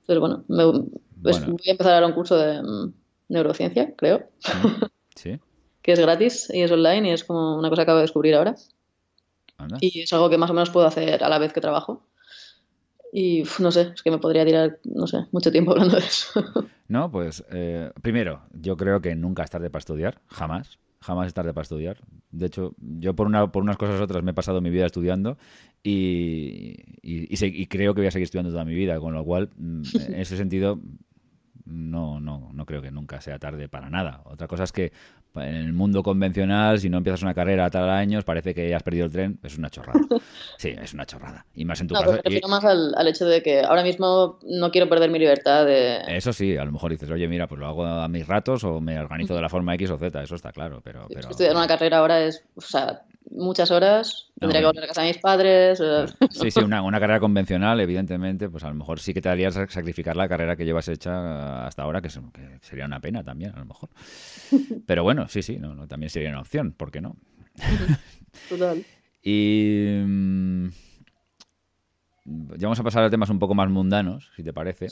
Entonces, 0.07 0.21
bueno, 0.21 0.45
pues 1.23 1.45
voy 1.45 1.61
a 1.67 1.71
empezar 1.73 1.95
ahora 1.95 2.07
un 2.07 2.13
curso 2.13 2.37
de 2.39 2.63
mm, 2.63 2.93
neurociencia, 3.29 3.95
creo. 3.97 4.29
Sí. 5.17 5.39
que 5.81 5.93
es 5.93 6.01
gratis 6.01 6.51
y 6.53 6.63
es 6.63 6.73
online 6.73 7.09
y 7.09 7.13
es 7.13 7.23
como 7.23 7.57
una 7.57 7.69
cosa 7.69 7.83
que 7.83 7.85
acabo 7.85 7.99
de 7.99 8.03
descubrir 8.03 8.35
ahora. 8.35 8.57
Y 9.81 10.01
es 10.01 10.13
algo 10.13 10.29
que 10.29 10.39
más 10.39 10.51
o 10.51 10.55
menos 10.55 10.71
puedo 10.71 10.87
hacer 10.89 11.23
a 11.23 11.29
la 11.29 11.39
vez 11.39 11.53
que 11.53 11.61
trabajo. 11.61 12.05
Y 13.13 13.45
no 13.61 13.71
sé, 13.71 13.93
es 13.95 14.03
que 14.03 14.11
me 14.11 14.19
podría 14.19 14.45
tirar, 14.45 14.81
no 14.83 15.07
sé, 15.07 15.19
mucho 15.31 15.53
tiempo 15.53 15.71
hablando 15.71 15.97
de 15.97 16.03
eso. 16.03 16.45
No, 16.87 17.11
pues 17.11 17.43
eh, 17.51 17.91
primero, 18.03 18.43
yo 18.53 18.77
creo 18.77 19.01
que 19.01 19.15
nunca 19.15 19.43
es 19.43 19.51
tarde 19.51 19.71
para 19.71 19.79
estudiar, 19.79 20.21
jamás. 20.27 20.79
Jamás 21.01 21.29
es 21.29 21.35
tarde 21.35 21.55
para 21.55 21.63
estudiar. 21.63 21.97
De 22.31 22.47
hecho, 22.47 22.75
yo 22.79 23.15
por, 23.15 23.27
una, 23.27 23.51
por 23.51 23.63
unas 23.63 23.79
cosas 23.79 23.99
u 24.01 24.03
otras 24.03 24.23
me 24.23 24.33
he 24.33 24.35
pasado 24.35 24.61
mi 24.61 24.69
vida 24.69 24.85
estudiando 24.85 25.39
y, 25.83 26.77
y 27.03 27.67
creo 27.67 27.95
que 27.95 28.03
voy 28.03 28.09
a 28.09 28.11
seguir 28.11 28.25
estudiando 28.25 28.51
toda 28.51 28.67
mi 28.67 28.75
vida, 28.75 29.01
con 29.01 29.15
lo 29.15 29.25
cual, 29.25 29.49
mm, 29.57 29.83
en 30.09 30.15
ese 30.15 30.37
sentido, 30.37 30.79
no, 31.65 32.21
no, 32.21 32.51
no 32.53 32.67
creo 32.67 32.83
que 32.83 32.91
nunca 32.91 33.21
sea 33.21 33.39
tarde 33.39 33.69
para 33.69 33.89
nada. 33.89 34.21
Otra 34.25 34.47
cosa 34.47 34.65
es 34.65 34.73
que 34.73 34.93
en 35.35 35.55
el 35.57 35.73
mundo 35.73 36.03
convencional, 36.03 36.79
si 36.79 36.89
no 36.89 36.99
empiezas 36.99 37.23
una 37.23 37.35
carrera 37.35 37.65
a 37.65 37.71
tal 37.71 37.91
años, 37.91 38.25
parece 38.25 38.55
que 38.55 38.75
has 38.75 38.83
perdido 38.83 39.07
el 39.07 39.13
tren. 39.13 39.39
Es 39.43 39.59
una 39.59 39.71
chorrada. 39.71 40.01
Sí, 40.57 40.75
es 40.81 40.95
una 40.95 41.05
chorrada. 41.05 41.45
Y 41.55 41.65
más 41.65 41.81
en 41.81 41.89
tu 41.89 41.95
no, 41.95 42.01
caso. 42.01 42.13
Me 42.13 42.21
refiero 42.23 42.49
más 42.49 42.65
al, 42.65 43.09
hecho 43.09 43.27
de 43.27 43.43
que 43.43 43.61
ahora 43.63 43.83
mismo 43.83 44.39
no 44.45 44.71
quiero 44.71 44.89
perder 44.89 45.11
mi 45.11 45.19
libertad 45.19 45.67
de. 45.67 46.01
Eso 46.07 46.33
sí, 46.33 46.57
a 46.57 46.65
lo 46.65 46.73
mejor 46.73 46.93
dices, 46.93 47.11
oye, 47.11 47.27
mira, 47.29 47.47
pues 47.49 47.59
lo 47.59 47.67
hago 47.67 47.85
a 47.85 48.09
mis 48.09 48.27
ratos 48.27 48.63
o 48.65 48.81
me 48.81 48.99
organizo 48.99 49.35
de 49.35 49.43
la 49.43 49.49
forma 49.49 49.75
X 49.75 49.91
o 49.91 49.99
Z. 49.99 50.23
Eso 50.23 50.37
está 50.37 50.53
claro. 50.53 50.81
Pero, 50.85 51.07
pero... 51.09 51.29
Estudiar 51.29 51.57
una 51.57 51.67
carrera 51.67 51.99
ahora 51.99 52.23
es. 52.23 52.45
O 52.55 52.61
sea, 52.61 53.03
muchas 53.31 53.71
horas, 53.71 54.31
tendría 54.39 54.61
que 54.61 54.67
volver 54.67 54.85
a 54.85 54.87
casa 54.89 55.03
a 55.03 55.07
mis 55.07 55.19
padres. 55.19 55.81
Eh. 55.83 56.07
Sí, 56.31 56.51
sí, 56.51 56.61
una, 56.61 56.83
una, 56.83 57.01
carrera 57.01 57.21
convencional, 57.21 57.81
evidentemente, 57.81 58.49
pues 58.49 58.65
a 58.65 58.69
lo 58.69 58.75
mejor 58.75 59.01
sí 59.01 59.15
que 59.15 59.21
te 59.21 59.29
harías 59.29 59.55
sacrificar 59.55 60.17
la 60.17 60.29
carrera 60.29 60.57
que 60.57 60.65
llevas 60.65 60.89
hecha 60.89 61.67
hasta 61.67 61.83
ahora, 61.83 62.01
que, 62.01 62.11
sería 62.61 62.85
una 62.87 63.01
pena 63.01 63.23
también, 63.23 63.53
a 63.55 63.59
lo 63.59 63.67
mejor. 63.67 63.91
Pero 64.87 65.03
bueno, 65.03 65.29
sí, 65.29 65.43
sí, 65.43 65.59
no, 65.59 65.87
también 65.87 66.11
sería 66.11 66.31
una 66.31 66.41
opción, 66.41 66.73
¿por 66.73 66.91
qué 66.91 67.01
no? 67.01 67.17
Total. 68.49 68.85
Y 69.23 70.03
mm, 70.05 70.69
ya 72.57 72.67
vamos 72.67 72.81
a 72.81 72.85
pasar 72.85 73.05
a 73.05 73.11
temas 73.11 73.31
un 73.31 73.39
poco 73.39 73.55
más 73.55 73.71
mundanos, 73.71 74.31
si 74.37 74.43
te 74.43 74.53
parece. 74.53 74.89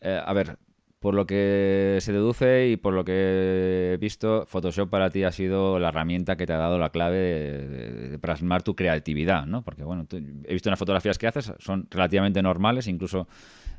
Eh, 0.00 0.20
a 0.22 0.32
ver, 0.34 0.58
por 1.04 1.12
lo 1.12 1.26
que 1.26 1.98
se 2.00 2.14
deduce 2.14 2.70
y 2.70 2.78
por 2.78 2.94
lo 2.94 3.04
que 3.04 3.92
he 3.92 3.96
visto, 3.98 4.46
Photoshop 4.46 4.88
para 4.88 5.10
ti 5.10 5.22
ha 5.22 5.32
sido 5.32 5.78
la 5.78 5.88
herramienta 5.88 6.36
que 6.38 6.46
te 6.46 6.54
ha 6.54 6.56
dado 6.56 6.78
la 6.78 6.88
clave 6.88 7.18
de, 7.18 8.18
plasmar 8.18 8.62
tu 8.62 8.74
creatividad, 8.74 9.44
¿no? 9.44 9.60
Porque, 9.60 9.84
bueno, 9.84 10.06
he 10.10 10.52
visto 10.54 10.70
unas 10.70 10.78
fotografías 10.78 11.18
que 11.18 11.26
haces, 11.26 11.52
son 11.58 11.88
relativamente 11.90 12.40
normales, 12.40 12.86
incluso 12.86 13.28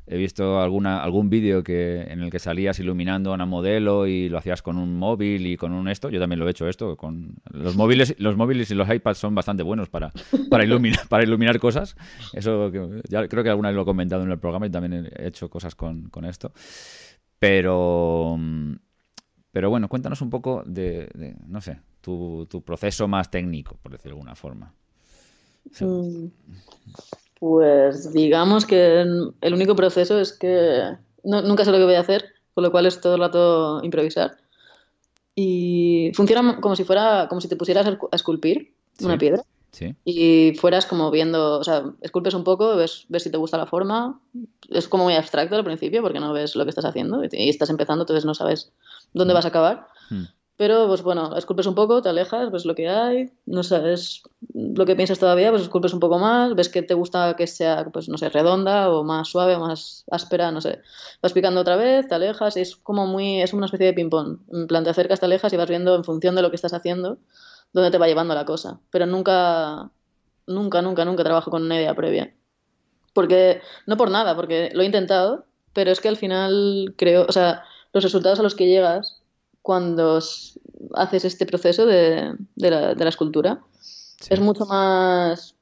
he 0.06 0.16
visto 0.16 0.60
alguna, 0.60 1.02
algún 1.02 1.28
vídeo 1.28 1.62
en 1.66 2.22
el 2.22 2.30
que 2.30 2.38
salías 2.38 2.78
iluminando 2.78 3.32
a 3.32 3.34
una 3.34 3.46
modelo 3.46 4.06
y 4.06 4.28
lo 4.28 4.38
hacías 4.38 4.62
con 4.62 4.78
un 4.78 4.96
móvil 4.96 5.46
y 5.46 5.56
con 5.56 5.72
un 5.72 5.88
esto. 5.88 6.10
Yo 6.10 6.20
también 6.20 6.38
lo 6.38 6.46
he 6.46 6.50
hecho 6.50 6.68
esto. 6.68 6.96
con 6.96 7.36
Los 7.50 7.76
móviles, 7.76 8.14
los 8.18 8.36
móviles 8.36 8.70
y 8.70 8.74
los 8.74 8.88
iPads 8.88 9.18
son 9.18 9.34
bastante 9.34 9.62
buenos 9.62 9.88
para, 9.88 10.12
para, 10.50 10.64
iluminar, 10.64 11.08
para 11.08 11.24
iluminar 11.24 11.58
cosas. 11.58 11.96
Eso 12.32 12.70
ya 13.08 13.26
creo 13.26 13.42
que 13.42 13.50
alguna 13.50 13.70
vez 13.70 13.76
lo 13.76 13.82
he 13.82 13.86
comentado 13.86 14.22
en 14.22 14.30
el 14.30 14.38
programa 14.38 14.66
y 14.66 14.70
también 14.70 15.10
he 15.16 15.26
hecho 15.26 15.50
cosas 15.50 15.74
con, 15.74 16.08
con 16.08 16.24
esto. 16.24 16.52
Pero, 17.38 18.38
pero 19.50 19.70
bueno, 19.70 19.88
cuéntanos 19.88 20.22
un 20.22 20.30
poco 20.30 20.62
de, 20.66 21.36
no 21.46 21.60
sé, 21.60 21.80
tu, 22.00 22.46
tu, 22.48 22.62
proceso 22.62 23.08
más 23.08 23.30
técnico, 23.30 23.76
por 23.82 23.92
decirlo 23.92 24.14
de 24.14 24.20
alguna 24.20 24.36
forma. 24.36 24.72
Mm, 25.80 26.26
pues 27.38 28.12
digamos 28.12 28.64
que 28.66 29.00
el 29.40 29.54
único 29.54 29.76
proceso 29.76 30.18
es 30.18 30.32
que 30.32 30.96
nunca 31.22 31.64
sé 31.64 31.70
lo 31.70 31.78
que 31.78 31.84
voy 31.84 31.94
a 31.94 32.00
hacer, 32.00 32.32
con 32.54 32.64
lo 32.64 32.70
cual 32.70 32.86
es 32.86 33.00
todo 33.00 33.14
el 33.14 33.20
rato 33.20 33.80
improvisar. 33.82 34.38
Y 35.34 36.12
funciona 36.14 36.60
como 36.60 36.76
si 36.76 36.84
fuera, 36.84 37.26
como 37.28 37.40
si 37.40 37.48
te 37.48 37.56
pusieras 37.56 37.86
a 37.86 38.16
esculpir 38.16 38.72
una 39.02 39.18
piedra. 39.18 39.42
y 40.06 40.54
fueras 40.54 40.86
como 40.86 41.10
viendo, 41.10 41.58
o 41.58 41.64
sea, 41.64 41.84
esculpes 42.00 42.32
un 42.32 42.44
poco, 42.44 42.76
ves, 42.76 43.04
ves 43.10 43.24
si 43.24 43.30
te 43.30 43.36
gusta 43.36 43.58
la 43.58 43.66
forma. 43.66 44.18
Es 44.70 44.88
como 44.88 45.04
muy 45.04 45.14
abstracto 45.14 45.56
al 45.56 45.64
principio 45.64 46.00
porque 46.00 46.20
no 46.20 46.32
ves 46.32 46.56
lo 46.56 46.64
que 46.64 46.70
estás 46.70 46.86
haciendo 46.86 47.22
y, 47.22 47.50
estás 47.50 47.68
empezando, 47.68 48.04
entonces 48.04 48.24
no 48.24 48.32
sabes 48.32 48.72
dónde 49.12 49.34
mm. 49.34 49.36
vas 49.36 49.44
a 49.44 49.48
acabar. 49.48 49.86
Mm. 50.08 50.24
Pero, 50.56 50.86
pues 50.88 51.02
bueno, 51.02 51.36
esculpes 51.36 51.66
un 51.66 51.74
poco, 51.74 52.00
te 52.00 52.08
alejas, 52.08 52.50
ves 52.50 52.64
lo 52.64 52.74
que 52.74 52.88
hay, 52.88 53.30
no 53.44 53.62
sabes 53.62 54.22
lo 54.54 54.86
que 54.86 54.96
piensas 54.96 55.18
todavía, 55.18 55.50
pues 55.50 55.62
esculpes 55.62 55.92
un 55.92 56.00
poco 56.00 56.18
más, 56.18 56.54
ves 56.54 56.70
que 56.70 56.80
te 56.82 56.94
gusta 56.94 57.36
que 57.36 57.46
sea, 57.46 57.84
pues 57.92 58.08
no 58.08 58.16
sé, 58.16 58.30
redonda 58.30 58.90
o 58.90 59.04
más 59.04 59.28
suave 59.28 59.56
o 59.56 59.60
más 59.60 60.04
áspera, 60.10 60.50
no 60.52 60.62
sé. 60.62 60.80
Vas 61.20 61.34
picando 61.34 61.60
otra 61.60 61.76
vez, 61.76 62.08
te 62.08 62.14
alejas 62.14 62.56
y 62.56 62.60
es 62.60 62.76
como 62.76 63.06
muy, 63.06 63.42
es 63.42 63.52
una 63.52 63.66
especie 63.66 63.86
de 63.86 63.92
ping-pong. 63.92 64.38
En 64.50 64.66
plan, 64.66 64.82
te 64.82 64.90
acercas, 64.90 65.20
te 65.20 65.26
alejas 65.26 65.52
y 65.52 65.56
vas 65.58 65.68
viendo 65.68 65.94
en 65.94 66.04
función 66.04 66.34
de 66.34 66.42
lo 66.42 66.48
que 66.50 66.56
estás 66.56 66.72
haciendo 66.72 67.18
dónde 67.72 67.90
te 67.90 67.98
va 67.98 68.06
llevando 68.06 68.34
la 68.34 68.44
cosa. 68.44 68.80
Pero 68.90 69.06
nunca, 69.06 69.90
nunca, 70.46 70.82
nunca, 70.82 71.04
nunca 71.04 71.24
trabajo 71.24 71.50
con 71.50 71.64
una 71.64 71.76
idea 71.76 71.94
previa. 71.94 72.34
Porque, 73.12 73.60
no 73.86 73.96
por 73.96 74.10
nada, 74.10 74.34
porque 74.34 74.70
lo 74.72 74.82
he 74.82 74.86
intentado, 74.86 75.46
pero 75.72 75.90
es 75.90 76.00
que 76.00 76.08
al 76.08 76.16
final 76.16 76.94
creo, 76.96 77.26
o 77.28 77.32
sea, 77.32 77.64
los 77.92 78.02
resultados 78.02 78.40
a 78.40 78.42
los 78.42 78.54
que 78.54 78.66
llegas 78.66 79.22
cuando 79.66 80.20
haces 80.94 81.24
este 81.24 81.44
proceso 81.44 81.86
de, 81.86 82.36
la, 82.54 83.08
escultura. 83.08 83.62
Es 84.30 84.38
mucho 84.38 84.64
más. 84.64 85.56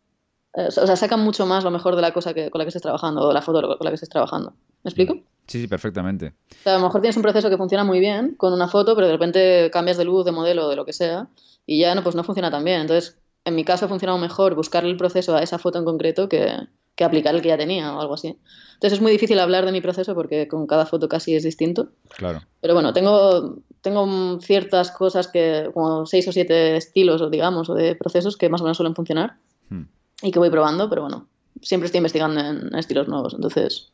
Eh, 0.53 0.67
o 0.67 0.71
sea, 0.71 0.95
sacan 0.95 1.21
mucho 1.21 1.47
más 1.47 1.65
lo 1.65 1.71
mejor 1.71 1.97
de 1.97 2.03
la 2.03 2.13
cosa 2.13 2.35
que, 2.35 2.51
con 2.51 2.59
la 2.59 2.67
que 2.67 2.69
estés 2.69 2.83
trabajando, 2.83 3.23
o 3.23 3.29
de 3.29 3.33
la 3.33 3.41
foto 3.41 3.63
con 3.63 3.79
la 3.83 3.91
que 3.91 3.95
estés 3.95 4.11
trabajando. 4.11 4.53
¿Me 4.83 4.91
explico? 4.91 5.15
Sí, 5.47 5.63
sí, 5.63 5.69
perfectamente. 5.69 6.35
O 6.51 6.63
sea, 6.65 6.75
a 6.75 6.79
lo 6.79 6.85
mejor 6.85 7.01
tienes 7.01 7.17
un 7.17 7.23
proceso 7.23 7.49
que 7.49 7.57
funciona 7.57 7.83
muy 7.83 7.99
bien 7.99 8.35
con 8.35 8.53
una 8.53 8.69
foto, 8.69 8.95
pero 8.95 9.07
de 9.07 9.15
repente 9.15 9.71
cambias 9.73 9.97
de 9.97 10.05
luz, 10.05 10.27
de 10.27 10.33
modelo, 10.33 10.69
de 10.69 10.77
lo 10.77 10.85
que 10.85 10.93
sea, 10.93 11.29
y 11.65 11.81
ya 11.81 11.95
no, 11.95 12.03
pues 12.03 12.15
no 12.15 12.25
funciona 12.25 12.51
tan 12.51 12.63
bien. 12.63 12.83
Entonces, 12.83 13.17
en 13.47 13.55
mi 13.55 13.65
caso 13.65 13.87
ha 13.87 13.89
funcionado 13.89 14.19
mejor 14.19 14.55
buscarle 14.55 14.91
el 14.91 14.99
proceso 14.99 15.35
a 15.35 15.43
esa 15.43 15.59
foto 15.59 15.79
en 15.79 15.87
concreto 15.87 16.29
que, 16.29 16.55
que 16.95 17.05
aplicar 17.05 17.35
el 17.35 17.43
que 17.43 17.49
ya 17.49 17.59
tenía 17.59 17.95
o 17.95 18.01
algo 18.01 18.15
así. 18.15 18.37
Entonces 18.75 18.99
es 18.99 19.01
muy 19.01 19.13
difícil 19.13 19.39
hablar 19.39 19.67
de 19.67 19.73
mi 19.73 19.81
proceso 19.81 20.15
porque 20.15 20.47
con 20.49 20.67
cada 20.67 20.87
foto 20.87 21.09
casi 21.09 21.35
es 21.35 21.43
distinto. 21.43 21.91
Claro. 22.17 22.43
Pero 22.61 22.75
bueno, 22.75 22.93
tengo, 22.93 23.59
tengo 23.81 24.41
ciertas 24.41 24.91
cosas 24.91 25.29
que, 25.29 25.71
como 25.75 26.07
seis 26.07 26.27
o 26.29 26.33
siete 26.33 26.77
estilos, 26.77 27.21
o 27.21 27.31
digamos, 27.31 27.69
o 27.69 27.75
de 27.75 27.97
procesos 27.97 28.37
que 28.37 28.49
más 28.49 28.61
o 28.61 28.65
menos 28.65 28.77
suelen 28.77 28.95
funcionar 28.95 29.37
hmm. 29.71 29.83
y 30.23 30.31
que 30.31 30.39
voy 30.39 30.51
probando, 30.51 30.89
pero 30.89 31.03
bueno, 31.03 31.29
siempre 31.63 31.87
estoy 31.87 31.99
investigando 31.99 32.41
en, 32.41 32.75
estilos 32.75 33.09
nuevos, 33.09 33.35
entonces 33.35 33.93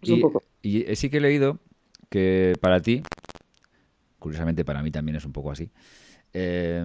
y, 0.00 0.12
un 0.12 0.20
poco. 0.20 0.42
Y 0.62 0.82
sí 0.96 1.10
que 1.10 1.18
he 1.18 1.20
leído 1.20 1.58
que 2.08 2.54
para 2.60 2.80
ti, 2.80 3.02
curiosamente 4.18 4.64
para 4.64 4.82
mí 4.82 4.90
también 4.90 5.16
es 5.16 5.24
un 5.24 5.32
poco 5.32 5.50
así, 5.50 5.70
eh, 6.32 6.84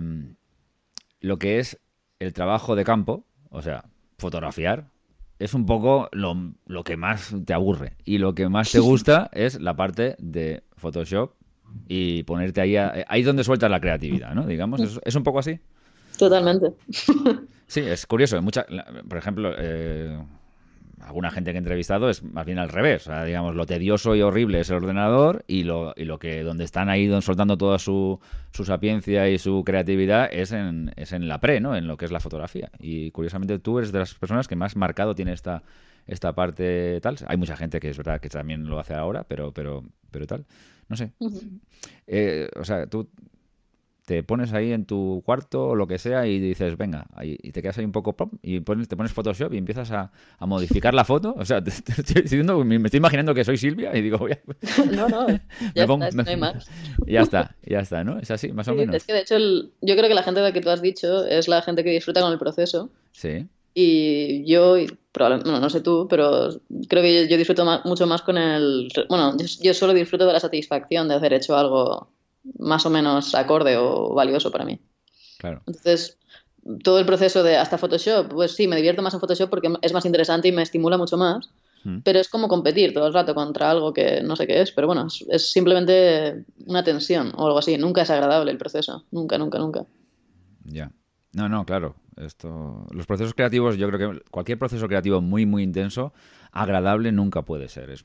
lo 1.20 1.40
que 1.40 1.60
es 1.60 1.80
el 2.20 2.34
trabajo 2.34 2.76
de 2.76 2.84
campo, 2.84 3.26
o 3.50 3.62
sea, 3.62 3.86
fotografiar, 4.18 4.90
es 5.40 5.54
un 5.54 5.66
poco 5.66 6.10
lo, 6.12 6.84
que 6.84 6.98
más 6.98 7.36
te 7.46 7.54
aburre. 7.54 7.94
Y 8.06 8.18
lo 8.18 8.34
que 8.34 8.50
más 8.50 8.72
te 8.72 8.80
gusta 8.80 9.30
es 9.34 9.62
la 9.62 9.76
parte 9.76 10.16
de 10.20 10.64
Photoshop 10.76 11.34
y 11.88 12.24
ponerte 12.24 12.62
ahí, 12.62 12.76
ahí 12.76 13.24
donde 13.24 13.44
sueltas 13.44 13.70
la 13.70 13.80
creatividad, 13.80 14.34
¿no? 14.34 14.46
Digamos, 14.48 15.00
¿es, 15.04 15.16
un 15.16 15.24
poco 15.24 15.40
así? 15.40 15.60
Totalmente. 16.18 16.74
Sí, 17.68 17.82
es 17.82 18.06
curioso. 18.06 18.42
Mucha, 18.42 18.66
por 19.10 19.18
ejemplo, 19.18 19.52
eh, 19.58 20.18
alguna 21.02 21.32
gente 21.32 21.52
que 21.52 21.58
he 21.58 21.60
entrevistado 21.60 22.10
es 22.10 22.24
más 22.24 22.46
bien 22.46 22.60
al 22.60 22.70
revés. 22.70 23.04
O 23.08 23.12
sea, 23.12 23.24
digamos, 23.24 23.56
lo 23.56 23.66
tedioso 23.66 24.16
y 24.16 24.22
horrible 24.22 24.60
es 24.60 24.70
el 24.70 24.78
ordenador 24.78 25.44
y 25.48 25.64
lo, 25.64 25.94
y 25.96 26.06
lo 26.06 26.20
que 26.20 26.44
donde 26.44 26.64
están 26.64 26.90
ahí 26.90 27.10
soltando 27.22 27.58
toda 27.58 27.80
su, 27.80 28.20
su 28.52 28.66
sapiencia 28.66 29.30
y 29.30 29.38
su 29.38 29.64
creatividad 29.64 30.30
es 30.32 30.52
en, 30.52 30.92
es 30.96 31.14
en 31.14 31.28
la 31.28 31.40
pre, 31.40 31.60
¿no? 31.60 31.76
En 31.76 31.88
lo 31.88 31.98
que 31.98 32.06
es 32.06 32.12
la 32.12 32.20
fotografía. 32.20 32.72
Y 32.80 33.12
curiosamente 33.12 33.60
tú 33.60 33.78
eres 33.78 33.92
de 33.92 34.00
las 34.00 34.14
personas 34.16 34.48
que 34.48 34.56
más 34.56 34.76
marcado 34.76 35.14
tiene 35.14 35.34
esta, 35.34 35.64
esta 36.08 36.34
parte 36.34 37.00
tal. 37.02 37.18
Hay 37.28 37.38
mucha 37.38 37.56
gente 37.56 37.80
que 37.80 37.90
es 37.90 37.98
verdad 37.98 38.20
que 38.20 38.30
también 38.30 38.68
lo 38.68 38.80
hace 38.80 38.94
ahora, 38.94 39.24
pero, 39.24 39.52
pero, 39.52 39.84
pero 40.12 40.26
tal. 40.26 40.46
No 40.90 40.96
sé. 40.96 41.12
Eh, 42.08 42.50
o 42.56 42.64
sea, 42.64 42.88
tú 42.88 43.10
te 44.08 44.24
pones 44.24 44.54
ahí 44.54 44.72
en 44.72 44.86
tu 44.86 45.22
cuarto 45.26 45.68
o 45.68 45.76
lo 45.76 45.86
que 45.86 46.00
sea 46.00 46.26
y 46.26 46.40
dices, 46.40 46.78
venga, 46.78 47.08
y 47.22 47.52
te 47.52 47.62
quedas 47.62 47.78
ahí 47.78 47.84
un 47.84 47.92
poco 47.92 48.16
pop, 48.16 48.32
y 48.42 48.62
pones, 48.62 48.88
te 48.88 48.96
pones 48.96 49.12
Photoshop 49.12 49.54
y 49.54 49.58
empiezas 49.58 49.92
a, 49.92 50.12
modificar 50.40 50.94
la 50.94 51.04
foto. 51.04 51.36
O 51.38 51.44
sea, 51.44 51.62
te, 51.64 51.72
estoy 51.72 52.22
diciendo, 52.22 52.64
me 52.64 52.78
estoy 52.78 53.00
imaginando 53.00 53.36
que 53.36 53.44
soy 53.44 53.58
Silvia 53.58 53.94
y 53.98 54.02
digo, 54.02 54.18
voy 54.18 54.32
a... 54.32 54.40
No, 54.96 55.10
no, 55.10 55.28
ya 55.76 55.84
está, 55.84 55.98
no 55.98 56.24
hay 56.26 56.38
más. 56.38 56.70
Ya 57.06 57.20
está, 57.20 57.58
ya 57.66 57.82
está, 57.82 58.06
¿no? 58.06 58.18
Es 58.18 58.32
así, 58.32 58.54
más 58.54 58.70
o 58.70 58.76
menos. 58.76 58.96
Es 58.96 59.04
que 59.04 59.12
de 59.12 59.20
hecho, 59.20 59.38
yo 59.38 59.96
creo 59.98 60.08
que 60.08 60.16
la 60.16 60.24
gente 60.24 60.40
de 60.40 60.46
la 60.46 60.54
que 60.54 60.62
tú 60.62 60.70
has 60.70 60.82
dicho 60.82 61.26
es 61.26 61.50
la 61.50 61.62
gente 61.62 61.84
que 61.84 61.90
disfruta 61.90 62.22
con 62.22 62.32
el 62.32 62.40
proceso. 62.40 62.90
Sí. 63.12 63.46
Y 63.74 64.46
yo, 64.46 64.78
probablemente, 65.12 65.52
no 65.52 65.70
sé 65.70 65.82
tú, 65.82 66.08
pero 66.10 66.62
creo 66.88 67.04
que 67.04 67.28
yo, 67.28 67.38
disfruto 67.38 67.66
mucho 67.84 68.08
más 68.08 68.22
con 68.22 68.38
el... 68.38 68.88
Bueno, 69.10 69.36
yo 69.62 69.74
solo 69.74 69.94
disfruto 69.94 70.26
de 70.26 70.32
la 70.32 70.40
satisfacción 70.40 71.10
de 71.10 71.16
haber 71.16 71.34
hecho 71.34 71.58
algo 71.58 72.08
más 72.60 72.86
o 72.86 72.90
menos 72.90 73.36
acorde 73.36 73.78
o 73.78 74.14
valioso 74.14 74.52
para 74.52 74.66
mí. 74.66 74.80
Claro. 75.38 75.62
Entonces, 75.68 76.18
todo 76.84 77.00
el 77.00 77.06
proceso 77.06 77.44
de 77.44 77.58
hasta 77.58 77.78
Photoshop, 77.78 78.30
pues 78.30 78.54
sí, 78.54 78.68
me 78.68 78.76
divierto 78.76 79.02
más 79.02 79.14
en 79.14 79.20
Photoshop 79.20 79.50
porque 79.50 79.72
es 79.82 79.94
más 79.94 80.06
interesante 80.06 80.48
y 80.48 80.52
me 80.52 80.62
estimula 80.62 80.98
mucho 80.98 81.18
más. 81.18 81.50
Mm. 81.84 82.00
Pero 82.04 82.20
es 82.20 82.28
como 82.28 82.48
competir 82.48 82.94
todo 82.94 83.08
el 83.08 83.14
rato 83.14 83.34
contra 83.34 83.72
algo 83.72 83.94
que 83.94 84.22
no 84.22 84.36
sé 84.36 84.48
qué 84.48 84.62
es, 84.62 84.72
pero 84.72 84.88
bueno, 84.88 85.08
es, 85.30 85.52
simplemente 85.52 86.44
una 86.66 86.84
tensión 86.84 87.32
o 87.36 87.46
algo 87.46 87.60
así. 87.60 87.78
Nunca 87.78 88.02
es 88.02 88.10
agradable 88.10 88.52
el 88.52 88.58
proceso. 88.58 89.06
Nunca, 89.12 89.38
nunca, 89.38 89.60
nunca. 89.60 89.86
Ya. 90.66 90.92
No, 91.34 91.50
no, 91.50 91.66
claro. 91.66 91.96
Esto, 92.16 92.88
los 92.92 93.06
procesos 93.06 93.34
creativos, 93.34 93.78
yo 93.78 93.88
creo 93.90 94.14
que 94.14 94.22
cualquier 94.32 94.58
proceso 94.58 94.88
creativo 94.88 95.22
muy, 95.22 95.46
muy 95.46 95.62
intenso 95.64 96.14
agradable 96.52 97.12
nunca 97.12 97.44
puede 97.44 97.70
ser. 97.70 97.92
Es, 97.92 98.04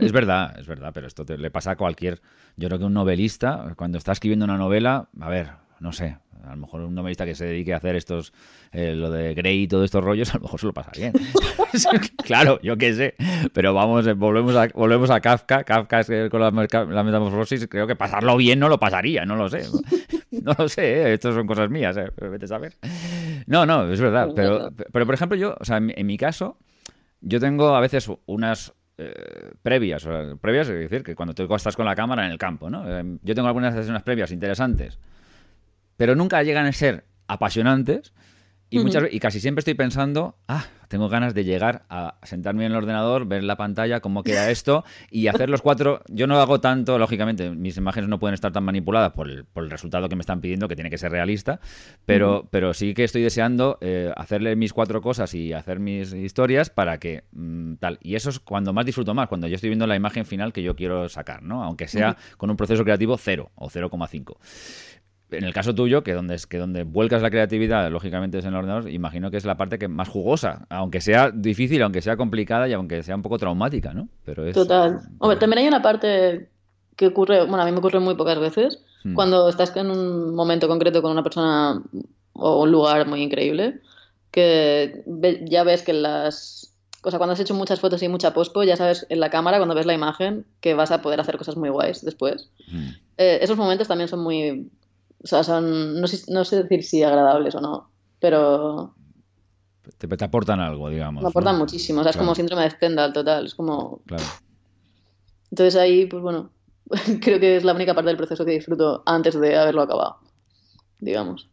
es, 0.00 0.12
verdad, 0.12 0.58
es 0.58 0.66
verdad, 0.66 0.92
pero 0.94 1.06
esto 1.06 1.24
le 1.24 1.50
pasa 1.50 1.72
a 1.72 1.76
cualquier. 1.76 2.22
Yo 2.56 2.68
creo 2.68 2.78
que 2.78 2.84
un 2.86 2.94
novelista, 2.94 3.74
cuando 3.76 3.98
está 3.98 4.12
escribiendo 4.12 4.46
una 4.46 4.56
novela, 4.56 5.08
a 5.20 5.28
ver, 5.28 5.50
no 5.80 5.92
sé, 5.92 6.16
a 6.44 6.50
lo 6.50 6.56
mejor 6.56 6.80
un 6.82 6.94
novelista 6.94 7.26
que 7.26 7.34
se 7.34 7.44
dedique 7.44 7.74
a 7.74 7.76
hacer 7.76 7.96
estos, 7.96 8.32
eh, 8.72 8.94
lo 8.94 9.10
de 9.10 9.34
Grey 9.34 9.62
y 9.62 9.68
todos 9.68 9.84
estos 9.84 10.02
rollos, 10.02 10.32
a 10.34 10.38
lo 10.38 10.44
mejor 10.44 10.60
se 10.60 10.66
lo 10.66 10.72
pasa 10.72 10.92
bien. 10.96 11.12
claro, 12.24 12.60
yo 12.62 12.76
qué 12.76 12.94
sé. 12.94 13.14
Pero 13.52 13.74
vamos, 13.74 14.06
eh, 14.06 14.14
volvemos 14.14 14.56
a, 14.56 14.68
volvemos 14.68 15.10
a 15.10 15.20
Kafka. 15.20 15.64
Kafka 15.64 16.00
es 16.00 16.30
con 16.30 16.40
la, 16.40 16.50
metamorfosis, 16.50 17.66
creo 17.68 17.86
que 17.86 17.96
pasarlo 17.96 18.36
bien 18.36 18.58
no 18.58 18.68
lo 18.68 18.78
pasaría, 18.78 19.24
no 19.24 19.36
lo 19.36 19.48
sé. 19.48 19.64
No 20.42 20.54
lo 20.56 20.68
sé, 20.68 21.02
¿eh? 21.02 21.14
estas 21.14 21.34
son 21.34 21.46
cosas 21.46 21.70
mías, 21.70 21.96
¿eh? 21.96 22.08
vete 22.16 22.44
a 22.44 22.48
saber. 22.48 22.76
No, 23.46 23.66
no, 23.66 23.90
es 23.90 24.00
verdad. 24.00 24.28
Pero, 24.34 24.70
pero 24.92 25.04
por 25.04 25.14
ejemplo, 25.14 25.36
yo, 25.36 25.56
o 25.58 25.64
sea, 25.64 25.78
en 25.78 26.06
mi 26.06 26.16
caso, 26.16 26.56
yo 27.20 27.40
tengo 27.40 27.74
a 27.74 27.80
veces 27.80 28.08
unas 28.26 28.72
eh, 29.02 29.52
previas, 29.62 30.06
previas 30.42 30.68
es 30.68 30.78
decir, 30.78 31.02
que 31.02 31.14
cuando 31.14 31.34
tú 31.34 31.52
estás 31.54 31.74
con 31.74 31.86
la 31.86 31.94
cámara 31.94 32.26
en 32.26 32.32
el 32.32 32.38
campo, 32.38 32.68
¿no? 32.68 32.84
Eh, 32.86 33.18
yo 33.22 33.34
tengo 33.34 33.48
algunas 33.48 33.74
sesiones 33.74 34.02
previas 34.02 34.30
interesantes, 34.30 34.98
pero 35.96 36.14
nunca 36.14 36.42
llegan 36.42 36.66
a 36.66 36.72
ser 36.72 37.04
apasionantes 37.26 38.12
y, 38.70 38.78
muchas, 38.78 39.04
y 39.10 39.18
casi 39.18 39.40
siempre 39.40 39.60
estoy 39.60 39.74
pensando, 39.74 40.36
ah, 40.46 40.64
tengo 40.88 41.08
ganas 41.08 41.34
de 41.34 41.44
llegar 41.44 41.84
a 41.88 42.16
sentarme 42.22 42.66
en 42.66 42.72
el 42.72 42.78
ordenador, 42.78 43.26
ver 43.26 43.44
la 43.44 43.56
pantalla, 43.56 44.00
cómo 44.00 44.22
queda 44.22 44.50
esto 44.50 44.84
y 45.10 45.28
hacer 45.28 45.50
los 45.50 45.62
cuatro. 45.62 46.02
Yo 46.08 46.26
no 46.26 46.40
hago 46.40 46.60
tanto, 46.60 46.98
lógicamente, 46.98 47.50
mis 47.50 47.76
imágenes 47.76 48.08
no 48.08 48.18
pueden 48.18 48.34
estar 48.34 48.52
tan 48.52 48.64
manipuladas 48.64 49.12
por 49.12 49.28
el, 49.28 49.44
por 49.44 49.64
el 49.64 49.70
resultado 49.70 50.08
que 50.08 50.16
me 50.16 50.20
están 50.20 50.40
pidiendo, 50.40 50.68
que 50.68 50.74
tiene 50.74 50.90
que 50.90 50.98
ser 50.98 51.12
realista, 51.12 51.60
pero, 52.06 52.48
pero 52.50 52.74
sí 52.74 52.94
que 52.94 53.04
estoy 53.04 53.22
deseando 53.22 53.78
eh, 53.80 54.12
hacerle 54.16 54.56
mis 54.56 54.72
cuatro 54.72 55.00
cosas 55.00 55.34
y 55.34 55.52
hacer 55.52 55.80
mis 55.80 56.12
historias 56.12 56.70
para 56.70 56.98
que 56.98 57.24
mm, 57.32 57.74
tal. 57.74 57.98
Y 58.02 58.14
eso 58.14 58.30
es 58.30 58.40
cuando 58.40 58.72
más 58.72 58.86
disfruto 58.86 59.14
más, 59.14 59.28
cuando 59.28 59.46
yo 59.46 59.54
estoy 59.54 59.70
viendo 59.70 59.86
la 59.86 59.96
imagen 59.96 60.24
final 60.24 60.52
que 60.52 60.62
yo 60.62 60.76
quiero 60.76 61.08
sacar, 61.08 61.42
¿no? 61.42 61.62
Aunque 61.64 61.88
sea 61.88 62.16
con 62.36 62.50
un 62.50 62.56
proceso 62.56 62.84
creativo 62.84 63.16
cero 63.16 63.50
o 63.54 63.68
0,5 63.68 64.36
en 65.30 65.44
el 65.44 65.52
caso 65.52 65.74
tuyo, 65.74 66.02
que 66.02 66.14
donde, 66.14 66.34
es, 66.34 66.46
que 66.46 66.58
donde 66.58 66.84
vuelcas 66.84 67.22
la 67.22 67.30
creatividad, 67.30 67.90
lógicamente 67.90 68.38
es 68.38 68.44
en 68.44 68.50
el 68.50 68.56
ordenador, 68.56 68.90
imagino 68.90 69.30
que 69.30 69.36
es 69.36 69.44
la 69.44 69.56
parte 69.56 69.78
que 69.78 69.88
más 69.88 70.08
jugosa, 70.08 70.66
aunque 70.68 71.00
sea 71.00 71.30
difícil, 71.30 71.82
aunque 71.82 72.02
sea 72.02 72.16
complicada 72.16 72.68
y 72.68 72.72
aunque 72.72 73.02
sea 73.02 73.16
un 73.16 73.22
poco 73.22 73.38
traumática, 73.38 73.92
¿no? 73.92 74.08
Pero 74.24 74.46
es... 74.46 74.54
Total. 74.54 75.00
Hombre, 75.18 75.38
también 75.38 75.58
hay 75.58 75.68
una 75.68 75.82
parte 75.82 76.48
que 76.96 77.06
ocurre, 77.06 77.40
bueno, 77.46 77.62
a 77.62 77.64
mí 77.64 77.72
me 77.72 77.78
ocurre 77.78 78.00
muy 78.00 78.14
pocas 78.14 78.38
veces, 78.38 78.82
hmm. 79.04 79.14
cuando 79.14 79.48
estás 79.48 79.74
en 79.76 79.90
un 79.90 80.34
momento 80.34 80.68
concreto 80.68 81.00
con 81.02 81.12
una 81.12 81.22
persona 81.22 81.82
o 82.32 82.62
un 82.62 82.70
lugar 82.70 83.06
muy 83.06 83.22
increíble, 83.22 83.80
que 84.30 85.02
ya 85.44 85.64
ves 85.64 85.82
que 85.82 85.92
las... 85.92 86.66
O 87.02 87.08
sea, 87.10 87.18
cuando 87.18 87.32
has 87.32 87.40
hecho 87.40 87.54
muchas 87.54 87.80
fotos 87.80 88.02
y 88.02 88.08
mucha 88.08 88.34
pospo, 88.34 88.62
ya 88.62 88.76
sabes 88.76 89.06
en 89.08 89.20
la 89.20 89.30
cámara, 89.30 89.56
cuando 89.56 89.74
ves 89.74 89.86
la 89.86 89.94
imagen, 89.94 90.44
que 90.60 90.74
vas 90.74 90.90
a 90.90 91.00
poder 91.00 91.18
hacer 91.18 91.38
cosas 91.38 91.56
muy 91.56 91.70
guays 91.70 92.04
después. 92.04 92.50
Hmm. 92.70 92.90
Eh, 93.16 93.38
esos 93.40 93.56
momentos 93.56 93.88
también 93.88 94.08
son 94.08 94.20
muy 94.20 94.70
o 95.22 95.26
sea, 95.26 95.44
son, 95.44 96.00
no 96.00 96.06
sé, 96.06 96.32
no 96.32 96.44
sé 96.44 96.62
decir 96.62 96.82
si 96.82 97.02
agradables 97.02 97.54
o 97.54 97.60
no, 97.60 97.90
pero... 98.18 98.94
Te, 99.98 100.08
te 100.08 100.24
aportan 100.24 100.60
algo, 100.60 100.88
digamos. 100.88 101.22
Me 101.22 101.28
aportan 101.28 101.58
muchísimo, 101.58 102.00
o 102.00 102.02
sea, 102.02 102.10
es 102.10 102.16
como 102.16 102.34
síndrome 102.34 102.62
de 102.62 102.70
Stendhal 102.70 103.12
total, 103.12 103.46
es 103.46 103.54
como... 103.54 104.02
Claro. 104.06 104.24
Entonces 105.50 105.76
ahí, 105.76 106.06
pues 106.06 106.22
bueno, 106.22 106.50
creo 107.20 107.38
que 107.38 107.56
es 107.56 107.64
la 107.64 107.74
única 107.74 107.94
parte 107.94 108.08
del 108.08 108.16
proceso 108.16 108.44
que 108.44 108.52
disfruto 108.52 109.02
antes 109.04 109.38
de 109.38 109.56
haberlo 109.56 109.82
acabado, 109.82 110.18
digamos. 111.00 111.50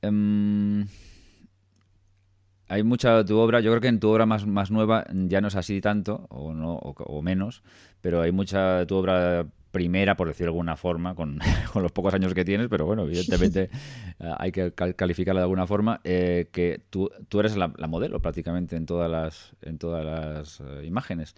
Em, 0.00 0.86
hay 2.68 2.82
mucha 2.84 3.16
de 3.16 3.24
tu 3.24 3.36
obra, 3.38 3.60
yo 3.60 3.70
creo 3.72 3.80
que 3.80 3.88
en 3.88 4.00
tu 4.00 4.08
obra 4.08 4.24
más, 4.24 4.46
más 4.46 4.70
nueva 4.70 5.04
ya 5.12 5.40
no 5.40 5.48
es 5.48 5.56
así 5.56 5.80
tanto, 5.80 6.26
o, 6.30 6.54
no, 6.54 6.74
o, 6.74 6.90
o 6.90 7.22
menos, 7.22 7.62
pero 8.00 8.22
hay 8.22 8.30
mucha 8.32 8.78
de 8.78 8.86
tu 8.86 8.94
obra 8.94 9.46
primera, 9.70 10.16
por 10.16 10.28
decirlo 10.28 10.52
de 10.52 10.56
alguna 10.56 10.76
forma, 10.76 11.14
con, 11.14 11.38
con, 11.72 11.82
los 11.82 11.92
pocos 11.92 12.14
años 12.14 12.34
que 12.34 12.44
tienes, 12.44 12.68
pero 12.68 12.86
bueno, 12.86 13.04
evidentemente 13.04 13.70
eh, 14.20 14.32
hay 14.38 14.52
que 14.52 14.72
calificarla 14.72 15.40
de 15.40 15.44
alguna 15.44 15.66
forma, 15.66 16.00
eh, 16.04 16.48
que 16.52 16.80
tú, 16.90 17.10
tú 17.28 17.40
eres 17.40 17.56
la, 17.56 17.72
la, 17.76 17.86
modelo 17.86 18.20
prácticamente 18.20 18.76
en 18.76 18.86
todas 18.86 19.10
las, 19.10 19.52
en 19.62 19.78
todas 19.78 20.04
las 20.04 20.60
uh, 20.60 20.82
imágenes. 20.82 21.34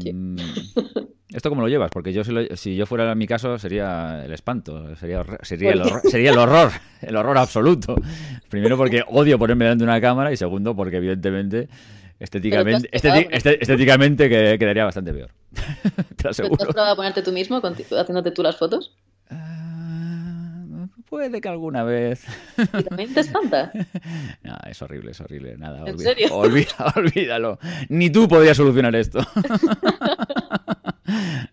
Sí. 0.00 0.12
Mm, 0.12 0.36
¿Esto 1.28 1.48
cómo 1.48 1.60
lo 1.60 1.68
llevas? 1.68 1.90
Porque 1.90 2.12
yo 2.12 2.22
si, 2.22 2.30
lo, 2.30 2.56
si, 2.56 2.76
yo 2.76 2.86
fuera 2.86 3.10
en 3.10 3.18
mi 3.18 3.26
caso 3.26 3.58
sería 3.58 4.24
el 4.24 4.32
espanto, 4.32 4.94
sería, 4.94 5.24
sería, 5.42 5.72
el 5.72 5.82
horror, 5.82 6.00
sería 6.04 6.30
el 6.30 6.38
horror, 6.38 6.70
el 7.02 7.16
horror 7.16 7.36
absoluto. 7.36 7.96
Primero 8.48 8.76
porque 8.76 9.02
odio 9.08 9.38
ponerme 9.38 9.64
delante 9.64 9.84
de 9.84 9.90
una 9.90 10.00
cámara 10.00 10.32
y 10.32 10.36
segundo 10.36 10.76
porque 10.76 10.98
evidentemente 10.98 11.68
estéticamente, 12.18 12.88
estétic, 12.92 13.28
estéticamente 13.32 14.28
que, 14.28 14.58
quedaría 14.58 14.84
bastante 14.84 15.12
peor. 15.12 15.30
Te 16.16 16.28
aseguro. 16.28 16.62
¿Has 16.62 16.68
probado 16.68 16.92
a 16.92 16.96
ponerte 16.96 17.22
tú 17.22 17.32
mismo, 17.32 17.60
haciéndote 17.62 18.30
tú 18.30 18.42
las 18.42 18.56
fotos? 18.56 18.96
Uh, 19.30 20.88
puede 21.08 21.40
que 21.40 21.48
alguna 21.48 21.84
vez. 21.84 22.24
¿Y 22.58 22.82
también 22.82 23.12
te 23.12 23.20
espanta? 23.20 23.72
No, 24.42 24.56
es 24.68 24.80
horrible, 24.80 25.10
es 25.10 25.20
horrible. 25.20 25.56
Nada, 25.56 25.78
¿En 25.78 25.94
olvida, 25.94 26.10
serio? 26.10 26.34
Olvida, 26.34 26.92
olvídalo. 26.96 27.58
Ni 27.88 28.10
tú 28.10 28.28
podrías 28.28 28.56
solucionar 28.56 28.94
esto. 28.94 29.20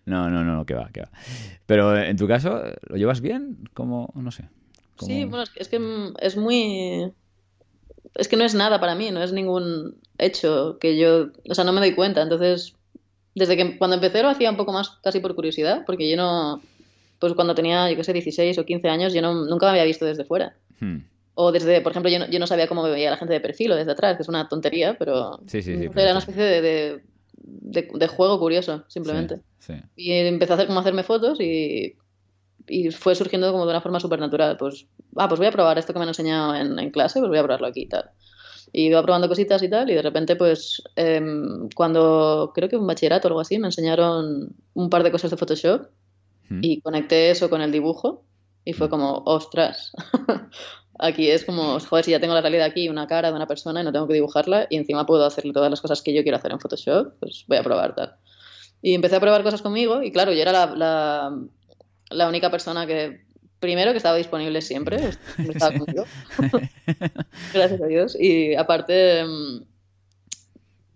No, 0.06 0.30
no, 0.30 0.44
no, 0.44 0.64
que 0.64 0.74
va, 0.74 0.90
que 0.90 1.02
va. 1.02 1.10
Pero 1.66 1.96
en 1.96 2.16
tu 2.16 2.28
caso, 2.28 2.62
¿lo 2.82 2.96
llevas 2.96 3.20
bien? 3.20 3.68
Como, 3.74 4.12
no 4.14 4.30
sé. 4.30 4.48
Como... 4.96 5.08
Sí, 5.08 5.24
bueno, 5.24 5.44
es 5.56 5.68
que 5.68 6.12
es 6.20 6.36
muy 6.36 7.12
es 8.14 8.28
que 8.28 8.36
no 8.36 8.44
es 8.44 8.54
nada 8.54 8.80
para 8.80 8.94
mí, 8.94 9.10
no 9.10 9.22
es 9.22 9.32
ningún 9.32 9.96
hecho 10.18 10.78
que 10.80 10.96
yo, 10.96 11.28
o 11.48 11.54
sea, 11.54 11.64
no 11.64 11.72
me 11.72 11.80
doy 11.80 11.94
cuenta. 11.94 12.22
Entonces, 12.22 12.74
desde 13.34 13.56
que 13.56 13.76
cuando 13.78 13.96
empecé 13.96 14.22
lo 14.22 14.28
hacía 14.28 14.50
un 14.50 14.56
poco 14.56 14.72
más 14.72 14.90
casi 15.02 15.20
por 15.20 15.34
curiosidad, 15.34 15.82
porque 15.86 16.08
yo 16.08 16.16
no, 16.16 16.62
pues 17.18 17.34
cuando 17.34 17.54
tenía, 17.54 17.90
yo 17.90 17.96
qué 17.96 18.04
sé, 18.04 18.12
16 18.12 18.58
o 18.58 18.64
15 18.64 18.88
años, 18.88 19.14
yo 19.14 19.22
no, 19.22 19.34
nunca 19.46 19.66
me 19.66 19.70
había 19.72 19.84
visto 19.84 20.04
desde 20.04 20.24
fuera. 20.24 20.54
Hmm. 20.80 20.98
O 21.34 21.50
desde, 21.50 21.80
por 21.80 21.90
ejemplo, 21.90 22.10
yo 22.10 22.20
no, 22.20 22.28
yo 22.28 22.38
no, 22.38 22.46
sabía 22.46 22.68
cómo 22.68 22.84
me 22.84 22.90
veía 22.90 23.10
la 23.10 23.16
gente 23.16 23.34
de 23.34 23.40
perfil 23.40 23.72
o 23.72 23.76
desde 23.76 23.90
atrás, 23.90 24.16
que 24.16 24.22
es 24.22 24.28
una 24.28 24.48
tontería, 24.48 24.96
pero 24.96 25.40
sí, 25.46 25.62
sí, 25.62 25.76
sí, 25.76 25.88
era 25.96 26.12
una 26.12 26.20
especie 26.20 26.42
de, 26.44 26.62
de, 26.62 27.02
de, 27.36 27.88
de 27.92 28.06
juego 28.06 28.38
curioso, 28.38 28.84
simplemente. 28.86 29.40
Sí, 29.58 29.74
y 29.96 30.12
empecé 30.12 30.52
a 30.52 30.54
hacer 30.54 30.66
como 30.68 30.78
a 30.78 30.82
hacerme 30.82 31.02
fotos 31.02 31.40
y, 31.40 31.96
y 32.68 32.90
fue 32.90 33.14
surgiendo 33.14 33.50
como 33.52 33.64
de 33.64 33.70
una 33.70 33.80
forma 33.80 34.00
súper 34.00 34.20
natural. 34.20 34.56
Pues, 34.56 34.86
ah, 35.16 35.28
pues 35.28 35.38
voy 35.38 35.48
a 35.48 35.52
probar 35.52 35.78
esto 35.78 35.92
que 35.92 35.98
me 35.98 36.04
han 36.04 36.08
enseñado 36.08 36.54
en, 36.54 36.78
en, 36.78 36.90
clase, 36.90 37.18
pues 37.20 37.28
voy 37.28 37.38
a 37.38 37.42
probarlo 37.42 37.66
aquí 37.66 37.82
y 37.82 37.88
tal. 37.88 38.10
Y 38.72 38.86
iba 38.86 39.02
probando 39.02 39.28
cositas 39.28 39.62
y 39.62 39.70
tal, 39.70 39.88
y 39.90 39.94
de 39.94 40.02
repente, 40.02 40.36
pues, 40.36 40.82
eh, 40.96 41.22
cuando 41.74 42.52
creo 42.54 42.68
que 42.68 42.76
un 42.76 42.86
bachillerato 42.86 43.28
o 43.28 43.30
algo 43.30 43.40
así, 43.40 43.58
me 43.58 43.68
enseñaron 43.68 44.54
un 44.74 44.90
par 44.90 45.04
de 45.04 45.12
cosas 45.12 45.30
de 45.30 45.36
Photoshop 45.36 45.88
Hmm. 46.48 46.60
y 46.62 46.80
conecté 46.80 47.30
eso 47.30 47.48
con 47.48 47.62
el 47.62 47.72
dibujo 47.72 48.24
y 48.64 48.72
fue 48.72 48.88
como, 48.88 49.22
ostras, 49.26 49.92
aquí 50.98 51.30
es 51.30 51.44
como, 51.44 51.78
joder, 51.80 52.04
si 52.04 52.10
ya 52.10 52.20
tengo 52.20 52.34
la 52.34 52.40
realidad 52.40 52.66
aquí, 52.66 52.88
una 52.88 53.06
cara 53.06 53.30
de 53.30 53.36
una 53.36 53.46
persona 53.46 53.80
y 53.80 53.84
no 53.84 53.92
tengo 53.92 54.06
que 54.06 54.14
dibujarla 54.14 54.66
y 54.70 54.76
encima 54.76 55.06
puedo 55.06 55.24
hacerle 55.24 55.52
todas 55.52 55.70
las 55.70 55.80
cosas 55.80 56.02
que 56.02 56.14
yo 56.14 56.22
quiero 56.22 56.36
hacer 56.36 56.52
en 56.52 56.60
Photoshop, 56.60 57.14
pues 57.20 57.44
voy 57.48 57.58
a 57.58 57.62
probar 57.62 57.94
tal. 57.94 58.16
Y 58.82 58.94
empecé 58.94 59.16
a 59.16 59.20
probar 59.20 59.42
cosas 59.42 59.62
conmigo 59.62 60.02
y 60.02 60.12
claro, 60.12 60.32
yo 60.32 60.42
era 60.42 60.52
la, 60.52 60.66
la, 60.74 61.38
la 62.14 62.28
única 62.28 62.50
persona 62.50 62.86
que, 62.86 63.20
primero, 63.60 63.90
que 63.92 63.98
estaba 63.98 64.16
disponible 64.16 64.60
siempre, 64.62 64.98
estaba 65.48 65.72
Sí. 65.72 65.78
conmigo, 65.78 66.04
gracias 67.54 67.80
a 67.80 67.86
Dios, 67.86 68.16
y 68.18 68.54
aparte 68.54 69.24
mm, 69.24 69.62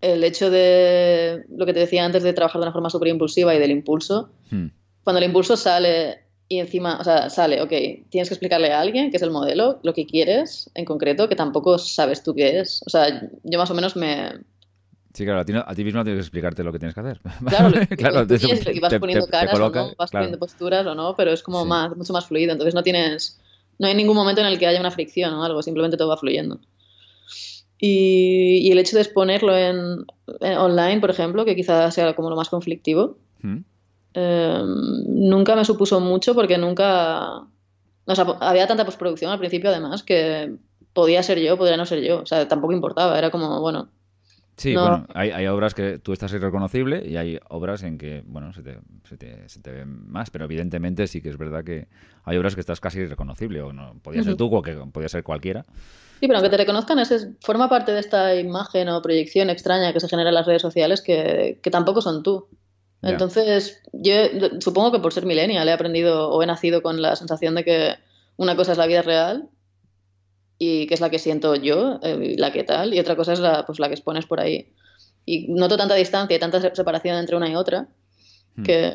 el 0.01 0.23
hecho 0.23 0.49
de 0.49 1.43
lo 1.49 1.65
que 1.65 1.73
te 1.73 1.79
decía 1.81 2.05
antes 2.05 2.23
de 2.23 2.33
trabajar 2.33 2.59
de 2.61 2.67
una 2.67 2.73
forma 2.73 2.89
súper 2.89 3.09
impulsiva 3.09 3.53
y 3.55 3.59
del 3.59 3.71
impulso, 3.71 4.31
Hmm. 4.51 4.67
cuando 5.03 5.19
el 5.19 5.25
impulso 5.25 5.55
sale 5.57 6.19
y 6.47 6.57
encima, 6.59 6.97
o 6.99 7.03
sea, 7.03 7.29
sale, 7.29 7.61
ok, 7.61 7.69
tienes 8.09 8.27
que 8.29 8.33
explicarle 8.33 8.71
a 8.73 8.79
alguien 8.79 9.11
que 9.11 9.17
es 9.17 9.23
el 9.23 9.29
modelo, 9.29 9.79
lo 9.83 9.93
que 9.93 10.07
quieres 10.07 10.71
en 10.73 10.83
concreto, 10.85 11.29
que 11.29 11.35
tampoco 11.35 11.77
sabes 11.77 12.23
tú 12.23 12.33
qué 12.33 12.59
es. 12.59 12.81
O 12.87 12.89
sea, 12.89 13.21
yo 13.43 13.59
más 13.59 13.69
o 13.69 13.75
menos 13.75 13.95
me... 13.95 14.31
Sí, 15.19 15.25
claro, 15.25 15.41
a 15.41 15.43
ti, 15.45 15.51
no- 15.51 15.65
a 15.67 15.75
ti 15.75 15.83
mismo 15.83 16.01
tienes 16.05 16.19
que 16.19 16.21
explicarte 16.21 16.63
lo 16.63 16.71
que 16.71 16.79
tienes 16.79 16.95
que 16.95 17.01
hacer. 17.01 17.19
Claro, 17.45 17.71
claro, 17.97 18.15
lo 18.21 18.21
que 18.27 18.33
te- 18.35 18.39
tienes, 18.39 18.65
y 18.73 18.79
vas 18.79 18.89
te- 18.89 18.99
poniendo 19.01 19.25
te- 19.25 19.31
te 19.31 19.37
caras 19.37 19.51
coloca- 19.53 19.83
o 19.83 19.87
no, 19.89 19.95
vas 19.97 20.09
claro. 20.11 20.23
poniendo 20.23 20.39
posturas 20.39 20.87
o 20.87 20.95
no, 20.95 21.15
pero 21.17 21.31
es 21.31 21.43
como 21.43 21.63
Sí. 21.63 21.67
más, 21.67 21.93
mucho 21.97 22.13
más 22.13 22.25
fluido. 22.25 22.53
Entonces 22.53 22.73
no 22.73 22.83
tienes, 22.83 23.37
no 23.79 23.87
hay 23.87 23.95
ningún 23.95 24.15
momento 24.15 24.39
en 24.39 24.47
el 24.47 24.57
que 24.57 24.65
haya 24.67 24.79
una 24.79 24.91
fricción 24.91 25.33
o 25.33 25.43
algo, 25.43 25.61
simplemente 25.61 25.97
todo 25.97 26.07
va 26.07 26.15
fluyendo. 26.15 26.59
Y, 27.77 28.59
y 28.67 28.71
el 28.71 28.79
hecho 28.79 28.95
de 28.95 29.01
exponerlo 29.03 29.57
en, 29.57 30.05
en 30.41 30.57
online, 30.57 30.99
por 30.99 31.09
ejemplo, 31.09 31.43
que 31.45 31.55
quizás 31.55 31.93
sea 31.93 32.13
como 32.15 32.29
lo 32.29 32.35
más 32.35 32.49
conflictivo, 32.49 33.17
Hmm. 33.41 33.59
eh, 34.13 34.61
nunca 35.07 35.55
me 35.55 35.63
supuso 35.65 35.99
mucho 35.99 36.33
porque 36.35 36.57
nunca... 36.57 37.41
O 38.05 38.15
sea, 38.15 38.25
había 38.41 38.67
tanta 38.67 38.83
postproducción 38.85 39.31
al 39.31 39.39
principio 39.39 39.69
además 39.69 40.03
que 40.03 40.55
podía 40.93 41.21
ser 41.23 41.39
yo, 41.39 41.57
podría 41.57 41.77
no 41.77 41.85
ser 41.85 42.01
yo. 42.03 42.21
O 42.21 42.25
sea, 42.25 42.47
tampoco 42.47 42.73
importaba, 42.73 43.17
era 43.17 43.29
como, 43.31 43.61
bueno, 43.61 43.89
Sí, 44.59 44.73
No. 44.73 44.81
bueno, 44.81 45.07
hay, 45.13 45.31
hay 45.31 45.47
obras 45.47 45.73
que 45.73 45.99
tú 45.99 46.11
estás 46.11 46.33
irreconocible 46.33 47.01
y 47.07 47.15
hay 47.15 47.39
obras 47.49 47.81
en 47.83 47.97
que, 47.97 48.23
bueno, 48.25 48.51
se 48.51 48.61
te, 48.61 48.77
se, 49.07 49.15
te, 49.17 49.47
se 49.47 49.61
te 49.61 49.71
ven 49.71 50.11
más, 50.11 50.29
pero 50.29 50.45
evidentemente 50.45 51.07
sí 51.07 51.21
que 51.21 51.29
es 51.29 51.37
verdad 51.37 51.63
que 51.63 51.87
hay 52.25 52.37
obras 52.37 52.55
que 52.55 52.59
estás 52.61 52.81
casi 52.81 52.99
irreconocible, 52.99 53.61
o 53.61 53.71
no, 53.71 53.95
podía 54.03 54.21
ser 54.21 54.35
tú 54.35 54.53
o 54.53 54.61
que 54.61 54.73
podía 54.91 55.07
ser 55.07 55.23
cualquiera. 55.23 55.65
Sí, 56.19 56.27
pero 56.27 56.35
aunque 56.35 56.49
te 56.49 56.57
reconozcan, 56.57 56.99
ese 56.99 57.15
es- 57.15 57.29
forma 57.41 57.69
parte 57.69 57.93
de 57.93 58.01
esta 58.01 58.35
imagen 58.35 58.89
o 58.89 59.01
proyección 59.01 59.49
extraña 59.49 59.93
que 59.93 60.01
se 60.01 60.09
genera 60.09 60.29
en 60.29 60.35
las 60.35 60.45
redes 60.45 60.61
sociales 60.61 61.01
que, 61.01 61.59
que 61.63 61.71
tampoco 61.71 62.01
son 62.01 62.21
tú. 62.21 62.47
Entonces, 63.01 63.81
yo 63.93 64.13
supongo 64.59 64.91
que 64.91 64.99
por 64.99 65.13
ser 65.13 65.25
millennial 65.25 65.69
he 65.69 65.71
aprendido 65.71 66.29
o 66.31 66.43
he 66.43 66.45
nacido 66.45 66.81
con 66.81 67.01
la 67.01 67.15
sensación 67.15 67.55
de 67.55 67.63
que 67.63 67.93
una 68.35 68.57
cosa 68.57 68.73
es 68.73 68.77
la 68.77 68.87
vida 68.87 69.01
real 69.01 69.47
y 70.59 70.85
que 70.87 70.93
es 70.93 70.99
la 71.01 71.09
que 71.09 71.17
siento 71.19 71.55
yo, 71.55 71.99
eh, 72.03 72.35
la 72.37 72.51
que 72.51 72.63
tal, 72.63 72.93
y 72.93 72.99
otra 72.99 73.15
cosa 73.15 73.33
es 73.33 73.39
la, 73.39 73.65
pues, 73.65 73.79
la 73.79 73.87
que 73.87 73.95
expones 73.95 74.25
por 74.27 74.39
ahí. 74.39 74.73
Y 75.25 75.47
noto 75.53 75.77
tanta 75.77 75.95
distancia 75.95 76.35
y 76.35 76.39
tanta 76.39 76.59
se- 76.61 76.75
separación 76.75 77.17
entre 77.17 77.35
una 77.35 77.49
y 77.49 77.55
otra 77.55 77.87
Hmm. 78.55 78.63
que, 78.63 78.91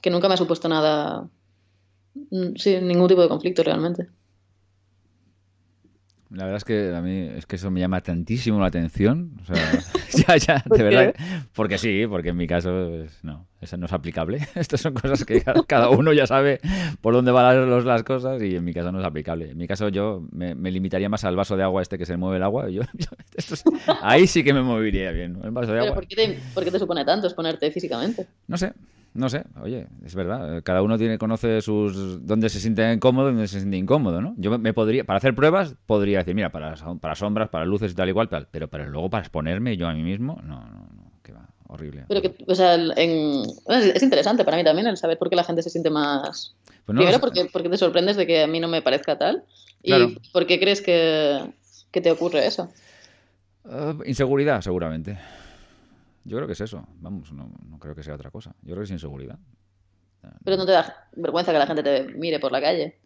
que 0.00 0.10
nunca 0.10 0.28
me 0.28 0.34
ha 0.34 0.36
supuesto 0.36 0.68
nada, 0.68 1.28
mm, 2.30 2.54
sí, 2.56 2.76
ningún 2.80 3.08
tipo 3.08 3.22
de 3.22 3.28
conflicto 3.28 3.62
realmente. 3.62 4.08
La 6.30 6.44
verdad 6.44 6.58
es 6.58 6.64
que 6.64 6.94
a 6.94 7.00
mí 7.02 7.28
es 7.36 7.44
que 7.44 7.56
eso 7.56 7.70
me 7.72 7.80
llama 7.80 8.00
tantísimo 8.02 8.60
la 8.60 8.66
atención. 8.66 9.32
O 9.42 9.44
sea, 9.44 9.56
ya, 10.28 10.36
ya, 10.36 10.62
¿Por 10.66 10.78
de 10.78 10.84
verdad. 10.84 11.14
Porque 11.54 11.76
sí, 11.76 12.04
porque 12.08 12.28
en 12.28 12.36
mi 12.36 12.46
caso 12.46 12.70
pues, 12.88 13.18
no, 13.24 13.48
eso 13.60 13.76
no 13.76 13.86
es 13.86 13.92
aplicable. 13.92 14.38
Estas 14.54 14.80
son 14.80 14.94
cosas 14.94 15.24
que 15.24 15.42
cada, 15.66 15.88
uno 15.90 16.12
ya 16.12 16.26
sabe 16.28 16.60
por 17.00 17.14
dónde 17.14 17.32
van 17.32 17.56
las, 17.58 17.68
los- 17.68 17.84
las 17.84 18.02
cosas 18.04 18.40
y 18.42 18.54
en 18.54 18.64
mi 18.64 18.72
caso 18.72 18.92
no 18.92 19.00
es 19.00 19.06
aplicable. 19.06 19.50
En 19.50 19.56
mi 19.58 19.66
caso 19.66 19.88
yo 19.88 20.24
me, 20.30 20.54
me 20.54 20.70
limitaría 20.70 21.08
más 21.08 21.24
al 21.24 21.34
vaso 21.34 21.56
de 21.56 21.64
agua 21.64 21.82
este 21.82 21.98
que 21.98 22.06
se 22.06 22.16
mueve 22.16 22.36
el 22.36 22.42
agua. 22.44 22.68
Yo, 22.70 22.82
yo- 22.94 23.08
esto 23.34 23.54
es- 23.54 23.64
ahí 24.00 24.26
sí 24.28 24.44
que 24.44 24.52
me 24.54 24.62
movería 24.62 25.10
bien. 25.10 25.32
¿no? 25.32 25.44
El 25.44 25.50
vaso 25.50 25.72
de 25.72 25.78
Pero 25.80 25.82
agua. 25.86 25.94
¿por 25.96 26.06
qué 26.06 26.14
te, 26.14 26.38
por 26.54 26.62
qué 26.64 26.70
te 26.70 26.78
supone 26.78 27.04
tanto 27.04 27.26
exponerte 27.26 27.70
físicamente? 27.72 28.26
No 28.46 28.56
sé, 28.56 28.72
no 29.14 29.28
sé. 29.28 29.44
Oye, 29.62 29.86
es 30.04 30.14
verdad. 30.14 30.62
Cada 30.62 30.82
uno 30.82 30.96
tiene, 30.98 31.18
conoce 31.18 31.60
sus 31.62 32.24
dónde 32.26 32.48
se 32.48 32.60
siente 32.60 32.98
cómodo 33.00 33.28
y 33.30 33.32
dónde 33.32 33.48
se 33.48 33.58
siente 33.58 33.76
incómodo, 33.76 34.20
¿no? 34.20 34.34
Yo 34.36 34.58
me, 34.58 34.72
podría, 34.72 35.04
para 35.04 35.16
hacer 35.18 35.34
pruebas, 35.34 35.74
podría 35.86 36.18
decir, 36.18 36.34
mira, 36.34 36.50
para, 36.50 36.74
para 37.00 37.14
sombras, 37.14 37.48
para 37.48 37.64
luces 37.64 37.92
y 37.92 37.94
tal 37.94 38.08
igual, 38.08 38.28
tal. 38.28 38.48
Pero, 38.50 38.68
pero 38.68 38.88
luego 38.88 39.10
para 39.10 39.22
exponerme 39.22 39.76
yo 39.76 39.88
a 39.88 39.94
mí 39.94 40.02
mismo, 40.02 40.40
no, 40.44 40.60
no, 40.60 40.88
no, 40.94 41.12
que 41.22 41.32
va, 41.32 41.48
horrible. 41.68 42.04
Pero 42.08 42.22
que, 42.22 42.34
o 42.46 42.54
sea, 42.54 42.74
en- 42.74 43.42
es, 43.68 43.84
es 43.96 44.02
interesante 44.02 44.44
para 44.44 44.56
mí 44.56 44.64
también 44.64 44.86
el 44.86 44.96
saber 44.96 45.18
por 45.18 45.28
qué 45.30 45.36
la 45.36 45.44
gente 45.44 45.62
se 45.62 45.70
siente 45.70 45.90
más... 45.90 46.54
Pues 46.86 46.94
no, 46.94 47.00
Primero, 47.02 47.20
porque, 47.20 47.46
porque 47.52 47.68
te 47.68 47.76
sorprendes 47.76 48.16
de 48.16 48.26
que 48.26 48.42
a 48.42 48.46
mí 48.46 48.58
no 48.60 48.68
me 48.68 48.80
parezca 48.82 49.18
tal. 49.18 49.44
Claro. 49.82 50.06
¿Y 50.06 50.30
por 50.32 50.46
qué 50.46 50.58
crees 50.58 50.80
que, 50.82 51.52
que 51.90 52.00
te 52.00 52.10
ocurre 52.10 52.46
eso? 52.46 52.70
eh, 53.68 53.94
inseguridad, 54.06 54.60
seguramente. 54.62 55.18
Yo 56.24 56.36
creo 56.36 56.46
que 56.46 56.52
es 56.52 56.60
eso. 56.60 56.86
Vamos, 57.00 57.32
no, 57.32 57.50
no 57.68 57.78
creo 57.78 57.94
que 57.94 58.02
sea 58.02 58.14
otra 58.14 58.30
cosa. 58.30 58.50
Yo 58.62 58.68
creo 58.72 58.78
que 58.78 58.84
es 58.84 58.90
inseguridad. 58.90 59.38
Pero 60.44 60.56
no 60.58 60.66
te 60.66 60.72
da 60.72 61.08
vergüenza 61.16 61.50
que 61.52 61.58
la 61.58 61.66
gente 61.66 61.82
te 61.82 62.04
mire 62.14 62.38
por 62.38 62.52
la 62.52 62.60
calle. 62.60 62.98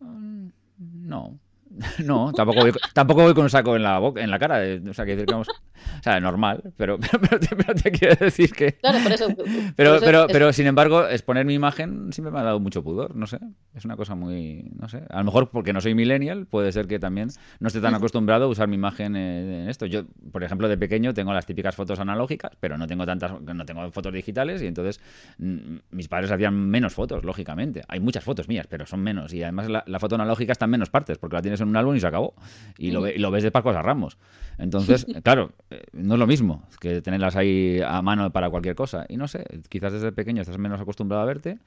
Mm, 0.00 0.48
No. 0.78 1.38
No, 2.04 2.32
tampoco 2.32 2.60
voy, 2.60 2.72
tampoco 2.92 3.22
voy 3.22 3.34
con 3.34 3.44
un 3.44 3.50
saco 3.50 3.76
en 3.76 3.82
la 3.82 3.98
boca, 3.98 4.20
en 4.22 4.30
la 4.30 4.38
cara. 4.38 4.64
eh, 4.64 4.82
O 4.88 4.94
sea, 4.94 5.04
que 5.04 5.12
decir 5.12 5.26
que 5.26 5.32
vamos, 5.32 5.48
o 5.48 6.02
sea, 6.02 6.18
normal, 6.20 6.62
pero, 6.76 6.98
pero, 7.00 7.20
pero 7.20 7.40
te, 7.40 7.56
pero 7.56 7.74
te 7.74 7.90
quiero 7.92 8.16
decir 8.16 8.50
que. 8.52 8.72
Claro, 8.74 8.98
por 9.02 9.12
eso. 9.12 9.28
Pero, 9.36 9.36
por 9.76 9.84
eso 9.96 10.00
pero, 10.04 10.20
es- 10.26 10.32
pero 10.32 10.52
sin 10.52 10.66
embargo, 10.66 11.06
exponer 11.06 11.44
mi 11.44 11.54
imagen 11.54 12.12
siempre 12.12 12.32
me 12.32 12.38
ha 12.38 12.42
dado 12.42 12.60
mucho 12.60 12.82
pudor, 12.82 13.14
no 13.14 13.26
sé. 13.26 13.38
Es 13.74 13.84
una 13.84 13.96
cosa 13.96 14.14
muy, 14.14 14.70
no 14.78 14.88
sé. 14.88 15.02
A 15.10 15.18
lo 15.18 15.24
mejor 15.24 15.50
porque 15.50 15.72
no 15.72 15.80
soy 15.80 15.94
millennial, 15.94 16.46
puede 16.46 16.72
ser 16.72 16.86
que 16.88 16.98
también 16.98 17.28
no 17.60 17.68
esté 17.68 17.80
tan 17.80 17.94
acostumbrado 17.94 18.46
a 18.46 18.48
usar 18.48 18.66
mi 18.68 18.74
imagen 18.74 19.14
en 19.14 19.68
esto. 19.68 19.86
Yo, 19.86 20.02
por 20.32 20.42
ejemplo, 20.42 20.68
de 20.68 20.76
pequeño 20.78 21.14
tengo 21.14 21.32
las 21.32 21.46
típicas 21.46 21.76
fotos 21.76 22.00
analógicas, 22.00 22.52
pero 22.60 22.76
no 22.78 22.86
tengo 22.86 23.06
tantas, 23.06 23.40
no 23.40 23.64
tengo 23.64 23.90
fotos 23.92 24.12
digitales 24.12 24.62
y 24.62 24.66
entonces 24.66 25.00
mm, 25.38 25.76
mis 25.90 26.08
padres 26.08 26.30
hacían 26.30 26.54
menos 26.54 26.94
fotos, 26.94 27.24
lógicamente. 27.24 27.82
Hay 27.88 28.00
muchas 28.00 28.24
fotos 28.24 28.48
mías, 28.48 28.66
pero 28.68 28.86
son 28.86 29.00
menos 29.00 29.32
y 29.32 29.42
además 29.42 29.68
la, 29.68 29.84
la 29.86 30.00
foto 30.00 30.14
analógica 30.16 30.52
está 30.52 30.64
en 30.64 30.72
menos 30.72 30.90
partes 30.90 31.18
porque 31.18 31.36
la 31.36 31.42
tienes 31.42 31.57
en 31.60 31.68
un 31.68 31.76
álbum 31.76 31.94
y 31.96 32.00
se 32.00 32.06
acabó 32.06 32.34
y 32.78 32.90
lo, 32.90 33.00
ve- 33.02 33.14
y 33.16 33.18
lo 33.18 33.30
ves 33.30 33.42
de 33.42 33.50
Pascuas 33.50 33.76
a 33.76 33.82
Ramos. 33.82 34.18
Entonces, 34.58 35.06
claro, 35.22 35.52
eh, 35.70 35.82
no 35.92 36.14
es 36.14 36.18
lo 36.20 36.26
mismo 36.26 36.62
que 36.80 37.00
tenerlas 37.00 37.36
ahí 37.36 37.80
a 37.84 38.02
mano 38.02 38.30
para 38.30 38.50
cualquier 38.50 38.74
cosa. 38.74 39.06
Y 39.08 39.16
no 39.16 39.28
sé, 39.28 39.44
quizás 39.68 39.92
desde 39.92 40.10
pequeño 40.12 40.42
estás 40.42 40.58
menos 40.58 40.80
acostumbrado 40.80 41.22
a 41.22 41.26
verte 41.26 41.58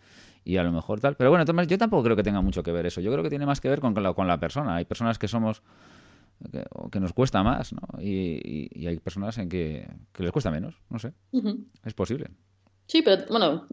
y 0.43 0.57
a 0.57 0.63
lo 0.63 0.71
mejor 0.71 0.99
tal. 0.99 1.15
Pero 1.15 1.29
bueno, 1.29 1.45
yo 1.63 1.77
tampoco 1.77 2.03
creo 2.03 2.15
que 2.15 2.23
tenga 2.23 2.41
mucho 2.41 2.63
que 2.63 2.71
ver 2.71 2.85
eso. 2.85 2.99
Yo 3.01 3.11
creo 3.11 3.23
que 3.23 3.29
tiene 3.29 3.45
más 3.45 3.61
que 3.61 3.69
ver 3.69 3.79
con, 3.79 3.93
con 3.93 4.03
la, 4.03 4.13
con 4.13 4.27
la 4.27 4.39
persona. 4.39 4.75
Hay 4.75 4.85
personas 4.85 5.17
que 5.19 5.27
somos 5.27 5.61
que, 6.91 6.99
nos 6.99 7.13
cuesta 7.13 7.43
más, 7.43 7.71
¿no? 7.73 8.01
Y, 8.01 8.09
y- 8.43 8.69
y 8.73 8.87
hay 8.87 8.97
personas 8.99 9.37
en 9.37 9.47
que, 9.47 9.87
que 10.11 10.23
les 10.23 10.31
cuesta 10.31 10.49
menos, 10.49 10.75
no 10.89 10.97
sé, 10.97 11.13
es 11.85 11.93
posible. 11.93 12.29
Sí, 12.87 13.03
pero 13.03 13.23
bueno, 13.29 13.67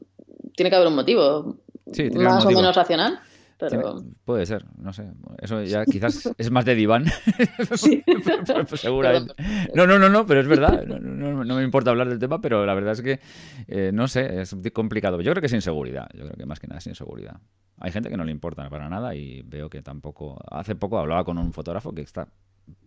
tiene 0.55 0.69
que 0.69 0.77
haber 0.77 0.89
un 0.89 0.95
motivo. 0.97 1.57
Sí, 1.87 2.11
tiene 2.11 2.25
más 2.25 2.33
un 2.35 2.39
motivo. 2.45 2.59
o 2.59 2.63
menos 2.63 2.77
racional. 2.77 3.21
Pero. 3.59 4.03
Puede 4.25 4.47
ser, 4.47 4.65
no 4.79 4.93
sé. 4.93 5.11
Eso 5.43 5.63
ya 5.65 5.85
quizás 5.85 6.31
es 6.39 6.51
más 6.51 6.65
de 6.65 6.75
diván. 6.75 7.05
Sí. 7.75 8.03
Seguramente. 8.77 9.35
No, 9.75 9.87
no, 9.87 9.99
no, 9.99 10.09
no, 10.09 10.25
pero 10.27 10.41
es 10.41 10.47
verdad. 10.47 10.85
No, 10.87 10.99
no- 10.99 11.45
no 11.45 11.57
me 11.57 11.63
importa 11.65 11.91
hablar 11.91 12.09
del 12.09 12.19
tema, 12.19 12.41
pero 12.41 12.65
la 12.65 12.75
verdad 12.75 12.93
es 12.93 13.03
que, 13.03 13.21
eh, 13.67 13.91
no 13.93 14.07
sé, 14.09 14.41
es 14.43 14.55
complicado. 14.73 15.21
Yo 15.21 15.33
creo 15.33 15.41
que 15.41 15.47
es 15.47 15.53
inseguridad. 15.53 16.09
Yo 16.15 16.21
creo 16.25 16.37
que 16.37 16.47
más 16.47 16.61
que 16.61 16.69
nada 16.69 16.79
es 16.79 16.87
inseguridad. 16.87 17.41
Hay 17.81 17.91
gente 17.93 18.09
que 18.11 18.17
no 18.17 18.25
le 18.25 18.33
importa 18.33 18.69
para 18.71 18.89
nada 18.89 19.15
y 19.15 19.43
veo 19.43 19.69
que 19.69 19.83
tampoco. 19.83 20.39
Hace 20.51 20.75
poco 20.75 20.99
hablaba 20.99 21.25
con 21.25 21.39
un 21.39 21.53
fotógrafo 21.53 21.93
que 21.93 22.03
está 22.03 22.29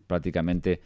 prácticamente. 0.08 0.82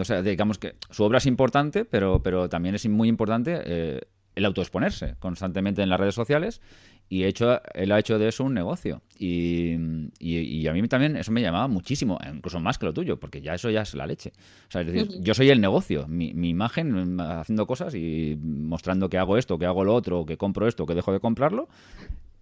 O 0.00 0.04
sea, 0.04 0.20
digamos 0.22 0.58
que 0.58 0.74
su 0.90 1.04
obra 1.04 1.18
es 1.18 1.26
importante, 1.26 1.84
pero, 1.84 2.22
pero 2.22 2.48
también 2.48 2.74
es 2.74 2.88
muy 2.88 3.08
importante 3.08 3.60
eh, 3.64 4.00
el 4.34 4.44
autoexponerse 4.46 5.14
constantemente 5.20 5.80
en 5.82 5.88
las 5.88 6.00
redes 6.00 6.14
sociales 6.16 6.60
y 7.08 7.24
hecho, 7.24 7.60
él 7.74 7.92
ha 7.92 7.98
hecho 7.98 8.18
de 8.18 8.28
eso 8.28 8.44
un 8.44 8.54
negocio. 8.54 9.02
Y, 9.18 9.74
y- 10.18 10.38
y 10.40 10.66
a 10.66 10.72
mí 10.72 10.86
también 10.88 11.16
eso 11.16 11.30
me 11.30 11.40
llamaba 11.42 11.68
muchísimo, 11.68 12.18
incluso 12.32 12.58
más 12.60 12.78
que 12.78 12.86
lo 12.86 12.92
tuyo, 12.92 13.20
porque 13.20 13.40
ya 13.40 13.54
eso 13.54 13.70
ya 13.70 13.82
es 13.82 13.94
la 13.94 14.06
leche. 14.06 14.32
O 14.68 14.70
sea, 14.70 14.80
es 14.80 14.86
decir, 14.88 15.08
yo 15.20 15.34
soy 15.34 15.50
el 15.50 15.60
negocio, 15.60 16.06
mi, 16.08 16.34
mi 16.34 16.48
imagen 16.48 17.16
mm, 17.16 17.20
haciendo 17.20 17.66
cosas 17.66 17.94
y 17.94 18.36
mostrando 18.42 19.08
que 19.08 19.18
hago 19.18 19.36
esto, 19.38 19.58
que 19.58 19.66
hago 19.66 19.84
lo 19.84 19.94
otro, 19.94 20.26
que 20.26 20.36
compro 20.36 20.66
esto, 20.66 20.86
que 20.86 20.94
dejo 20.94 21.12
de 21.12 21.20
comprarlo, 21.20 21.68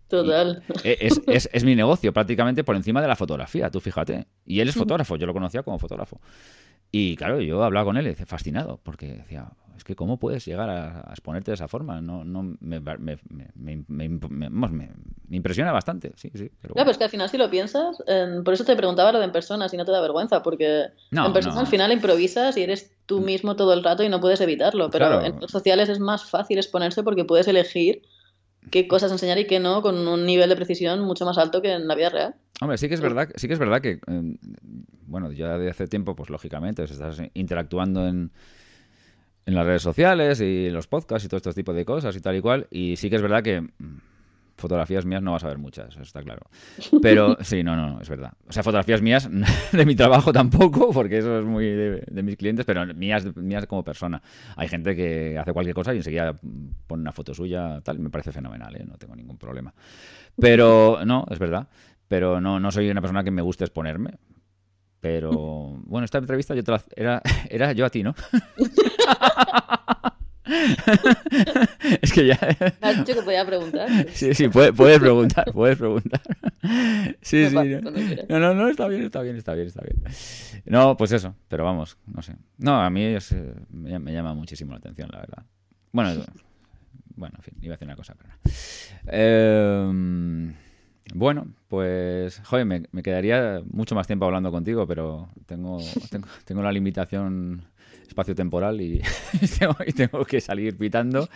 Total. 0.08 0.62
eh, 0.84 0.98
es, 1.00 1.20
es- 1.26 1.48
es 1.52 1.64
mi 1.64 1.74
negocio 1.74 2.12
prácticamente 2.12 2.64
por 2.64 2.76
encima 2.76 3.00
de 3.00 3.08
la 3.08 3.16
fotografía, 3.16 3.70
tú 3.70 3.80
fíjate. 3.80 4.26
Y 4.46 4.60
él 4.60 4.68
es 4.68 4.74
fotógrafo, 4.74 5.16
yo 5.16 5.26
lo 5.26 5.32
conocía 5.32 5.62
como 5.62 5.78
fotógrafo. 5.78 6.20
Y 6.94 7.16
claro, 7.16 7.40
yo 7.40 7.62
hablaba 7.64 7.86
con 7.86 7.96
él 7.96 8.04
y 8.06 8.10
decía, 8.10 8.26
fascinado, 8.26 8.78
porque 8.82 9.06
decía, 9.14 9.48
es 9.76 9.82
que 9.82 9.96
cómo 9.96 10.18
puedes 10.18 10.44
llegar 10.44 10.68
a, 10.68 11.00
a 11.08 11.12
exponerte 11.12 11.50
de 11.50 11.54
esa 11.54 11.66
forma. 11.66 12.02
No, 12.02 12.22
no, 12.22 12.42
me, 12.60 12.80
me, 12.80 13.18
me, 13.88 14.90
impresiona 15.30 15.72
bastante, 15.72 16.12
sí, 16.16 16.30
sí. 16.34 16.50
Pero 16.60 16.74
Claro, 16.74 16.74
bueno. 16.74 16.84
pero 16.84 16.90
es 16.90 16.98
que 16.98 17.04
al 17.04 17.10
final 17.10 17.28
si 17.30 17.38
lo 17.38 17.48
piensas, 17.50 18.02
em, 18.06 18.44
por 18.44 18.52
eso 18.54 18.64
te 18.64 18.76
preguntaba 18.76 19.10
lo 19.12 19.18
de 19.18 19.24
en 19.24 19.32
persona, 19.32 19.68
si 19.70 19.76
no 19.78 19.84
te 19.86 19.92
da 19.92 20.00
vergüenza, 20.02 20.42
porque 20.42 20.88
No, 21.10 21.26
en 21.26 21.32
persona 21.32 21.54
no. 21.54 21.60
al 21.62 21.66
final 21.66 21.92
improvisas 21.92 22.56
y 22.58 22.62
eres 22.62 22.92
tú 23.06 23.20
mismo 23.20 23.56
todo 23.56 23.72
el 23.72 23.82
rato 23.82 24.02
y 24.02 24.08
no 24.10 24.20
puedes 24.20 24.40
evitarlo, 24.42 24.90
pero 24.90 25.06
Claro. 25.06 25.24
en 25.24 25.34
redes 25.36 25.50
sociales 25.50 25.88
es 25.88 25.98
más 26.00 26.24
fácil 26.24 26.58
exponerse 26.58 27.02
porque 27.02 27.24
puedes 27.24 27.48
elegir 27.48 28.02
qué 28.70 28.86
cosas 28.86 29.10
enseñar 29.10 29.38
y 29.38 29.46
qué 29.46 29.58
no 29.60 29.80
con 29.82 30.06
un 30.06 30.26
nivel 30.26 30.48
de 30.50 30.56
precisión 30.56 31.00
mucho 31.00 31.24
más 31.24 31.38
alto 31.38 31.62
que 31.62 31.72
en 31.72 31.88
la 31.88 31.94
vida 31.94 32.10
real. 32.10 32.34
Hombre, 32.62 32.78
sí 32.78 32.86
que 32.88 32.94
es 32.94 33.00
verdad, 33.00 33.28
sí 33.34 33.48
que 33.48 33.54
es 33.54 33.58
verdad 33.58 33.80
que, 33.80 33.98
eh, 34.06 34.36
bueno, 35.08 35.32
ya 35.32 35.58
de 35.58 35.68
hace 35.68 35.88
tiempo, 35.88 36.14
pues 36.14 36.30
lógicamente, 36.30 36.84
estás 36.84 37.20
interactuando 37.34 38.06
en, 38.06 38.30
en 39.46 39.54
las 39.56 39.66
redes 39.66 39.82
sociales 39.82 40.40
y 40.40 40.66
en 40.66 40.72
los 40.72 40.86
podcasts 40.86 41.24
y 41.24 41.28
todo 41.28 41.38
este 41.38 41.52
tipo 41.54 41.72
de 41.72 41.84
cosas 41.84 42.14
y 42.14 42.20
tal 42.20 42.36
y 42.36 42.40
cual, 42.40 42.68
y 42.70 42.94
sí 42.94 43.10
que 43.10 43.16
es 43.16 43.22
verdad 43.22 43.42
que 43.42 43.62
mm, 43.62 43.98
fotografías 44.56 45.04
mías 45.04 45.22
no 45.22 45.32
vas 45.32 45.42
a 45.42 45.48
ver 45.48 45.58
muchas, 45.58 45.88
eso 45.88 46.02
está 46.02 46.22
claro. 46.22 46.42
Pero 47.02 47.36
sí, 47.40 47.64
no, 47.64 47.74
no, 47.74 48.00
es 48.00 48.08
verdad. 48.08 48.32
O 48.46 48.52
sea, 48.52 48.62
fotografías 48.62 49.02
mías 49.02 49.28
de 49.72 49.84
mi 49.84 49.96
trabajo 49.96 50.32
tampoco, 50.32 50.92
porque 50.92 51.18
eso 51.18 51.40
es 51.40 51.44
muy 51.44 51.64
de, 51.64 52.04
de 52.08 52.22
mis 52.22 52.36
clientes, 52.36 52.64
pero 52.64 52.86
mías, 52.94 53.34
mías 53.34 53.66
como 53.66 53.82
persona. 53.82 54.22
Hay 54.54 54.68
gente 54.68 54.94
que 54.94 55.36
hace 55.36 55.52
cualquier 55.52 55.74
cosa 55.74 55.92
y 55.94 55.96
enseguida 55.96 56.38
pone 56.86 57.00
una 57.02 57.10
foto 57.10 57.34
suya, 57.34 57.80
tal, 57.82 57.98
me 57.98 58.08
parece 58.08 58.30
fenomenal, 58.30 58.76
¿eh? 58.76 58.84
no 58.86 58.96
tengo 58.98 59.16
ningún 59.16 59.36
problema. 59.36 59.74
Pero 60.38 61.00
no, 61.04 61.26
es 61.30 61.38
verdad. 61.38 61.68
Pero 62.12 62.42
no, 62.42 62.60
no 62.60 62.70
soy 62.70 62.90
una 62.90 63.00
persona 63.00 63.24
que 63.24 63.30
me 63.30 63.40
guste 63.40 63.64
exponerme. 63.64 64.18
Pero 65.00 65.80
bueno, 65.86 66.04
esta 66.04 66.18
entrevista 66.18 66.54
yo 66.54 66.62
te 66.62 66.70
la- 66.70 66.84
era, 66.94 67.22
era 67.48 67.72
yo 67.72 67.86
a 67.86 67.90
ti, 67.90 68.02
¿no? 68.02 68.14
es 72.02 72.12
que 72.12 72.26
ya. 72.26 72.38
Me 72.82 72.88
has 72.88 72.98
dicho 72.98 73.14
que 73.18 73.22
podía 73.22 73.46
preguntar. 73.46 73.88
Sí, 74.12 74.34
sí, 74.34 74.48
puedes, 74.48 74.72
puedes 74.72 75.00
preguntar, 75.00 75.50
puedes 75.54 75.78
preguntar. 75.78 76.20
Sí, 77.22 77.48
sí. 77.48 77.54
no. 77.54 77.64
No, 78.38 78.52
no, 78.54 78.68
está 78.68 78.88
bien, 78.88 79.04
está 79.04 79.22
bien, 79.22 79.36
está 79.36 79.54
bien, 79.54 79.68
está 79.68 79.80
bien. 79.80 80.02
No, 80.66 80.94
pues 80.98 81.12
eso, 81.12 81.34
pero 81.48 81.64
vamos, 81.64 81.96
no 82.04 82.20
sé. 82.20 82.36
No, 82.58 82.78
a 82.78 82.90
mí 82.90 83.04
es, 83.04 83.32
eh, 83.32 83.54
me, 83.70 83.98
me 83.98 84.12
llama 84.12 84.34
muchísimo 84.34 84.72
la 84.72 84.78
atención, 84.80 85.08
la 85.10 85.20
verdad. 85.20 85.46
Bueno, 85.92 86.10
bueno, 87.16 87.36
en 87.38 87.42
fin, 87.42 87.54
iba 87.62 87.72
a 87.72 87.76
decir 87.76 87.88
una 87.88 87.96
cosa, 87.96 88.14
pero 88.18 88.28
no. 88.28 88.34
Eh, 89.06 90.52
bueno, 91.14 91.46
pues, 91.68 92.40
joder, 92.44 92.66
me, 92.66 92.84
me 92.92 93.02
quedaría 93.02 93.62
mucho 93.70 93.94
más 93.94 94.06
tiempo 94.06 94.24
hablando 94.24 94.50
contigo, 94.50 94.86
pero 94.86 95.28
tengo, 95.46 95.78
tengo, 96.10 96.28
tengo 96.44 96.62
la 96.62 96.72
limitación 96.72 97.64
espacio-temporal 98.08 98.80
y 98.80 99.02
tengo 99.94 100.24
que 100.24 100.40
salir 100.40 100.76
pitando. 100.76 101.28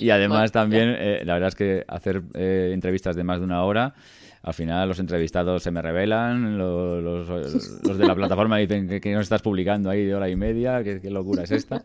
Y 0.00 0.10
además 0.10 0.52
también, 0.52 0.94
eh, 0.98 1.22
la 1.24 1.34
verdad 1.34 1.48
es 1.48 1.54
que 1.54 1.84
hacer 1.88 2.22
eh, 2.34 2.70
entrevistas 2.72 3.16
de 3.16 3.24
más 3.24 3.40
de 3.40 3.44
una 3.44 3.64
hora, 3.64 3.94
al 4.42 4.54
final 4.54 4.88
los 4.88 4.98
entrevistados 4.98 5.62
se 5.62 5.70
me 5.70 5.80
revelan, 5.82 6.58
lo- 6.58 7.00
los, 7.00 7.28
los 7.28 7.98
de 7.98 8.06
la 8.06 8.14
plataforma 8.14 8.56
dicen 8.58 8.88
que, 8.88 9.00
que 9.00 9.12
no 9.14 9.20
estás 9.20 9.40
publicando 9.42 9.88
ahí 9.90 10.04
de 10.04 10.14
hora 10.14 10.28
y 10.28 10.36
media, 10.36 10.82
qué 10.82 11.00
locura 11.10 11.44
es 11.44 11.50
esta, 11.52 11.84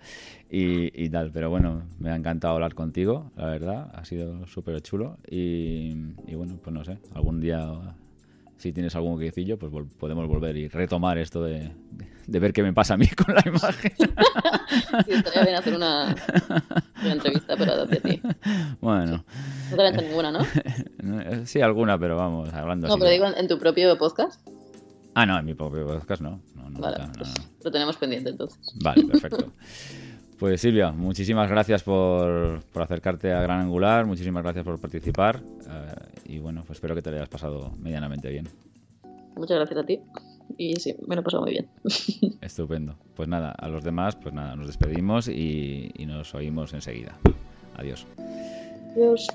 y, 0.50 0.90
y 1.04 1.10
tal. 1.10 1.32
Pero 1.32 1.50
bueno, 1.50 1.84
me 2.00 2.10
ha 2.10 2.16
encantado 2.16 2.56
hablar 2.56 2.74
contigo, 2.74 3.32
la 3.36 3.46
verdad, 3.48 3.92
ha 3.94 4.04
sido 4.06 4.46
súper 4.48 4.82
chulo. 4.82 5.18
Y, 5.30 5.94
y 6.26 6.36
bueno, 6.36 6.58
pues 6.62 6.74
no 6.74 6.84
sé, 6.84 6.98
algún 7.14 7.40
día, 7.40 7.64
si 8.58 8.72
tienes 8.74 8.96
algún 8.96 9.20
quecillo, 9.20 9.58
pues 9.58 9.72
vol- 9.72 9.88
podemos 10.00 10.28
volver 10.28 10.56
y 10.58 10.68
retomar 10.68 11.18
esto 11.18 11.44
de, 11.44 11.72
de 12.28 12.40
ver 12.40 12.54
qué 12.54 12.64
me 12.64 12.74
pasa 12.74 12.96
a 12.96 12.98
mí 12.98 13.08
con 13.26 13.34
la 13.36 13.44
imagen. 13.46 13.92
Sí, 15.06 15.12
estaría 15.14 15.44
bien 15.44 15.56
hacer 15.56 15.76
una, 15.76 16.16
una 17.04 17.12
entrevista, 17.14 17.56
pero 17.58 17.84
hacia 17.84 18.00
ti. 18.02 18.22
Bueno, 18.82 19.24
No 19.72 19.78
te 19.78 19.88
hecho 19.90 20.02
ninguna, 20.02 20.32
¿no? 20.32 20.40
sí, 21.46 21.62
alguna, 21.62 21.98
pero 22.00 22.16
vamos, 22.18 22.54
hablando 22.54 22.88
No, 22.88 22.94
así. 22.96 23.00
pero 23.02 23.12
digo 23.12 23.26
en, 23.38 23.48
tu 23.48 23.60
propio 23.60 23.98
podcast. 23.98 24.42
Ah, 25.14 25.26
no, 25.26 25.38
en 25.40 25.46
mi 25.46 25.54
propio 25.54 25.86
podcast 25.88 26.22
no. 26.22 26.42
no, 26.56 26.70
no, 26.70 26.80
Vale, 26.80 26.98
pues 27.18 27.30
no. 27.30 27.46
lo 27.64 27.72
tenemos 27.72 27.98
pendiente 27.98 28.30
entonces. 28.32 28.60
Vale, 28.84 29.04
perfecto. 29.06 29.52
Pues 30.40 30.62
Silvia, 30.62 30.92
muchísimas 30.92 31.50
gracias 31.50 31.82
por, 31.82 32.62
por 32.72 32.84
acercarte 32.84 33.34
a 33.34 33.42
Gran 33.42 33.62
Angular, 33.62 34.06
muchísimas 34.06 34.44
gracias 34.44 34.64
por 34.64 34.80
participar 34.80 35.42
eh, 35.68 35.96
y 36.26 36.40
bueno, 36.40 36.64
pues 36.66 36.78
espero 36.78 36.94
que 36.94 37.02
te 37.02 37.10
lo 37.10 37.18
hayas 37.18 37.30
pasado 37.30 37.72
medianamente 37.80 38.30
bien. 38.30 38.48
Muchas 39.36 39.58
gracias 39.58 39.80
a 39.80 39.84
ti. 39.86 40.00
Y 40.58 40.76
sí, 40.76 40.96
me 41.08 41.16
lo 41.16 41.22
he 41.22 41.24
pasado 41.24 41.44
muy 41.44 41.52
bien. 41.52 41.68
Estupendo. 42.42 42.96
Pues 43.16 43.28
nada, 43.28 43.52
a 43.52 43.68
los 43.68 43.84
demás, 43.84 44.16
pues 44.16 44.34
nada, 44.34 44.56
nos 44.56 44.68
despedimos 44.68 45.28
y, 45.28 45.92
y 45.96 46.06
nos 46.06 46.34
oímos 46.36 46.74
enseguida. 46.74 47.18
Adiós. 47.76 48.06
Adiós. 48.96 49.28